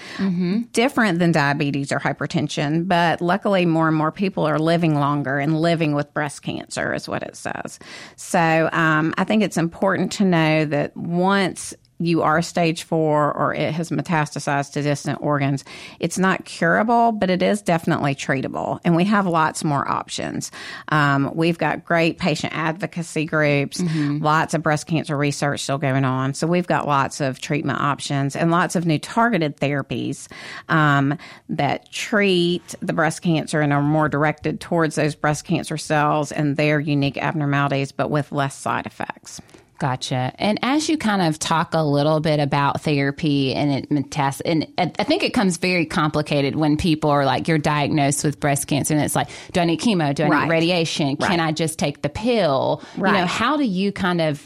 different 0.73 1.19
than 1.19 1.33
diabetes 1.33 1.93
or 1.93 1.99
hypertension. 1.99 2.89
But 2.89 3.21
luckily, 3.21 3.67
more 3.67 3.89
and 3.89 3.97
more 3.97 4.13
people 4.13 4.47
are 4.47 4.59
living 4.59 4.95
longer 4.95 5.39
and 5.39 5.61
living 5.61 5.95
with 5.95 6.13
breast 6.15 6.43
cancer, 6.43 6.95
is 6.95 7.09
what 7.09 7.23
it 7.23 7.37
says. 7.37 7.79
So 8.17 8.69
um, 8.73 9.15
I 9.19 9.25
think 9.25 9.43
it's 9.43 9.57
important 9.57 10.13
to 10.13 10.25
know 10.25 10.65
that 10.65 10.97
once 10.97 11.75
you 12.01 12.23
are 12.23 12.43
stage 12.43 12.85
four 12.85 13.33
or 13.33 13.55
it 13.55 13.73
has 13.73 13.91
metastasized 13.91 14.73
to 14.73 14.83
distant 14.83 15.21
organs, 15.21 15.65
it's 16.01 16.19
not 16.19 16.45
curable, 16.45 17.13
but 17.13 17.31
it 17.31 17.43
is 17.43 17.63
definitely 17.63 18.15
treatable. 18.15 18.81
And 18.85 18.95
we 18.95 19.05
have 19.05 19.27
lots 19.27 19.65
more 19.65 19.89
options. 19.89 20.51
Um, 20.89 21.33
we've 21.35 21.59
got 21.59 21.85
great 21.85 22.19
patient 22.19 22.53
advocacy 22.57 23.25
groups, 23.25 23.81
lots 24.21 24.55
of 24.55 24.63
breast 24.63 24.87
cancer 24.87 25.17
research 25.17 25.63
still 25.63 25.79
going 25.79 26.05
on. 26.05 26.35
So 26.35 26.47
we've 26.47 26.67
got 26.67 26.87
lots 26.87 27.21
of 27.21 27.41
treatment 27.41 27.81
options 27.81 28.37
and 28.37 28.51
lots 28.51 28.77
of 28.77 28.87
new 28.87 28.99
targeted 28.99 29.57
therapies 29.57 30.29
um, 30.69 31.17
that 31.49 31.91
treat 31.91 32.75
the 32.81 32.93
breast 32.93 33.23
cancer 33.23 33.61
and 33.61 33.73
are 33.73 33.83
more 33.83 34.09
directed 34.09 34.61
towards 34.61 34.95
those 34.95 35.15
breast 35.15 35.45
cancer 35.45 35.77
cells 35.77 36.33
and 36.33 36.57
their 36.57 36.79
unique 36.79 37.19
abnormalities, 37.19 37.93
but 37.93 38.11
with 38.11 38.33
less 38.33 38.55
side 38.57 38.87
effects. 38.87 39.41
Gotcha. 39.79 40.33
And 40.41 40.59
as 40.63 40.89
you 40.89 40.99
kind 40.99 41.23
of 41.23 41.39
talk 41.39 41.73
a 41.73 41.85
little 41.85 42.19
bit 42.19 42.41
about 42.41 42.81
therapy 42.81 43.55
and 43.55 43.71
it 43.71 43.91
metas- 43.93 44.41
and 44.41 44.67
I 44.77 45.05
think 45.05 45.23
it 45.23 45.33
comes 45.33 45.57
very 45.57 45.87
complicated 45.87 46.57
when 46.57 46.77
people 46.77 47.11
are 47.11 47.25
like, 47.25 47.47
you're 47.47 47.59
diagnosed 47.59 48.25
with 48.25 48.41
breast 48.41 48.67
cancer, 48.67 48.95
and 48.95 49.03
it's 49.03 49.15
like, 49.15 49.29
do 49.53 49.61
I 49.61 49.65
need 49.65 49.81
chemo? 49.81 50.13
Do 50.15 50.25
I 50.25 50.29
Right. 50.29 50.43
need 50.45 50.51
radiation? 50.51 51.17
Can 51.17 51.39
I 51.39 51.53
just 51.53 51.79
take 51.79 52.03
the 52.03 52.09
pill? 52.09 52.83
You 52.97 53.05
know, 53.05 53.27
how 53.27 53.57
do 53.57 53.63
you 53.65 53.93
kind 53.93 54.21
of 54.21 54.43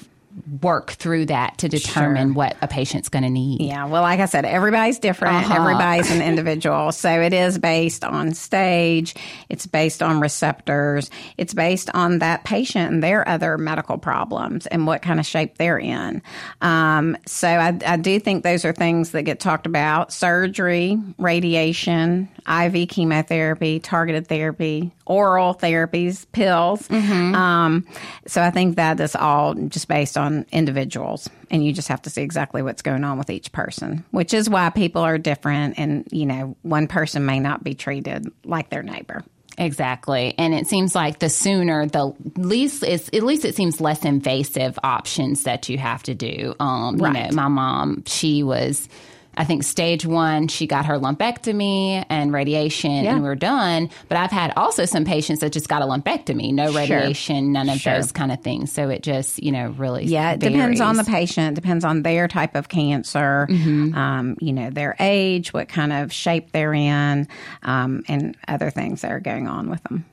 work 0.61 0.93
through 0.93 1.27
that 1.27 1.59
to 1.59 1.69
determine 1.69 2.35
what 2.35 2.57
a 2.63 2.69
patient's 2.69 3.09
going 3.09 3.23
to 3.25 3.31
need? 3.31 3.61
Yeah, 3.61 3.87
well, 3.87 4.03
like 4.03 4.21
I 4.21 4.27
said, 4.27 4.45
everybody's 4.45 4.99
different. 4.99 5.35
Uh-huh. 5.35 5.55
Everybody's 5.55 6.11
an 6.11 6.23
individual. 6.23 6.93
So 6.93 7.21
it 7.21 7.33
is 7.33 7.59
based 7.59 8.05
on 8.05 8.33
stage, 8.35 9.15
it's 9.49 9.67
based 9.67 10.03
on 10.03 10.21
receptors, 10.21 11.11
it's 11.37 11.55
based 11.55 11.91
on 11.95 12.21
that 12.21 12.45
patient 12.45 12.93
and 12.93 13.03
their 13.03 13.29
other 13.29 13.59
medical 13.59 13.99
problems 13.99 14.67
and 14.67 14.87
what 14.87 15.03
kind 15.03 15.21
of 15.21 15.27
shape 15.27 15.59
they're 15.59 15.79
in. 15.79 16.23
Um, 16.61 17.17
so 17.27 17.49
I, 17.49 17.79
I 17.87 17.97
do 17.97 18.19
think 18.19 18.43
those 18.43 18.65
are 18.65 18.73
things 18.73 19.11
that 19.11 19.23
get 19.23 19.41
talked 19.41 19.67
about 19.67 20.13
surgery, 20.13 20.99
radiation, 21.19 22.29
IV 22.49 22.89
chemotherapy, 22.89 23.81
targeted 23.81 24.29
therapy, 24.29 24.93
oral 25.07 25.55
therapies, 25.55 26.27
pills. 26.33 26.89
Um, 26.91 27.87
so 28.27 28.43
I 28.43 28.51
think 28.51 28.77
that 28.77 28.99
is 28.99 29.15
all 29.15 29.55
just 29.55 29.89
based 29.89 30.17
on 30.17 30.22
individuals, 30.53 31.29
and 31.51 31.65
you 31.65 31.73
just 31.73 31.89
have 31.89 32.03
to 32.03 32.11
see 32.11 32.23
exactly 32.23 32.63
what's 32.63 32.83
going 32.83 33.05
on 33.05 33.19
with 33.19 33.31
each 33.31 33.53
person, 33.53 34.05
which 34.11 34.35
is 34.35 34.49
why 34.49 34.71
people 34.71 35.03
are 35.03 35.19
different, 35.19 35.79
and 35.79 36.07
you 36.11 36.27
know, 36.27 36.57
one 36.63 36.87
person 36.87 37.27
may 37.27 37.41
not 37.41 37.63
be 37.63 37.75
treated 37.75 38.27
like 38.45 38.71
their 38.71 38.83
neighbor. 38.83 39.23
Exactly. 39.59 40.35
And 40.39 40.55
it 40.55 40.67
seems 40.67 40.95
like 40.95 41.19
the 41.19 41.29
sooner, 41.29 41.85
the 41.87 42.15
least, 42.37 42.83
it's, 42.83 43.09
at 43.09 43.23
least 43.23 43.45
it 43.45 43.55
seems 43.55 43.83
less 43.83 44.03
invasive 44.03 44.79
options 44.83 45.43
that 45.43 45.69
you 45.69 45.77
have 45.77 46.03
to 46.05 46.15
do. 46.15 46.55
Um, 46.59 46.97
You 46.97 47.11
know, 47.11 47.29
my 47.33 47.49
mom, 47.49 48.03
she 48.07 48.43
was, 48.43 48.89
I 49.37 49.45
think, 49.45 49.65
stage 49.65 50.05
one, 50.05 50.49
she 50.49 50.67
got 50.67 50.85
her 50.87 50.99
lumpectomy 50.99 52.05
and 52.11 52.33
radiation, 52.33 53.05
Yeah. 53.05 53.15
and 53.15 53.23
we 53.23 53.29
are 53.29 53.35
done. 53.35 53.89
But 54.09 54.19
I've 54.19 54.31
had 54.31 54.53
also 54.57 54.85
some 54.85 55.05
patients 55.05 55.41
that 55.41 55.53
just 55.53 55.69
got 55.69 55.81
a 55.83 55.87
lumpectomy, 55.87 56.53
no 56.53 56.73
radiation, 56.73 57.53
none 57.53 57.69
of 57.71 57.79
Sure. 57.81 57.95
those 57.95 58.13
kind 58.13 58.31
of 58.31 58.41
things. 58.43 58.71
So 58.73 58.89
it 58.91 59.03
just, 59.03 59.43
you 59.43 59.51
know, 59.53 59.75
really 59.79 60.05
Yeah, 60.05 60.33
it 60.33 60.41
depends 60.41 60.81
on 60.81 60.97
the 60.97 61.05
patient, 61.05 61.55
depends 61.55 61.85
on 61.85 62.03
their 62.03 62.29
type 62.29 62.55
of 62.55 62.69
cancer, 62.69 63.47
um, 63.51 64.37
you 64.41 64.53
know, 64.53 64.71
their 64.71 64.97
age, 65.01 65.53
what 65.53 65.69
kind 65.69 65.93
of 65.93 66.13
shape 66.13 66.53
they're 66.53 66.75
in, 66.75 67.27
um, 67.63 68.03
and 68.09 68.37
other 68.49 68.71
things 68.71 69.01
that 69.01 69.13
are 69.13 69.21
going 69.21 69.49
on 69.49 69.71
with 69.71 69.83
them. 69.85 70.05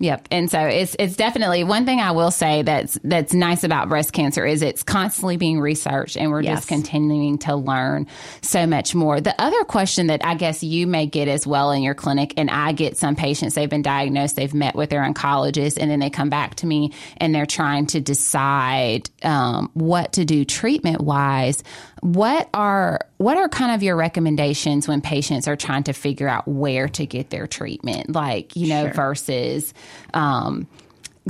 Yep. 0.00 0.28
And 0.30 0.48
so 0.50 0.60
it's 0.60 0.94
it's 0.98 1.16
definitely 1.16 1.64
one 1.64 1.84
thing 1.84 1.98
I 2.00 2.12
will 2.12 2.30
say 2.30 2.62
that's 2.62 2.98
that's 3.02 3.34
nice 3.34 3.64
about 3.64 3.88
breast 3.88 4.12
cancer 4.12 4.46
is 4.46 4.62
it's 4.62 4.82
constantly 4.84 5.36
being 5.36 5.58
researched 5.60 6.16
and 6.16 6.30
we're 6.30 6.42
Yes. 6.42 6.58
just 6.58 6.68
continuing 6.68 7.38
to 7.38 7.56
learn 7.56 8.06
so 8.40 8.66
much 8.66 8.94
more. 8.94 9.20
The 9.20 9.34
other 9.40 9.64
question 9.64 10.06
that 10.06 10.24
I 10.24 10.34
guess 10.34 10.62
you 10.62 10.86
may 10.86 11.06
get 11.06 11.26
as 11.26 11.46
well 11.46 11.72
in 11.72 11.82
your 11.82 11.94
clinic 11.94 12.34
and 12.36 12.48
I 12.48 12.72
get 12.72 12.96
some 12.96 13.16
patients 13.16 13.54
they've 13.54 13.68
been 13.68 13.82
diagnosed, 13.82 14.36
they've 14.36 14.54
met 14.54 14.76
with 14.76 14.90
their 14.90 15.02
oncologist 15.02 15.78
and 15.80 15.90
then 15.90 15.98
they 15.98 16.10
come 16.10 16.30
back 16.30 16.54
to 16.56 16.66
me 16.66 16.92
and 17.16 17.34
they're 17.34 17.44
trying 17.46 17.86
to 17.86 18.00
decide 18.00 19.10
um, 19.24 19.70
what 19.74 20.12
to 20.12 20.24
do 20.24 20.44
treatment 20.44 21.00
wise. 21.00 21.64
What 22.00 22.48
are 22.54 23.00
what 23.18 23.36
are 23.36 23.48
kind 23.48 23.74
of 23.74 23.82
your 23.82 23.96
recommendations 23.96 24.86
when 24.86 25.00
patients 25.00 25.48
are 25.48 25.56
trying 25.56 25.84
to 25.84 25.92
figure 25.92 26.28
out 26.28 26.46
where 26.46 26.88
to 26.88 27.06
get 27.06 27.30
their 27.30 27.46
treatment? 27.46 28.14
Like, 28.14 28.56
you 28.56 28.68
know, 28.68 28.88
versus 28.94 29.74
um, 30.14 30.66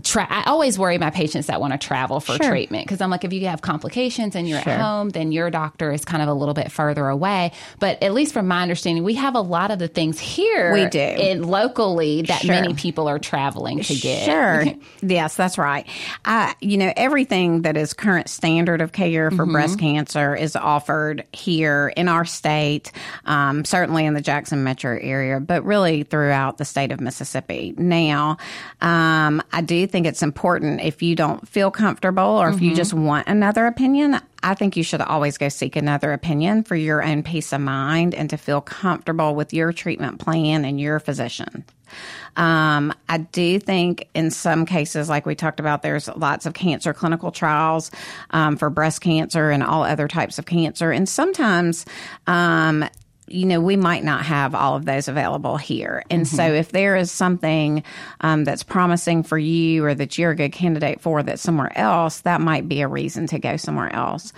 tra- 0.03 0.27
I 0.29 0.45
always 0.47 0.79
worry 0.79 0.99
my 0.99 1.11
patients 1.11 1.47
that 1.47 1.61
want 1.61 1.73
to 1.73 1.79
travel 1.79 2.21
for 2.21 2.33
Sure. 2.37 2.49
treatment 2.51 2.85
because 2.87 3.01
I'm 3.01 3.11
like, 3.11 3.25
if 3.25 3.33
you 3.33 3.47
have 3.49 3.61
complications 3.61 4.35
and 4.37 4.49
you're 4.49 4.61
Sure. 4.63 4.73
at 4.73 4.81
home, 4.81 5.11
then 5.11 5.33
your 5.33 5.51
doctor 5.51 5.93
is 5.93 6.05
kind 6.05 6.23
of 6.23 6.29
a 6.29 6.35
little 6.35 6.55
bit 6.55 6.71
further 6.73 7.09
away. 7.09 7.53
But 7.79 8.03
at 8.03 8.13
least 8.15 8.33
from 8.33 8.47
my 8.49 8.63
understanding, 8.63 9.05
we 9.05 9.15
have 9.15 9.35
a 9.35 9.41
lot 9.41 9.71
of 9.71 9.79
the 9.79 9.89
things 9.89 10.19
here 10.19 10.73
We 10.73 10.87
do. 10.87 10.99
in 10.99 11.43
locally 11.43 12.23
that 12.23 12.43
Sure. 12.43 12.51
many 12.55 12.75
people 12.75 13.09
are 13.09 13.19
traveling 13.19 13.81
to 13.83 13.95
get. 13.95 14.25
Sure. 14.25 14.65
yes, 15.03 15.37
that's 15.37 15.59
right. 15.59 15.87
Uh, 16.25 16.53
you 16.61 16.77
know, 16.77 16.93
everything 16.97 17.63
that 17.63 17.77
is 17.77 17.93
current 17.95 18.29
standard 18.29 18.81
of 18.81 18.93
care 18.93 19.31
for 19.31 19.47
breast 19.47 19.79
cancer 19.79 20.35
is 20.35 20.55
offered 20.57 21.25
here 21.33 21.93
in 21.97 22.09
our 22.09 22.25
state, 22.25 22.93
um, 23.27 23.65
certainly 23.65 24.05
in 24.07 24.15
the 24.15 24.21
Jackson 24.21 24.63
metro 24.65 24.99
area, 25.01 25.41
but 25.41 25.65
really 25.65 26.03
throughout 26.03 26.59
the 26.59 26.65
state 26.65 26.93
of 26.93 27.01
Mississippi. 27.01 27.75
Now, 27.77 28.37
um, 28.81 29.43
I 29.53 29.61
do 29.61 29.87
think 29.89 30.07
it's 30.07 30.23
important 30.23 30.81
if 30.81 31.03
you 31.03 31.17
don't 31.17 31.47
feel 31.49 31.71
comfortable 31.71 32.23
or 32.23 32.49
if 32.51 32.61
you 32.61 32.75
just 32.75 32.95
want 32.95 33.27
another 33.27 33.67
opinion. 33.67 34.21
I 34.43 34.55
think 34.55 34.77
you 34.77 34.85
should 34.85 35.01
always 35.01 35.37
go 35.37 35.49
seek 35.49 35.75
another 35.75 36.13
opinion 36.13 36.63
for 36.63 36.77
your 36.77 37.03
own 37.03 37.25
peace 37.25 37.53
of 37.53 37.61
mind 37.61 38.15
and 38.15 38.31
to 38.31 38.37
feel 38.37 38.61
comfortable 38.61 39.35
with 39.35 39.53
your 39.53 39.73
treatment 39.73 40.21
plan 40.21 40.65
and 40.65 40.81
your 40.81 41.01
physician. 41.01 41.65
Um, 42.37 42.93
I 43.09 43.19
do 43.19 43.59
think 43.59 44.09
in 44.15 44.31
some 44.31 44.65
cases, 44.65 45.09
like 45.09 45.27
we 45.27 45.35
talked 45.35 45.59
about, 45.59 45.83
there's 45.83 46.09
lots 46.09 46.47
of 46.47 46.55
cancer 46.55 46.95
clinical 46.95 47.33
trials 47.33 47.91
um, 48.31 48.57
for 48.57 48.71
breast 48.71 49.01
cancer 49.01 49.51
and 49.51 49.63
all 49.63 49.83
other 49.83 50.07
types 50.07 50.39
of 50.39 50.47
cancer. 50.47 50.93
And 50.93 51.09
sometimes, 51.09 51.85
um, 52.27 52.85
you 53.31 53.47
know, 53.47 53.61
we 53.61 53.77
might 53.77 54.05
not 54.05 54.25
have 54.25 54.55
all 54.55 54.77
of 54.77 54.85
those 54.85 55.09
available 55.09 55.57
here. 55.57 56.05
And 56.11 56.27
so 56.27 56.43
if 56.43 56.73
there 56.73 56.97
is 56.97 57.11
something 57.11 57.83
um, 58.21 58.45
that's 58.45 58.63
promising 58.63 59.23
for 59.23 59.39
you 59.39 59.85
or 59.85 59.95
that 59.95 60.19
you're 60.19 60.33
a 60.33 60.37
good 60.37 60.53
candidate 60.53 61.01
for 61.01 61.23
that's 61.23 61.43
somewhere 61.43 61.77
else, 61.77 62.21
that 62.21 62.41
might 62.41 62.69
be 62.69 62.81
a 62.81 62.89
reason 62.89 63.27
to 63.29 63.39
go 63.39 63.57
somewhere 63.57 63.95
else. 63.95 64.33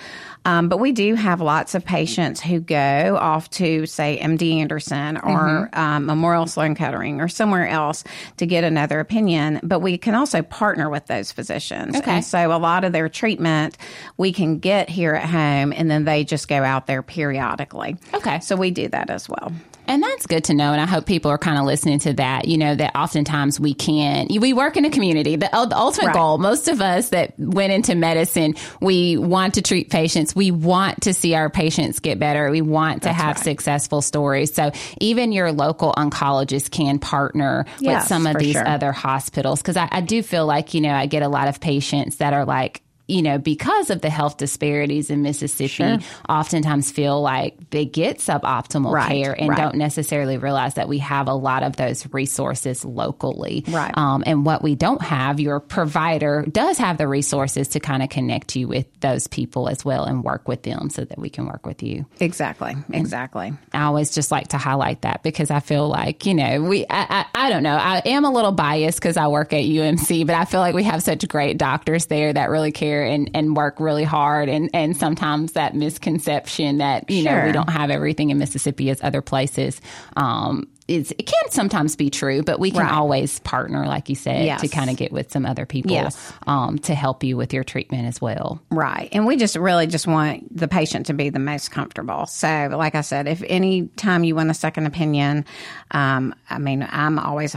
Um, 0.45 0.69
but 0.69 0.79
we 0.79 0.93
do 0.93 1.15
have 1.15 1.41
lots 1.41 1.75
of 1.75 1.85
patients 1.85 2.41
who 2.41 2.61
go 2.61 3.19
off 3.21 3.51
to, 3.51 3.85
say, 3.87 4.19
MD 4.21 4.57
Anderson 4.57 5.19
or 5.19 5.69
um, 5.75 6.07
Memorial 6.07 6.47
Sloan 6.47 6.75
Kettering 6.75 7.21
or 7.21 7.29
somewhere 7.29 7.69
else 7.69 8.05
to 8.39 8.47
get 8.47 8.65
another 8.65 9.01
opinion. 9.01 9.61
But 9.63 9.81
we 9.81 9.99
can 9.99 10.15
also 10.15 10.41
partner 10.43 10.89
with 10.89 11.07
those 11.07 11.31
physicians. 11.31 11.97
Okay. 11.97 12.11
And 12.11 12.25
so 12.25 12.53
a 12.53 12.57
lot 12.57 12.85
of 12.85 12.93
their 12.93 13.09
treatment 13.09 13.77
we 14.17 14.33
can 14.33 14.59
get 14.59 14.89
here 14.89 15.15
at 15.15 15.29
home 15.29 15.75
and 15.77 15.91
then 15.91 16.05
they 16.05 16.25
just 16.25 16.49
go 16.49 16.63
out 16.63 16.87
there 16.87 17.03
periodically. 17.03 17.97
Okay. 18.15 18.41
So 18.41 18.57
we 18.57 18.71
do 18.83 18.89
that 18.89 19.11
as 19.11 19.29
well. 19.29 19.53
And 19.87 20.03
that's 20.05 20.27
good 20.27 20.45
to 20.45 20.55
know. 20.55 20.73
And 20.73 20.81
I 20.81 20.87
hope 20.87 21.05
people 21.05 21.33
are 21.33 21.39
kind 21.39 21.59
of 21.59 21.65
listening 21.65 21.99
to 22.01 22.13
that. 22.13 22.47
You 22.47 22.59
know, 22.59 22.77
that 22.77 22.95
oftentimes 22.95 23.59
we 23.59 23.75
can, 23.75 24.29
we 24.31 24.53
work 24.53 24.77
in 24.77 24.85
a 24.85 24.91
community. 24.91 25.35
The, 25.35 25.49
the 25.49 25.77
ultimate 25.77 26.09
Right. 26.09 26.15
goal, 26.15 26.39
most 26.39 26.69
of 26.69 26.81
us 26.81 27.09
that 27.09 27.35
went 27.39 27.73
into 27.73 27.97
medicine, 27.97 28.55
we 28.81 29.17
want 29.17 29.55
to 29.55 29.63
treat 29.63 29.91
patients. 29.91 30.35
We 30.35 30.53
want 30.53 31.03
to 31.03 31.15
see 31.15 31.35
our 31.35 31.51
patients 31.51 31.99
get 31.99 32.21
better. 32.21 32.51
We 32.53 32.63
want 32.63 33.03
to 33.03 33.13
have 33.13 33.37
successful 33.37 34.01
stories. 34.01 34.55
So 34.55 34.71
even 35.01 35.33
your 35.33 35.51
local 35.51 35.93
oncologist 35.93 36.71
can 36.71 37.01
partner 37.01 37.67
with 37.81 38.05
some 38.05 38.29
of 38.29 38.39
these 38.39 38.53
sure. 38.53 38.69
other 38.69 38.93
hospitals. 38.93 39.61
Cause 39.61 39.77
I, 39.77 39.89
I 39.91 40.01
do 40.03 40.23
feel 40.23 40.47
like, 40.47 40.73
you 40.73 40.83
know, 40.83 40.95
I 40.95 41.07
get 41.07 41.23
a 41.23 41.29
lot 41.29 41.49
of 41.49 41.61
patients 41.61 42.17
that 42.17 42.33
are 42.33 42.45
like, 42.45 42.83
you 43.11 43.23
know, 43.23 43.39
because 43.39 43.91
of 43.91 44.01
the 44.01 44.11
health 44.11 44.37
disparities 44.37 45.11
in 45.11 45.23
Mississippi, 45.23 45.69
Sure. 45.69 45.99
oftentimes 46.29 46.91
feel 46.91 47.21
like 47.21 47.71
they 47.71 47.85
get 47.85 48.19
suboptimal 48.19 48.93
Right, 48.93 49.09
care 49.11 49.33
and 49.39 49.51
right. 49.51 49.59
don't 49.59 49.75
necessarily 49.77 50.39
realize 50.39 50.75
that 50.75 50.89
we 50.89 50.99
have 50.99 51.29
a 51.29 51.35
lot 51.35 51.63
of 51.63 51.77
those 51.77 52.07
resources 52.13 52.85
locally. 52.85 53.65
Right. 53.69 53.97
Um, 53.97 54.23
and 54.27 54.45
what 54.47 54.63
we 54.63 54.75
don't 54.75 55.03
have, 55.03 55.41
your 55.41 55.61
provider 55.61 56.45
does 56.51 56.79
have 56.79 56.99
the 56.99 57.09
resources 57.09 57.69
to 57.69 57.81
kind 57.81 58.03
of 58.03 58.09
connect 58.09 58.57
you 58.57 58.69
with 58.69 58.87
those 59.01 59.27
people 59.27 59.69
as 59.69 59.85
well 59.85 60.05
and 60.05 60.23
work 60.25 60.47
with 60.49 60.63
them 60.63 60.91
so 60.91 61.05
that 61.05 61.19
we 61.19 61.29
can 61.31 61.47
work 61.47 61.67
with 61.67 61.83
you. 61.83 62.07
Exactly. 62.21 62.75
Exactly. 62.93 63.53
I 63.73 63.83
always 63.85 64.15
just 64.15 64.31
like 64.31 64.49
to 64.49 64.59
highlight 64.59 65.03
that 65.03 65.23
because 65.23 65.51
I 65.51 65.61
feel 65.61 65.89
like, 65.89 66.27
you 66.27 66.35
know, 66.35 66.63
we, 66.63 66.87
I, 66.89 67.25
I, 67.35 67.47
I 67.47 67.51
don't 67.51 67.63
know, 67.63 67.77
I 67.77 68.03
am 68.05 68.25
a 68.25 68.31
little 68.31 68.53
biased 68.53 68.99
because 69.01 69.17
I 69.17 69.27
work 69.29 69.53
at 69.53 69.65
UMC, 69.65 70.27
but 70.27 70.37
I 70.37 70.45
feel 70.45 70.61
like 70.61 70.75
we 70.75 70.85
have 70.85 71.03
such 71.03 71.27
great 71.29 71.59
doctors 71.59 72.07
there 72.07 72.33
that 72.33 72.51
really 72.51 72.73
care 72.73 73.00
and, 73.03 73.31
and 73.35 73.57
work 73.57 73.81
really 73.81 74.05
hard. 74.05 74.49
And, 74.49 74.71
and 74.75 74.97
sometimes 74.97 75.53
that 75.53 75.75
misconception 75.75 76.79
that, 76.79 77.11
you 77.11 77.23
know, 77.25 77.45
we 77.47 77.53
don't 77.53 77.71
have 77.71 77.91
everything 77.91 78.31
in 78.31 78.39
Mississippi 78.39 78.91
as 78.91 79.01
other 79.03 79.23
places. 79.23 79.81
Um, 80.17 80.69
is, 80.89 81.13
it 81.13 81.23
can 81.27 81.51
sometimes 81.51 81.95
be 81.95 82.11
true, 82.11 82.43
but 82.43 82.59
we 82.59 82.73
can 82.73 82.81
Right. 82.81 82.93
always 82.93 83.39
partner, 83.41 83.87
like 83.87 84.09
you 84.09 84.17
said, 84.17 84.45
Yes. 84.45 84.61
to 84.63 84.69
kind 84.69 84.91
of 84.91 84.97
get 84.97 85.13
with 85.13 85.31
some 85.31 85.47
other 85.47 85.65
people 85.65 85.93
Yes. 85.93 86.33
um, 86.49 86.79
to 86.81 86.97
help 86.97 87.23
you 87.23 87.37
with 87.37 87.53
your 87.55 87.63
treatment 87.63 88.09
as 88.09 88.21
well. 88.21 88.61
Right. 88.71 89.09
And 89.13 89.25
we 89.25 89.37
just 89.37 89.55
really 89.55 89.87
just 89.87 90.09
want 90.09 90.57
the 90.57 90.67
patient 90.67 91.07
to 91.07 91.15
be 91.15 91.31
the 91.31 91.39
most 91.39 91.71
comfortable. 91.71 92.27
So, 92.27 92.71
like 92.73 92.97
I 92.97 93.03
said, 93.03 93.29
if 93.29 93.41
any 93.47 93.87
time 93.97 94.25
you 94.25 94.35
want 94.35 94.51
a 94.51 94.55
second 94.55 94.87
opinion, 94.87 95.45
um, 95.93 96.35
I 96.49 96.59
mean, 96.59 96.85
I'm 96.91 97.21
always 97.21 97.55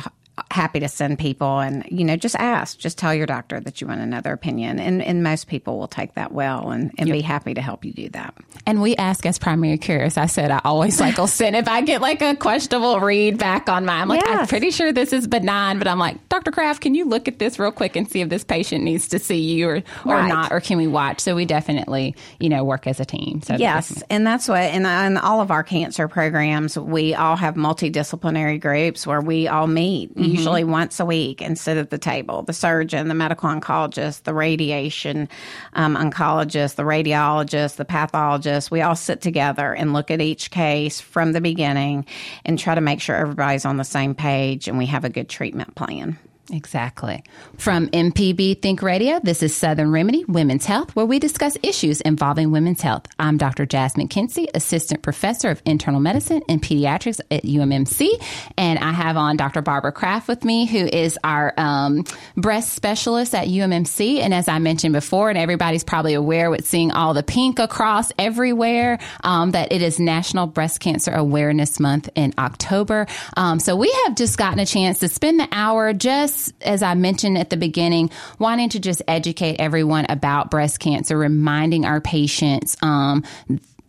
happy 0.53 0.79
to 0.79 0.87
send 0.87 1.17
people 1.17 1.59
and, 1.59 1.83
you 1.89 2.05
know, 2.05 2.15
just 2.15 2.35
ask, 2.35 2.77
just 2.77 2.97
tell 2.97 3.13
your 3.13 3.25
doctor 3.25 3.59
that 3.59 3.81
you 3.81 3.87
want 3.87 3.99
another 3.99 4.31
opinion. 4.31 4.79
And, 4.79 5.01
and 5.01 5.23
most 5.23 5.47
people 5.47 5.79
will 5.79 5.87
take 5.87 6.13
that 6.13 6.31
well 6.31 6.69
and, 6.69 6.93
and 6.99 7.09
yep. 7.09 7.15
be 7.15 7.21
happy 7.21 7.55
to 7.55 7.61
help 7.61 7.83
you 7.83 7.91
do 7.91 8.09
that. 8.09 8.35
And 8.67 8.79
we 8.79 8.95
ask 8.95 9.25
as 9.25 9.39
primary 9.39 9.79
care, 9.79 10.03
as 10.03 10.15
I 10.15 10.27
said, 10.27 10.51
I 10.51 10.61
always 10.63 10.99
like 10.99 11.17
will 11.17 11.27
send 11.27 11.55
if 11.55 11.67
I 11.67 11.81
get 11.81 12.01
like 12.01 12.21
a 12.21 12.35
questionable 12.35 12.99
read 12.99 13.39
back 13.39 13.67
on 13.67 13.83
my, 13.83 13.95
I'm 13.95 14.07
like, 14.07 14.21
yes. 14.21 14.41
I'm 14.41 14.47
pretty 14.47 14.69
sure 14.69 14.93
this 14.93 15.11
is 15.11 15.25
benign, 15.25 15.79
but 15.79 15.87
I'm 15.87 15.97
like, 15.97 16.29
Dr. 16.29 16.51
Craft, 16.51 16.81
can 16.81 16.93
you 16.93 17.05
look 17.05 17.27
at 17.27 17.39
this 17.39 17.57
real 17.57 17.71
quick 17.71 17.95
and 17.95 18.09
see 18.09 18.21
if 18.21 18.29
this 18.29 18.43
patient 18.43 18.83
needs 18.83 19.07
to 19.09 19.19
see 19.19 19.39
you 19.39 19.67
or, 19.67 19.75
or 20.05 20.13
right. 20.13 20.27
not, 20.27 20.51
or 20.51 20.61
can 20.61 20.77
we 20.77 20.85
watch? 20.85 21.19
So 21.19 21.35
we 21.35 21.45
definitely, 21.45 22.15
you 22.39 22.49
know, 22.49 22.63
work 22.63 22.85
as 22.85 22.99
a 22.99 23.05
team. 23.05 23.41
So 23.41 23.55
yes. 23.55 24.03
And 24.11 24.25
that's 24.25 24.47
what, 24.47 24.63
in, 24.71 24.85
in 24.85 25.17
all 25.17 25.41
of 25.41 25.49
our 25.49 25.63
cancer 25.63 26.07
programs, 26.07 26.77
we 26.77 27.15
all 27.15 27.35
have 27.37 27.55
multidisciplinary 27.55 28.61
groups 28.61 29.07
where 29.07 29.19
we 29.19 29.47
all 29.47 29.65
meet. 29.65 30.15
Mm-hmm 30.15 30.42
usually 30.43 30.63
once 30.63 30.99
a 30.99 31.05
week 31.05 31.41
and 31.41 31.57
sit 31.57 31.77
at 31.77 31.89
the 31.89 31.97
table. 31.97 32.43
The 32.43 32.53
surgeon, 32.53 33.07
the 33.07 33.15
medical 33.15 33.49
oncologist, 33.49 34.23
the 34.23 34.33
radiation 34.33 35.29
um, 35.73 35.95
oncologist, 35.95 36.75
the 36.75 36.83
radiologist, 36.83 37.75
the 37.75 37.85
pathologist, 37.85 38.71
we 38.71 38.81
all 38.81 38.95
sit 38.95 39.21
together 39.21 39.73
and 39.73 39.93
look 39.93 40.11
at 40.11 40.21
each 40.21 40.51
case 40.51 40.99
from 40.99 41.31
the 41.31 41.41
beginning 41.41 42.05
and 42.45 42.59
try 42.59 42.75
to 42.75 42.81
make 42.81 43.01
sure 43.01 43.15
everybody's 43.15 43.65
on 43.65 43.77
the 43.77 43.83
same 43.83 44.15
page 44.15 44.67
and 44.67 44.77
we 44.77 44.85
have 44.85 45.05
a 45.05 45.09
good 45.09 45.29
treatment 45.29 45.75
plan. 45.75 46.17
Exactly. 46.51 47.23
From 47.57 47.87
MPB 47.87 48.61
Think 48.61 48.81
Radio, 48.81 49.19
this 49.21 49.41
is 49.41 49.55
Southern 49.55 49.91
Remedy 49.91 50.25
Women's 50.25 50.65
Health, 50.65 50.93
where 50.93 51.05
we 51.05 51.17
discuss 51.17 51.57
issues 51.63 52.01
involving 52.01 52.51
women's 52.51 52.81
health. 52.81 53.05
I'm 53.17 53.37
Dr. 53.37 53.65
Jasmine 53.65 54.09
Kency, 54.09 54.47
Assistant 54.53 55.03
Professor 55.03 55.49
of 55.51 55.61
Internal 55.65 56.01
Medicine 56.01 56.41
and 56.49 56.61
Pediatrics 56.61 57.21
at 57.31 57.43
UMMC. 57.43 58.09
And 58.57 58.77
I 58.79 58.91
have 58.91 59.15
on 59.15 59.37
Dr. 59.37 59.61
Barbara 59.61 59.93
Craft 59.93 60.27
with 60.27 60.43
me, 60.43 60.65
who 60.65 60.85
is 60.85 61.17
our 61.23 61.53
um, 61.55 62.03
breast 62.35 62.73
specialist 62.73 63.33
at 63.33 63.47
UMMC. 63.47 64.19
And 64.19 64.33
as 64.33 64.49
I 64.49 64.59
mentioned 64.59 64.93
before, 64.93 65.29
and 65.29 65.37
everybody's 65.37 65.85
probably 65.85 66.13
aware 66.13 66.49
with 66.49 66.67
seeing 66.67 66.91
all 66.91 67.13
the 67.13 67.23
pink 67.23 67.57
across 67.59 68.11
everywhere, 68.19 68.99
um, 69.23 69.51
that 69.51 69.71
it 69.71 69.81
is 69.81 69.97
National 69.97 70.47
Breast 70.47 70.81
Cancer 70.81 71.13
Awareness 71.13 71.79
Month 71.79 72.09
in 72.15 72.33
October. 72.37 73.07
Um, 73.37 73.59
so 73.61 73.77
we 73.77 73.89
have 74.05 74.15
just 74.15 74.37
gotten 74.37 74.59
a 74.59 74.65
chance 74.65 74.99
to 74.99 75.07
spend 75.07 75.39
the 75.39 75.47
hour 75.53 75.93
just 75.93 76.32
as 76.61 76.83
I 76.83 76.93
mentioned 76.93 77.37
at 77.37 77.49
the 77.49 77.57
beginning, 77.57 78.09
wanting 78.39 78.69
to 78.69 78.79
just 78.79 79.01
educate 79.07 79.57
everyone 79.59 80.05
about 80.09 80.51
breast 80.51 80.79
cancer, 80.79 81.17
reminding 81.17 81.85
our 81.85 82.01
patients 82.01 82.77
um, 82.81 83.23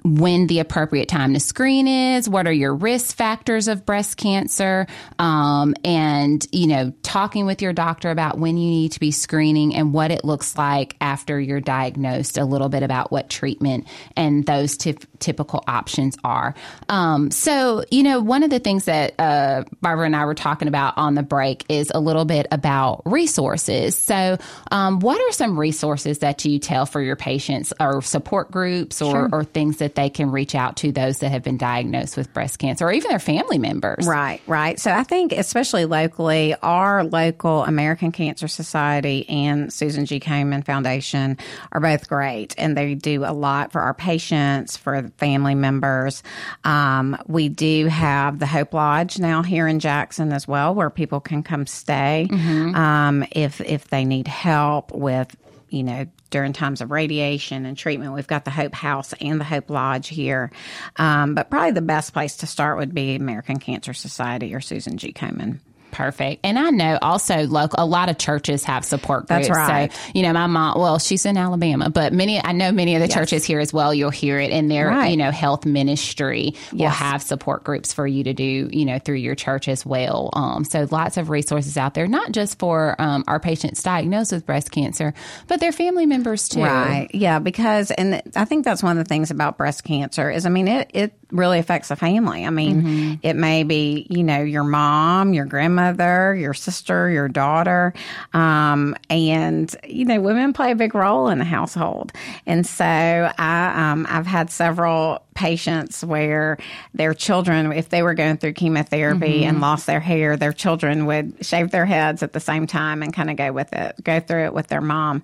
when 0.04 0.46
the 0.48 0.58
appropriate 0.58 1.08
time 1.08 1.32
to 1.32 1.40
screen 1.40 1.88
is, 1.88 2.28
what 2.28 2.46
are 2.46 2.52
your 2.52 2.74
risk 2.74 3.16
factors 3.16 3.68
of 3.68 3.86
breast 3.86 4.18
cancer, 4.18 4.86
um, 5.18 5.74
and 5.82 6.46
you 6.52 6.66
know, 6.66 6.92
talking 7.02 7.46
with 7.46 7.62
your 7.62 7.72
doctor 7.72 8.10
about 8.10 8.38
when 8.38 8.58
you 8.58 8.68
need 8.68 8.92
to 8.92 9.00
be 9.00 9.10
screening 9.10 9.74
and 9.74 9.94
what 9.94 10.10
it 10.10 10.22
looks 10.22 10.58
like 10.58 10.94
after 11.00 11.40
you're 11.40 11.60
diagnosed. 11.60 12.36
A 12.36 12.44
little 12.44 12.68
bit 12.68 12.82
about 12.82 13.10
what 13.10 13.30
treatment 13.30 13.86
and 14.14 14.44
those 14.44 14.76
t- 14.76 14.98
typical 15.20 15.64
options 15.66 16.18
are. 16.22 16.54
Um, 16.90 17.30
so, 17.30 17.82
you 17.90 18.02
know, 18.02 18.20
one 18.20 18.42
of 18.42 18.50
the 18.50 18.58
things 18.58 18.84
that 18.84 19.14
uh, 19.18 19.64
Barbara 19.80 20.04
and 20.04 20.14
I 20.14 20.26
were 20.26 20.34
talking 20.34 20.68
about 20.68 20.98
on 20.98 21.14
the 21.14 21.22
break 21.22 21.64
is 21.70 21.90
a 21.94 22.00
little 22.00 22.26
bit 22.26 22.46
about 22.52 23.02
resources. 23.06 23.96
So, 23.96 24.36
um, 24.70 25.00
what 25.00 25.18
are 25.18 25.32
some 25.32 25.58
resources 25.58 26.18
that 26.18 26.44
you 26.44 26.58
tell 26.58 26.84
for 26.84 27.00
your 27.00 27.16
patients, 27.16 27.72
or 27.80 28.02
support 28.02 28.50
groups, 28.50 29.00
or, 29.00 29.12
sure. 29.12 29.28
or 29.32 29.44
things 29.44 29.78
that 29.78 29.93
they 29.94 30.10
can 30.10 30.30
reach 30.30 30.54
out 30.54 30.76
to 30.78 30.92
those 30.92 31.18
that 31.18 31.30
have 31.30 31.42
been 31.42 31.56
diagnosed 31.56 32.16
with 32.16 32.32
breast 32.32 32.58
cancer 32.58 32.86
or 32.86 32.92
even 32.92 33.10
their 33.10 33.18
family 33.18 33.58
members. 33.58 34.06
Right, 34.06 34.40
right. 34.46 34.78
So 34.78 34.90
I 34.90 35.02
think, 35.04 35.32
especially 35.32 35.84
locally, 35.84 36.54
our 36.62 37.04
local 37.04 37.64
American 37.64 38.12
Cancer 38.12 38.48
Society 38.48 39.28
and 39.28 39.72
Susan 39.72 40.06
G. 40.06 40.20
Komen 40.20 40.64
Foundation 40.64 41.38
are 41.72 41.80
both 41.80 42.08
great, 42.08 42.54
and 42.58 42.76
they 42.76 42.94
do 42.94 43.24
a 43.24 43.32
lot 43.32 43.72
for 43.72 43.80
our 43.80 43.94
patients, 43.94 44.76
for 44.76 45.08
family 45.16 45.54
members. 45.54 46.22
Um, 46.64 47.16
we 47.26 47.48
do 47.48 47.86
have 47.86 48.38
the 48.38 48.46
Hope 48.46 48.74
Lodge 48.74 49.18
now 49.18 49.42
here 49.42 49.66
in 49.66 49.80
Jackson 49.80 50.32
as 50.32 50.48
well, 50.48 50.74
where 50.74 50.90
people 50.90 51.20
can 51.20 51.42
come 51.42 51.66
stay 51.66 52.28
mm-hmm. 52.30 52.74
um, 52.74 53.24
if 53.32 53.60
if 53.60 53.88
they 53.88 54.04
need 54.04 54.28
help 54.28 54.92
with 54.92 55.34
you 55.68 55.82
know 55.82 56.06
during 56.30 56.52
times 56.52 56.80
of 56.80 56.90
radiation 56.90 57.66
and 57.66 57.76
treatment. 57.76 58.12
We've 58.12 58.26
got 58.26 58.44
the 58.44 58.50
Hope 58.50 58.74
House 58.74 59.12
and 59.20 59.40
the 59.40 59.44
Hope 59.44 59.70
Lodge 59.70 60.08
here. 60.08 60.50
Um, 60.96 61.34
but 61.34 61.50
probably 61.50 61.72
the 61.72 61.82
best 61.82 62.12
place 62.12 62.38
to 62.38 62.46
start 62.46 62.78
would 62.78 62.94
be 62.94 63.14
American 63.14 63.58
Cancer 63.58 63.94
Society 63.94 64.54
or 64.54 64.60
Susan 64.60 64.96
G. 64.96 65.12
Komen. 65.12 65.60
Perfect. 65.94 66.40
And 66.44 66.58
I 66.58 66.70
know 66.70 66.98
also 67.00 67.46
local, 67.46 67.76
a 67.78 67.86
lot 67.86 68.08
of 68.08 68.18
churches 68.18 68.64
have 68.64 68.84
support 68.84 69.28
groups. 69.28 69.46
That's 69.46 69.48
right. 69.48 69.92
So, 69.92 70.10
you 70.12 70.22
know, 70.22 70.32
my 70.32 70.48
mom, 70.48 70.80
well, 70.80 70.98
she's 70.98 71.24
in 71.24 71.36
Alabama, 71.36 71.88
but 71.88 72.12
many, 72.12 72.44
I 72.44 72.50
know 72.50 72.72
many 72.72 72.96
of 72.96 73.00
the 73.00 73.06
yes. 73.06 73.14
churches 73.14 73.44
here 73.44 73.60
as 73.60 73.72
well, 73.72 73.94
you'll 73.94 74.10
hear 74.10 74.40
it 74.40 74.50
in 74.50 74.66
their, 74.66 74.88
right. 74.88 75.12
you 75.12 75.16
know, 75.16 75.30
health 75.30 75.64
ministry 75.64 76.54
will 76.72 76.80
yes. 76.80 76.96
have 76.96 77.22
support 77.22 77.62
groups 77.62 77.92
for 77.92 78.08
you 78.08 78.24
to 78.24 78.34
do, 78.34 78.68
you 78.72 78.84
know, 78.84 78.98
through 78.98 79.18
your 79.18 79.36
church 79.36 79.68
as 79.68 79.86
well. 79.86 80.30
Um, 80.32 80.64
so 80.64 80.88
lots 80.90 81.16
of 81.16 81.30
resources 81.30 81.76
out 81.76 81.94
there, 81.94 82.08
not 82.08 82.32
just 82.32 82.58
for 82.58 83.00
um, 83.00 83.22
our 83.28 83.38
patients 83.38 83.80
diagnosed 83.80 84.32
with 84.32 84.44
breast 84.44 84.72
cancer, 84.72 85.14
but 85.46 85.60
their 85.60 85.70
family 85.70 86.06
members 86.06 86.48
too. 86.48 86.62
Right. 86.62 87.08
Yeah. 87.14 87.38
Because, 87.38 87.92
and 87.92 88.20
I 88.34 88.46
think 88.46 88.64
that's 88.64 88.82
one 88.82 88.98
of 88.98 89.04
the 89.04 89.08
things 89.08 89.30
about 89.30 89.58
breast 89.58 89.84
cancer 89.84 90.28
is, 90.28 90.44
I 90.44 90.48
mean, 90.48 90.66
it, 90.66 90.90
it 90.92 91.18
really 91.34 91.58
affects 91.58 91.90
a 91.90 91.96
family. 91.96 92.46
I 92.46 92.50
mean, 92.50 92.82
mm-hmm. 92.82 93.14
it 93.22 93.34
may 93.34 93.64
be, 93.64 94.06
you 94.08 94.22
know, 94.22 94.40
your 94.40 94.64
mom, 94.64 95.34
your 95.34 95.44
grandmother, 95.44 96.34
your 96.34 96.54
sister, 96.54 97.10
your 97.10 97.28
daughter. 97.28 97.92
Um, 98.32 98.94
and, 99.10 99.74
you 99.86 100.04
know, 100.04 100.20
women 100.20 100.52
play 100.52 100.70
a 100.70 100.76
big 100.76 100.94
role 100.94 101.28
in 101.28 101.38
the 101.38 101.44
household. 101.44 102.12
And 102.46 102.64
so 102.64 102.84
I, 102.84 103.90
um, 103.92 104.06
I've 104.08 104.26
had 104.26 104.50
several 104.50 105.24
patients 105.34 106.04
where 106.04 106.56
their 106.94 107.12
children, 107.12 107.72
if 107.72 107.88
they 107.88 108.04
were 108.04 108.14
going 108.14 108.36
through 108.36 108.52
chemotherapy 108.52 109.40
mm-hmm. 109.40 109.48
and 109.48 109.60
lost 109.60 109.86
their 109.86 109.98
hair, 109.98 110.36
their 110.36 110.52
children 110.52 111.06
would 111.06 111.44
shave 111.44 111.72
their 111.72 111.86
heads 111.86 112.22
at 112.22 112.32
the 112.32 112.40
same 112.40 112.68
time 112.68 113.02
and 113.02 113.12
kind 113.12 113.28
of 113.28 113.36
go 113.36 113.52
with 113.52 113.72
it, 113.72 113.96
go 114.04 114.20
through 114.20 114.44
it 114.44 114.54
with 114.54 114.68
their 114.68 114.80
mom. 114.80 115.22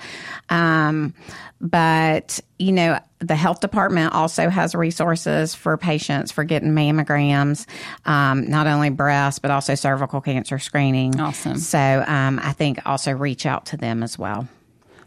Um, 0.49 1.15
but, 1.61 2.41
you 2.61 2.73
know, 2.73 2.99
the 3.21 3.35
health 3.35 3.61
department 3.61 4.13
also 4.13 4.49
has 4.49 4.75
resources 4.75 5.55
for 5.55 5.77
patients 5.77 6.31
for 6.31 6.45
getting 6.45 6.71
mammograms, 6.71 7.67
um, 8.05 8.49
not 8.49 8.67
only 8.67 8.91
breast, 8.91 9.43
but 9.43 9.51
also 9.51 9.75
cervical 9.75 10.21
cancer 10.21 10.59
screening. 10.59 11.19
Awesome. 11.19 11.57
So 11.57 12.05
um, 12.07 12.39
I 12.43 12.53
think 12.53 12.81
also 12.85 13.13
reach 13.13 13.47
out 13.47 13.67
to 13.67 13.77
them 13.77 14.03
as 14.03 14.19
well. 14.19 14.47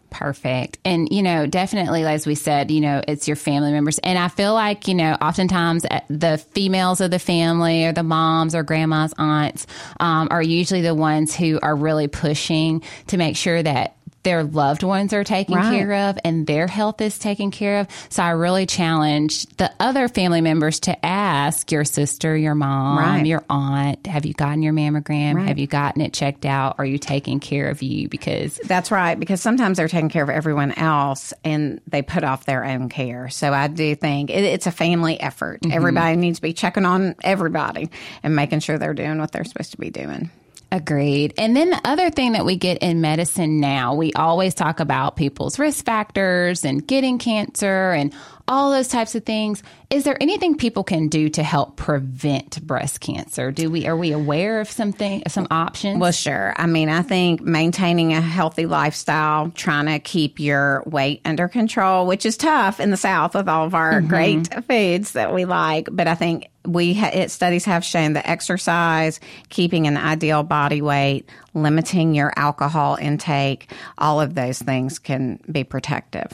Perfect. 0.10 0.78
And, 0.86 1.08
you 1.12 1.24
know, 1.24 1.48
definitely, 1.48 2.06
as 2.06 2.28
we 2.28 2.36
said, 2.36 2.70
you 2.70 2.82
know, 2.82 3.02
it's 3.08 3.28
your 3.28 3.36
family 3.36 3.72
members. 3.72 3.98
And 4.00 4.20
I 4.20 4.28
feel 4.28 4.54
like, 4.54 4.88
you 4.88 4.94
know, 4.94 5.18
oftentimes 5.20 5.86
uh, 5.86 6.02
the 6.08 6.38
females 6.38 7.02
of 7.02 7.10
the 7.10 7.18
family 7.18 7.86
or 7.86 7.94
the 7.94 8.04
moms 8.04 8.54
or 8.54 8.62
grandmas, 8.62 9.14
aunts 9.18 9.66
um, 10.00 10.28
are 10.30 10.44
usually 10.44 10.82
the 10.82 10.94
ones 10.94 11.36
who 11.36 11.60
are 11.64 11.76
really 11.76 12.08
pushing 12.08 12.84
to 13.08 13.18
make 13.18 13.36
sure 13.36 13.64
that 13.64 13.98
their 14.24 14.44
loved 14.44 14.84
ones 14.84 15.14
are 15.14 15.24
taken 15.24 15.56
right. 15.56 15.72
care 15.72 16.10
of 16.10 16.18
and 16.24 16.48
their 16.48 16.68
health 16.68 17.02
is 17.02 17.20
taken 17.20 17.52
care 17.52 17.82
of. 17.82 17.88
So 18.10 18.24
I 18.24 18.32
really 18.32 18.66
challenge 18.66 19.46
the 19.58 19.72
other 19.80 20.08
family 20.08 20.42
members 20.42 20.80
to 20.82 21.06
ask 21.06 21.72
your 21.72 21.86
sister, 21.86 22.36
your 22.36 22.56
mom, 22.56 22.98
right. 22.98 23.26
your 23.26 23.44
aunt, 23.50 24.08
have 24.08 24.26
you 24.26 24.34
gotten 24.34 24.64
your 24.64 24.74
mammogram? 24.74 25.36
Right. 25.36 25.48
Have 25.48 25.60
you 25.60 25.68
gotten 25.68 26.02
it 26.02 26.14
checked 26.14 26.46
out? 26.46 26.76
Are 26.78 26.86
you 26.86 26.98
taking 26.98 27.40
care 27.40 27.70
of 27.70 27.84
you? 27.84 28.08
Because 28.08 28.60
that's 28.64 28.92
right. 28.92 29.20
Because 29.20 29.42
sometimes 29.42 29.78
they're 29.78 29.88
taking 29.88 30.10
care 30.10 30.24
of 30.24 30.30
everyone 30.30 30.72
else 30.72 31.34
and 31.44 31.82
they 31.88 32.02
put 32.02 32.24
off 32.24 32.46
their 32.46 32.64
own 32.64 32.90
care. 32.90 33.30
So 33.30 33.52
I 33.54 33.68
do 33.68 33.96
think 33.96 34.30
it, 34.30 34.44
it's 34.44 34.68
a 34.68 34.72
family 34.72 35.20
effort. 35.20 35.62
Mm-hmm. 35.62 35.74
Everybody 35.74 36.16
needs 36.16 36.40
to 36.40 36.42
be 36.42 36.54
checking 36.54 36.86
on 36.86 37.16
everybody 37.24 37.90
and 38.24 38.36
making 38.36 38.60
sure 38.62 38.78
they're 38.78 38.94
doing 38.94 39.20
what 39.20 39.32
they're 39.32 39.44
supposed 39.44 39.72
to 39.72 39.78
be 39.78 39.90
doing. 39.90 40.30
Agreed. 40.74 41.36
And 41.38 41.56
then 41.56 41.70
the 41.70 41.80
other 41.88 42.10
thing 42.10 42.32
that 42.32 42.46
we 42.46 42.56
get 42.56 42.80
in 42.80 43.00
medicine 43.00 43.60
now, 43.60 43.94
we 43.94 44.12
always 44.14 44.56
talk 44.56 44.80
about 44.80 45.16
people's 45.16 45.60
risk 45.60 45.86
factors 45.86 46.66
and 46.66 46.86
getting 46.88 47.20
cancer 47.20 47.92
and 47.92 48.12
all 48.48 48.72
those 48.72 48.88
types 48.90 49.16
of 49.16 49.26
things. 49.26 49.64
Is 49.90 50.04
there 50.04 50.18
anything 50.22 50.56
people 50.58 50.84
can 50.84 51.08
do 51.08 51.30
to 51.30 51.44
help 51.44 51.78
prevent 51.78 52.66
breast 52.66 53.00
cancer? 53.00 53.52
Do 53.52 53.70
we 53.70 53.88
are 53.88 53.96
we 53.96 54.12
aware 54.12 54.60
of 54.60 54.70
something 54.70 55.24
some 55.28 55.48
options? 55.50 56.00
Well, 56.00 56.12
sure. 56.12 56.54
I 56.58 56.66
mean, 56.66 56.90
I 56.90 57.04
think 57.04 57.42
maintaining 57.42 58.14
a 58.14 58.22
healthy 58.22 58.66
lifestyle, 58.66 59.52
trying 59.52 59.86
to 59.86 60.00
keep 60.00 60.40
your 60.40 60.84
weight 60.86 61.22
under 61.26 61.48
control, 61.48 62.06
which 62.06 62.26
is 62.26 62.36
tough 62.36 62.80
in 62.80 62.92
the 62.92 62.98
South 62.98 63.34
with 63.34 63.48
all 63.48 63.66
of 63.66 63.76
our 63.76 63.94
mm-hmm. 63.94 64.08
great 64.08 64.66
foods 64.66 65.14
that 65.14 65.34
we 65.34 65.46
like, 65.46 65.88
but 65.92 66.08
I 66.08 66.16
think 66.16 66.50
we 66.66 66.94
ha- 66.94 67.12
it, 67.14 67.32
studies 67.32 67.66
have 67.66 67.84
shown 67.84 68.14
that 68.14 68.28
exercise, 68.28 69.20
keeping 69.50 69.88
an 69.88 69.98
ideal 69.98 70.44
body 70.44 70.82
weight, 70.82 71.30
limiting 71.54 72.16
your 72.16 72.34
alcohol 72.36 72.98
intake, 73.00 73.72
all 73.98 74.20
of 74.22 74.36
those 74.36 74.60
things 74.60 75.00
can 75.00 75.40
be 75.52 75.64
protective. 75.64 76.32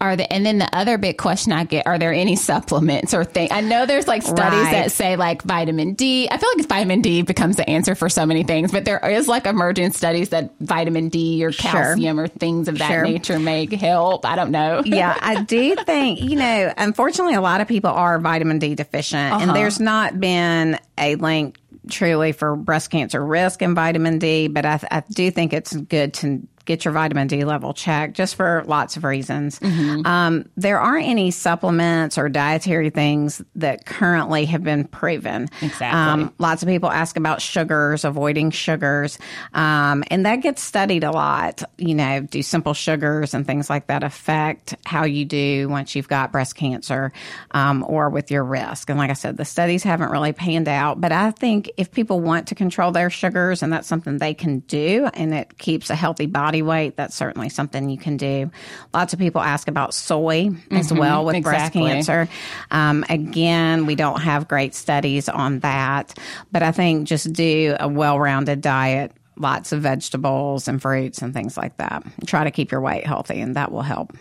Are 0.00 0.16
there, 0.16 0.26
and 0.30 0.44
then 0.44 0.58
the 0.58 0.76
other 0.76 0.98
big 0.98 1.18
question 1.18 1.52
I 1.52 1.64
get: 1.64 1.86
Are 1.86 1.98
there 1.98 2.12
any 2.12 2.36
supplements 2.44 3.14
or 3.14 3.24
things? 3.24 3.50
I 3.52 3.60
know 3.60 3.86
there's 3.86 4.06
like 4.06 4.22
studies 4.22 4.42
right. 4.42 4.72
that 4.72 4.92
say 4.92 5.16
like 5.16 5.42
vitamin 5.42 5.94
D. 5.94 6.28
I 6.30 6.36
feel 6.36 6.48
like 6.56 6.66
vitamin 6.66 7.00
D 7.00 7.22
becomes 7.22 7.56
the 7.56 7.68
answer 7.68 7.94
for 7.94 8.08
so 8.08 8.26
many 8.26 8.42
things, 8.42 8.72
but 8.72 8.84
there 8.84 8.98
is 9.08 9.28
like 9.28 9.46
emerging 9.46 9.92
studies 9.92 10.30
that 10.30 10.52
vitamin 10.60 11.08
D 11.08 11.44
or 11.44 11.52
calcium 11.52 12.16
sure. 12.16 12.24
or 12.24 12.28
things 12.28 12.68
of 12.68 12.78
that 12.78 12.88
sure. 12.90 13.04
nature 13.04 13.38
may 13.38 13.66
help. 13.74 14.26
I 14.26 14.36
don't 14.36 14.50
know. 14.50 14.82
yeah, 14.84 15.16
I 15.22 15.42
do 15.42 15.76
think 15.76 16.20
you 16.20 16.36
know. 16.36 16.72
Unfortunately, 16.76 17.34
a 17.34 17.40
lot 17.40 17.60
of 17.60 17.68
people 17.68 17.90
are 17.90 18.18
vitamin 18.18 18.58
D 18.58 18.74
deficient, 18.74 19.32
uh-huh. 19.32 19.42
and 19.42 19.56
there's 19.56 19.80
not 19.80 20.18
been 20.18 20.78
a 20.98 21.16
link 21.16 21.58
truly 21.88 22.32
for 22.32 22.56
breast 22.56 22.90
cancer 22.90 23.24
risk 23.24 23.62
in 23.62 23.74
vitamin 23.74 24.18
D, 24.18 24.48
but 24.48 24.64
I, 24.64 24.80
I 24.90 25.02
do 25.10 25.30
think 25.30 25.52
it's 25.52 25.74
good 25.74 26.14
to 26.14 26.46
get 26.64 26.84
your 26.84 26.92
vitamin 26.92 27.26
D 27.26 27.44
level 27.44 27.74
checked 27.74 28.14
just 28.14 28.36
for 28.36 28.64
lots 28.66 28.96
of 28.96 29.04
reasons. 29.04 29.58
Mm-hmm. 29.60 30.06
Um, 30.06 30.48
there 30.56 30.80
aren't 30.80 31.06
any 31.06 31.30
supplements 31.30 32.18
or 32.18 32.28
dietary 32.28 32.90
things 32.90 33.42
that 33.56 33.86
currently 33.86 34.46
have 34.46 34.62
been 34.62 34.84
proven. 34.86 35.48
Exactly. 35.60 35.86
Um, 35.86 36.32
lots 36.38 36.62
of 36.62 36.68
people 36.68 36.90
ask 36.90 37.16
about 37.16 37.42
sugars, 37.42 38.04
avoiding 38.04 38.50
sugars, 38.50 39.18
um, 39.52 40.04
and 40.08 40.26
that 40.26 40.36
gets 40.36 40.62
studied 40.62 41.04
a 41.04 41.10
lot. 41.10 41.62
You 41.78 41.94
know, 41.94 42.20
do 42.20 42.42
simple 42.42 42.74
sugars 42.74 43.34
and 43.34 43.46
things 43.46 43.68
like 43.68 43.88
that 43.88 44.02
affect 44.02 44.74
how 44.86 45.04
you 45.04 45.24
do 45.24 45.68
once 45.68 45.94
you've 45.94 46.08
got 46.08 46.32
breast 46.32 46.54
cancer 46.54 47.12
um, 47.50 47.84
or 47.86 48.10
with 48.10 48.30
your 48.30 48.44
risk? 48.44 48.88
And 48.88 48.98
like 48.98 49.10
I 49.10 49.14
said, 49.14 49.36
the 49.36 49.44
studies 49.44 49.82
haven't 49.82 50.10
really 50.10 50.32
panned 50.32 50.68
out, 50.68 51.00
but 51.00 51.12
I 51.12 51.30
think 51.30 51.70
if 51.76 51.90
people 51.90 52.20
want 52.20 52.48
to 52.48 52.54
control 52.54 52.90
their 52.90 53.10
sugars 53.10 53.62
and 53.62 53.72
that's 53.72 53.88
something 53.88 54.18
they 54.18 54.34
can 54.34 54.60
do 54.60 55.08
and 55.14 55.34
it 55.34 55.58
keeps 55.58 55.90
a 55.90 55.94
healthy 55.94 56.26
body 56.26 56.53
body 56.54 56.62
weight, 56.62 56.96
that's 56.96 57.16
certainly 57.16 57.48
something 57.48 57.88
you 57.88 57.98
can 57.98 58.16
do. 58.16 58.50
Lots 58.92 59.12
of 59.12 59.18
people 59.18 59.40
ask 59.40 59.66
about 59.66 59.92
soy 59.92 60.44
mm-hmm, 60.44 60.76
as 60.76 60.92
well 60.92 61.24
with 61.24 61.34
exactly. 61.34 61.82
breast 61.82 62.06
cancer. 62.06 62.28
Um, 62.70 63.04
again, 63.08 63.86
we 63.86 63.96
don't 63.96 64.20
have 64.20 64.46
great 64.46 64.74
studies 64.74 65.28
on 65.28 65.60
that, 65.60 66.16
but 66.52 66.62
I 66.62 66.70
think 66.70 67.08
just 67.08 67.32
do 67.32 67.76
a 67.80 67.88
well 67.88 68.18
rounded 68.18 68.60
diet 68.60 69.12
lots 69.36 69.72
of 69.72 69.82
vegetables 69.82 70.68
and 70.68 70.80
fruits 70.80 71.20
and 71.20 71.34
things 71.34 71.56
like 71.56 71.76
that. 71.78 72.04
Try 72.24 72.44
to 72.44 72.52
keep 72.52 72.70
your 72.70 72.80
weight 72.80 73.04
healthy, 73.04 73.40
and 73.40 73.56
that 73.56 73.72
will 73.72 73.82
help. 73.82 74.12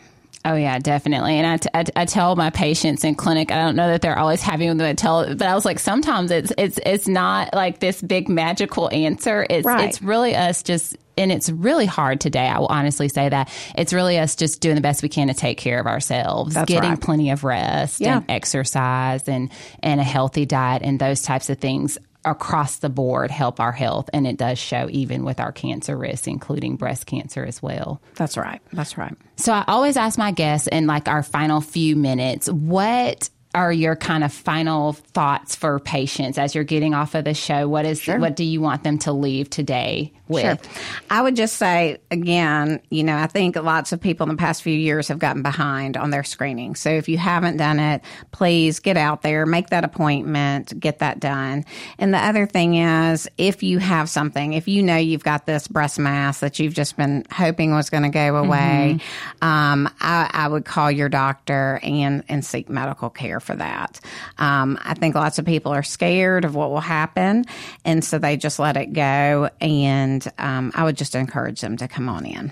Oh 0.46 0.56
yeah, 0.56 0.78
definitely. 0.80 1.36
And 1.36 1.48
I, 1.48 1.58
t- 1.58 1.70
I, 1.74 1.84
t- 1.84 1.94
I 1.96 2.06
tell 2.06 2.36
my 2.36 2.50
patients 2.50 3.04
in 3.06 3.16
clinic, 3.16 3.52
I 3.52 3.56
don't 3.64 3.76
know 3.76 3.88
that 3.88 4.02
they're 4.02 4.18
always 4.18 4.42
having 4.42 4.82
I 4.82 4.94
tell, 4.94 5.26
but 5.36 5.44
I 5.44 5.54
was 5.56 5.66
like, 5.66 5.80
sometimes 5.80 6.32
it's 6.32 6.52
it's 6.58 6.80
it's 6.86 7.08
not 7.08 7.54
like 7.54 7.80
this 7.80 8.02
big 8.02 8.28
magical 8.28 8.92
answer. 8.92 9.46
It's 9.50 9.66
right. 9.66 9.88
it's 9.88 10.02
really 10.02 10.36
us 10.36 10.64
just, 10.64 10.98
and 11.18 11.32
it's 11.32 11.50
really 11.50 11.86
hard 11.86 12.20
today. 12.22 12.48
I 12.48 12.60
will 12.60 12.68
honestly 12.68 13.10
say 13.10 13.30
that 13.30 13.52
it's 13.76 13.94
really 13.94 14.18
us 14.20 14.36
just 14.36 14.62
doing 14.62 14.76
the 14.76 14.82
best 14.82 15.04
we 15.04 15.10
can 15.10 15.28
to 15.28 15.34
take 15.34 15.58
care 15.58 15.80
of 15.80 15.88
ourselves, 15.88 16.56
That's 16.56 16.68
getting 16.68 16.92
right. 16.92 17.02
plenty 17.02 17.30
of 17.30 17.44
rest 17.44 18.02
yeah. 18.02 18.18
and 18.18 18.26
exercise 18.30 19.28
and 19.28 19.52
and 19.82 20.00
a 20.00 20.04
healthy 20.04 20.46
diet 20.46 20.82
and 20.84 21.00
those 21.00 21.22
types 21.22 21.50
of 21.50 21.58
things 21.60 21.98
across 22.26 22.78
the 22.78 22.90
board 22.90 23.30
help 23.32 23.60
our 23.60 23.74
health 23.74 24.10
and 24.14 24.26
it 24.26 24.38
does 24.38 24.58
show 24.58 24.88
even 24.90 25.26
with 25.26 25.42
our 25.42 25.52
cancer 25.52 25.98
risks 25.98 26.26
including 26.26 26.78
breast 26.78 27.06
cancer 27.06 27.44
as 27.44 27.62
well 27.62 28.02
that's 28.16 28.38
right 28.38 28.62
that's 28.72 28.98
right 28.98 29.14
so 29.36 29.52
i 29.52 29.66
always 29.68 29.98
ask 29.98 30.18
my 30.18 30.32
guests 30.32 30.68
in 30.68 30.88
like 30.88 31.10
our 31.10 31.22
final 31.22 31.60
few 31.60 31.98
minutes 31.98 32.50
what 32.50 33.30
are 33.54 33.72
your 33.72 33.96
kind 33.96 34.24
of 34.24 34.34
final 34.34 34.94
thoughts 34.94 35.56
for 35.56 35.80
patients 35.80 36.38
as 36.38 36.56
you're 36.56 36.64
getting 36.64 36.94
off 36.94 37.14
of 37.14 37.26
the 37.26 37.34
show? 37.34 37.68
What 37.68 37.86
is 37.86 38.02
sure. 38.02 38.20
what 38.20 38.36
do 38.36 38.44
you 38.44 38.62
want 38.62 38.84
them 38.84 38.98
to 39.00 39.12
leave 39.12 39.50
today 39.50 40.12
with? 40.28 40.44
Sure. 40.44 40.84
I 41.10 41.22
would 41.22 41.36
just 41.36 41.58
say 41.58 42.00
again, 42.10 42.82
you 42.90 43.04
know, 43.04 43.16
I 43.16 43.28
think 43.28 43.56
lots 43.56 43.92
of 43.92 44.02
people 44.02 44.24
in 44.24 44.36
the 44.36 44.40
past 44.40 44.64
few 44.64 44.74
years 44.74 45.08
have 45.10 45.20
gotten 45.20 45.44
behind 45.44 45.98
on 45.98 46.10
their 46.10 46.24
screening. 46.24 46.76
So 46.76 46.90
if 46.90 47.08
you 47.08 47.18
haven't 47.18 47.58
done 47.58 47.80
it, 47.80 48.02
please 48.32 48.80
get 48.80 48.98
out 48.98 49.22
there, 49.22 49.46
make 49.46 49.70
that 49.70 49.84
appointment, 49.84 50.80
get 50.80 51.00
that 51.00 51.20
done. 51.20 51.66
And 52.00 52.14
the 52.14 52.20
other 52.20 52.48
thing 52.48 52.76
is, 52.76 53.28
if 53.38 53.62
you 53.62 53.78
have 53.78 54.10
something, 54.10 54.54
if 54.54 54.68
you 54.68 54.82
know 54.82 54.98
you've 54.98 55.24
got 55.24 55.46
this 55.46 55.68
breast 55.68 56.00
mass 56.00 56.40
that 56.40 56.58
you've 56.58 56.74
just 56.74 56.98
been 56.98 57.26
hoping 57.32 57.72
was 57.72 57.92
going 57.92 58.04
to 58.04 58.10
go 58.10 58.36
away, 58.36 58.98
mm-hmm. 58.98 59.48
um, 59.48 59.94
I, 60.00 60.30
I 60.34 60.48
would 60.48 60.66
call 60.66 60.90
your 60.90 61.10
doctor 61.10 61.80
and 61.84 62.24
and 62.28 62.44
seek 62.44 62.70
medical 62.70 63.10
care 63.10 63.40
for 63.44 63.56
that. 63.56 64.00
Um, 64.38 64.80
I 64.82 64.94
think 64.94 65.16
lots 65.16 65.40
of 65.40 65.46
people 65.46 65.72
are 65.72 65.84
scared 65.84 66.46
of 66.46 66.56
what 66.56 66.72
will 66.72 66.80
happen, 66.80 67.46
and 67.86 68.04
so 68.04 68.18
they 68.18 68.38
just 68.38 68.60
let 68.60 68.78
it 68.78 68.94
go. 68.94 69.50
And 69.62 70.26
um, 70.38 70.72
I 70.74 70.84
would 70.84 70.98
just 70.98 71.16
encourage 71.16 71.62
them 71.62 71.78
to 71.78 71.88
come 71.88 72.10
on 72.10 72.26
in. 72.26 72.52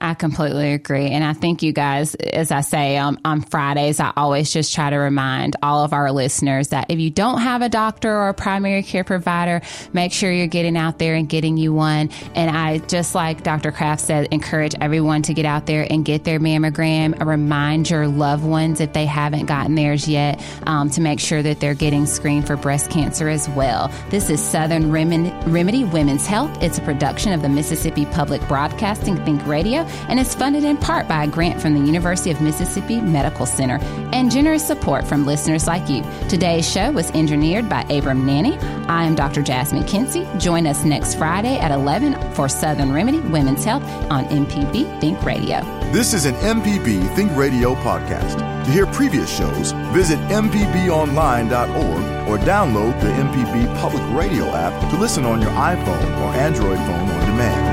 I 0.00 0.14
completely 0.14 0.72
agree. 0.74 1.10
And 1.10 1.24
I 1.24 1.32
think 1.32 1.62
you 1.62 1.72
guys, 1.72 2.14
as 2.14 2.52
I 2.52 2.60
say 2.60 2.96
um, 2.96 3.18
on 3.24 3.40
Fridays, 3.40 3.98
I 3.98 4.12
always 4.16 4.52
just 4.52 4.72
try 4.72 4.90
to 4.90 4.96
remind 4.96 5.56
all 5.62 5.82
of 5.82 5.92
our 5.92 6.12
listeners 6.12 6.68
that 6.68 6.86
if 6.90 7.00
you 7.00 7.10
don't 7.10 7.40
have 7.40 7.62
a 7.62 7.68
doctor 7.68 8.10
or 8.10 8.28
a 8.28 8.34
primary 8.34 8.82
care 8.84 9.02
provider, 9.02 9.60
make 9.92 10.12
sure 10.12 10.30
you're 10.30 10.46
getting 10.46 10.76
out 10.76 10.98
there 10.98 11.14
and 11.14 11.28
getting 11.28 11.56
you 11.56 11.72
one. 11.72 12.10
And 12.34 12.56
I, 12.56 12.78
just 12.78 13.14
like 13.14 13.42
Dr. 13.42 13.72
Craft 13.72 14.02
said, 14.02 14.28
encourage 14.30 14.74
everyone 14.80 15.22
to 15.22 15.34
get 15.34 15.46
out 15.46 15.66
there 15.66 15.86
and 15.90 16.04
get 16.04 16.22
their 16.22 16.38
mammogram. 16.38 17.18
Remind 17.24 17.90
your 17.90 18.06
loved 18.06 18.44
ones 18.44 18.80
if 18.80 18.92
they 18.92 19.06
haven't 19.06 19.46
gotten 19.46 19.74
theirs 19.74 20.06
yet 20.06 20.40
um, 20.66 20.90
to 20.90 21.00
make 21.00 21.18
sure 21.18 21.42
that 21.42 21.58
they're 21.58 21.74
getting 21.74 22.06
screened 22.06 22.46
for 22.46 22.56
breast 22.56 22.90
cancer 22.90 23.28
as 23.28 23.48
well. 23.50 23.92
This 24.10 24.30
is 24.30 24.40
Southern 24.40 24.92
Remedy 24.92 25.84
Women's 25.84 26.26
Health. 26.26 26.62
It's 26.62 26.78
a 26.78 26.82
production 26.82 27.32
of 27.32 27.42
the 27.42 27.48
Mississippi 27.48 28.06
Public 28.06 28.46
Broadcasting 28.46 29.16
Think 29.24 29.44
Radio 29.46 29.87
and 30.08 30.18
is 30.18 30.34
funded 30.34 30.64
in 30.64 30.76
part 30.76 31.08
by 31.08 31.24
a 31.24 31.28
grant 31.28 31.60
from 31.60 31.74
the 31.74 31.80
University 31.80 32.30
of 32.30 32.40
Mississippi 32.40 33.00
Medical 33.00 33.46
Center 33.46 33.78
and 34.12 34.30
generous 34.30 34.66
support 34.66 35.06
from 35.06 35.26
listeners 35.26 35.66
like 35.66 35.88
you. 35.88 36.02
Today's 36.28 36.70
show 36.70 36.90
was 36.92 37.10
engineered 37.12 37.68
by 37.68 37.82
Abram 37.90 38.26
Nanny. 38.26 38.56
I 38.88 39.04
am 39.04 39.14
Dr. 39.14 39.42
Jasmine 39.42 39.84
Kency. 39.84 40.24
Join 40.40 40.66
us 40.66 40.84
next 40.84 41.16
Friday 41.16 41.58
at 41.58 41.70
11 41.70 42.34
for 42.34 42.48
Southern 42.48 42.92
Remedy 42.92 43.20
Women's 43.20 43.64
Health 43.64 43.82
on 44.10 44.24
MPB 44.26 45.00
Think 45.00 45.22
Radio. 45.24 45.60
This 45.92 46.12
is 46.12 46.26
an 46.26 46.34
MPB 46.36 47.14
Think 47.14 47.34
Radio 47.34 47.74
podcast. 47.76 48.36
To 48.66 48.70
hear 48.70 48.84
previous 48.86 49.34
shows, 49.34 49.72
visit 49.94 50.18
MPBOnline.org 50.28 52.28
or 52.28 52.36
download 52.44 53.00
the 53.00 53.08
MPB 53.08 53.80
Public 53.80 54.02
Radio 54.12 54.44
app 54.54 54.78
to 54.90 54.98
listen 54.98 55.24
on 55.24 55.40
your 55.40 55.50
iPhone 55.52 56.20
or 56.20 56.34
Android 56.34 56.76
phone 56.76 57.08
on 57.08 57.30
demand. 57.30 57.67